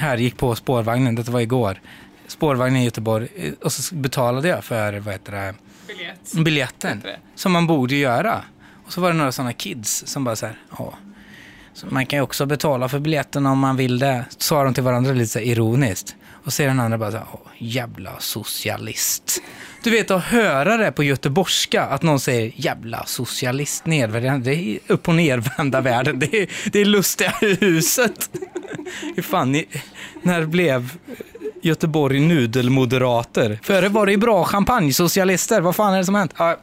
här, 0.00 0.16
gick 0.16 0.36
på 0.36 0.54
spårvagnen, 0.54 1.14
det 1.14 1.28
var 1.28 1.40
igår. 1.40 1.80
Spårvagnen 2.26 2.82
i 2.82 2.84
Göteborg 2.84 3.28
eh, 3.36 3.52
och 3.62 3.72
så 3.72 3.94
betalade 3.94 4.48
jag 4.48 4.64
för, 4.64 4.92
vad 4.92 5.14
heter 5.14 5.32
det, 5.32 5.54
Biljett. 5.86 6.44
biljetten. 6.44 7.00
Det. 7.04 7.16
Som 7.34 7.52
man 7.52 7.66
borde 7.66 7.94
göra. 7.94 8.42
Och 8.86 8.92
så 8.92 9.00
var 9.00 9.10
det 9.10 9.16
några 9.16 9.32
sådana 9.32 9.52
kids 9.52 10.06
som 10.06 10.24
bara 10.24 10.36
så 10.36 10.46
här, 10.46 10.58
ja. 10.78 10.94
Så 11.72 11.86
man 11.86 12.06
kan 12.06 12.16
ju 12.16 12.22
också 12.22 12.46
betala 12.46 12.88
för 12.88 12.98
biljetten 12.98 13.46
om 13.46 13.58
man 13.58 13.76
vill 13.76 13.98
det. 13.98 14.24
Sa 14.38 14.64
de 14.64 14.74
till 14.74 14.82
varandra 14.82 15.12
lite 15.12 15.26
så 15.32 15.38
ironiskt. 15.38 16.16
Och 16.44 16.52
så 16.52 16.62
den 16.62 16.80
andra 16.80 16.98
bara 16.98 17.10
så 17.10 17.16
här, 17.16 17.26
jävla 17.58 18.10
socialist. 18.18 19.42
Du 19.82 19.90
vet 19.90 20.10
att 20.10 20.24
höra 20.24 20.76
det 20.76 20.92
på 20.92 21.04
göteborgska, 21.04 21.82
att 21.82 22.02
någon 22.02 22.20
säger 22.20 22.52
jävla 22.56 23.06
socialist 23.06 23.86
nedvärderande. 23.86 24.50
Det 24.50 24.56
är 24.56 24.78
upp 24.86 25.08
och 25.08 25.14
nervända 25.14 25.80
världen. 25.90 26.18
Det 26.18 26.42
är, 26.42 26.48
det 26.72 26.80
är 26.80 26.84
lustiga 26.84 27.32
huset. 27.40 28.30
Hur 29.16 29.22
fan, 29.22 29.52
ni, 29.52 29.66
när 30.22 30.46
blev 30.46 30.92
Göteborg 31.62 32.20
nudelmoderater? 32.20 33.58
Före 33.62 33.88
var 33.88 34.06
det 34.06 34.12
ju 34.12 34.18
bra 34.18 34.44
champagnesocialister. 34.44 35.60
Vad 35.60 35.76
fan 35.76 35.94
är 35.94 35.98
det 35.98 36.04
som 36.04 36.14
har 36.14 36.20
hänt? 36.20 36.34
Ja, 36.36 36.56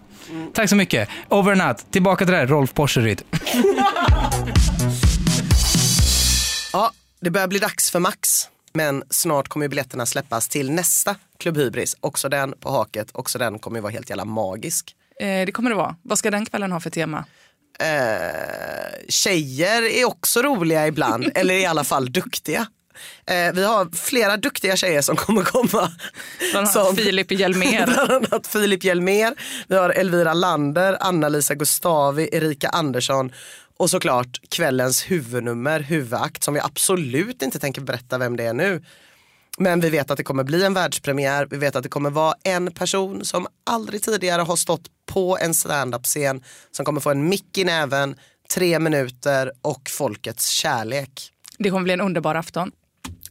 tack 0.53 0.69
så 0.69 0.75
mycket. 0.75 1.09
Over 1.29 1.51
and 1.51 1.61
out. 1.61 1.91
Tillbaka 1.91 2.25
till 2.25 2.31
det 2.31 2.37
här, 2.37 2.47
Rolf 2.47 2.73
Porseryd. 2.73 3.21
Ja, 6.73 6.91
det 7.21 7.29
börjar 7.29 7.47
bli 7.47 7.59
dags 7.59 7.91
för 7.91 7.99
Max. 7.99 8.47
Men 8.77 9.03
snart 9.09 9.47
kommer 9.47 9.67
biljetterna 9.67 10.05
släppas 10.05 10.47
till 10.47 10.71
nästa 10.71 11.15
Klubb 11.39 11.57
Hybris. 11.57 11.95
Också 11.99 12.29
den 12.29 12.53
på 12.59 12.69
haket. 12.69 13.07
Också 13.13 13.39
den 13.39 13.59
kommer 13.59 13.81
vara 13.81 13.91
helt 13.91 14.09
jävla 14.09 14.25
magisk. 14.25 14.95
Eh, 15.19 15.45
det 15.45 15.51
kommer 15.51 15.69
det 15.69 15.75
vara. 15.75 15.95
Vad 16.03 16.17
ska 16.17 16.31
den 16.31 16.45
kvällen 16.45 16.71
ha 16.71 16.79
för 16.79 16.89
tema? 16.89 17.25
Eh, 17.79 19.07
tjejer 19.09 19.83
är 19.83 20.05
också 20.05 20.41
roliga 20.41 20.87
ibland. 20.87 21.31
eller 21.35 21.53
i 21.53 21.65
alla 21.65 21.83
fall 21.83 22.11
duktiga. 22.11 22.67
Eh, 23.25 23.53
vi 23.53 23.63
har 23.63 23.95
flera 23.95 24.37
duktiga 24.37 24.75
tjejer 24.75 25.01
som 25.01 25.15
kommer 25.15 25.41
komma. 25.41 25.91
Bland 26.51 26.67
annat 26.67 26.95
Filip 26.95 27.31
Hjelmér. 27.31 27.85
Bland 28.07 28.11
annat 28.11 28.47
Filip 28.47 28.83
Hjelmér, 28.83 29.35
vi 29.67 29.75
har 29.75 29.89
Elvira 29.89 30.33
Lander, 30.33 30.97
Anna-Lisa 30.99 31.55
Gustavi, 31.55 32.29
Erika 32.31 32.69
Andersson 32.69 33.31
och 33.79 33.89
såklart 33.89 34.41
kvällens 34.49 35.11
huvudnummer, 35.11 35.79
huvudakt 35.79 36.43
som 36.43 36.53
vi 36.53 36.59
absolut 36.59 37.41
inte 37.41 37.59
tänker 37.59 37.81
berätta 37.81 38.17
vem 38.17 38.37
det 38.37 38.43
är 38.43 38.53
nu. 38.53 38.83
Men 39.57 39.79
vi 39.79 39.89
vet 39.89 40.11
att 40.11 40.17
det 40.17 40.23
kommer 40.23 40.43
bli 40.43 40.63
en 40.63 40.73
världspremiär, 40.73 41.47
vi 41.51 41.57
vet 41.57 41.75
att 41.75 41.83
det 41.83 41.89
kommer 41.89 42.09
vara 42.09 42.33
en 42.43 42.71
person 42.71 43.25
som 43.25 43.47
aldrig 43.65 44.03
tidigare 44.03 44.41
har 44.41 44.55
stått 44.55 44.87
på 45.05 45.37
en 45.41 45.53
standup-scen 45.53 46.43
som 46.71 46.85
kommer 46.85 47.01
få 47.01 47.09
en 47.09 47.29
mick 47.29 47.57
i 47.57 47.63
näven, 47.63 48.15
tre 48.53 48.79
minuter 48.79 49.51
och 49.61 49.89
folkets 49.89 50.49
kärlek. 50.49 51.31
Det 51.57 51.69
kommer 51.69 51.83
bli 51.83 51.93
en 51.93 52.01
underbar 52.01 52.35
afton. 52.35 52.71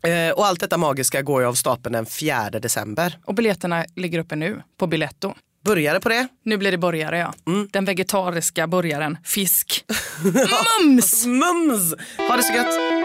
Eh, 0.02 0.30
och 0.30 0.46
allt 0.46 0.60
detta 0.60 0.78
magiska 0.78 1.22
går 1.22 1.40
ju 1.40 1.48
av 1.48 1.54
stapeln 1.54 1.92
den 1.92 2.06
4 2.06 2.50
december. 2.50 3.18
Och 3.24 3.34
biljetterna 3.34 3.84
ligger 3.96 4.18
uppe 4.18 4.36
nu 4.36 4.62
på 4.78 4.86
Biletto. 4.86 5.34
Började 5.66 6.00
på 6.00 6.08
det? 6.08 6.28
Nu 6.44 6.56
blir 6.56 6.70
det 6.70 6.78
burgare 6.78 7.18
ja. 7.18 7.34
Mm. 7.46 7.68
Den 7.72 7.84
vegetariska 7.84 8.66
burgaren 8.66 9.18
fisk. 9.24 9.84
Mums! 10.82 11.26
Mums! 11.26 11.94
Ha 12.28 12.36
det 12.36 12.42
så 12.42 12.52
gött! 12.52 12.95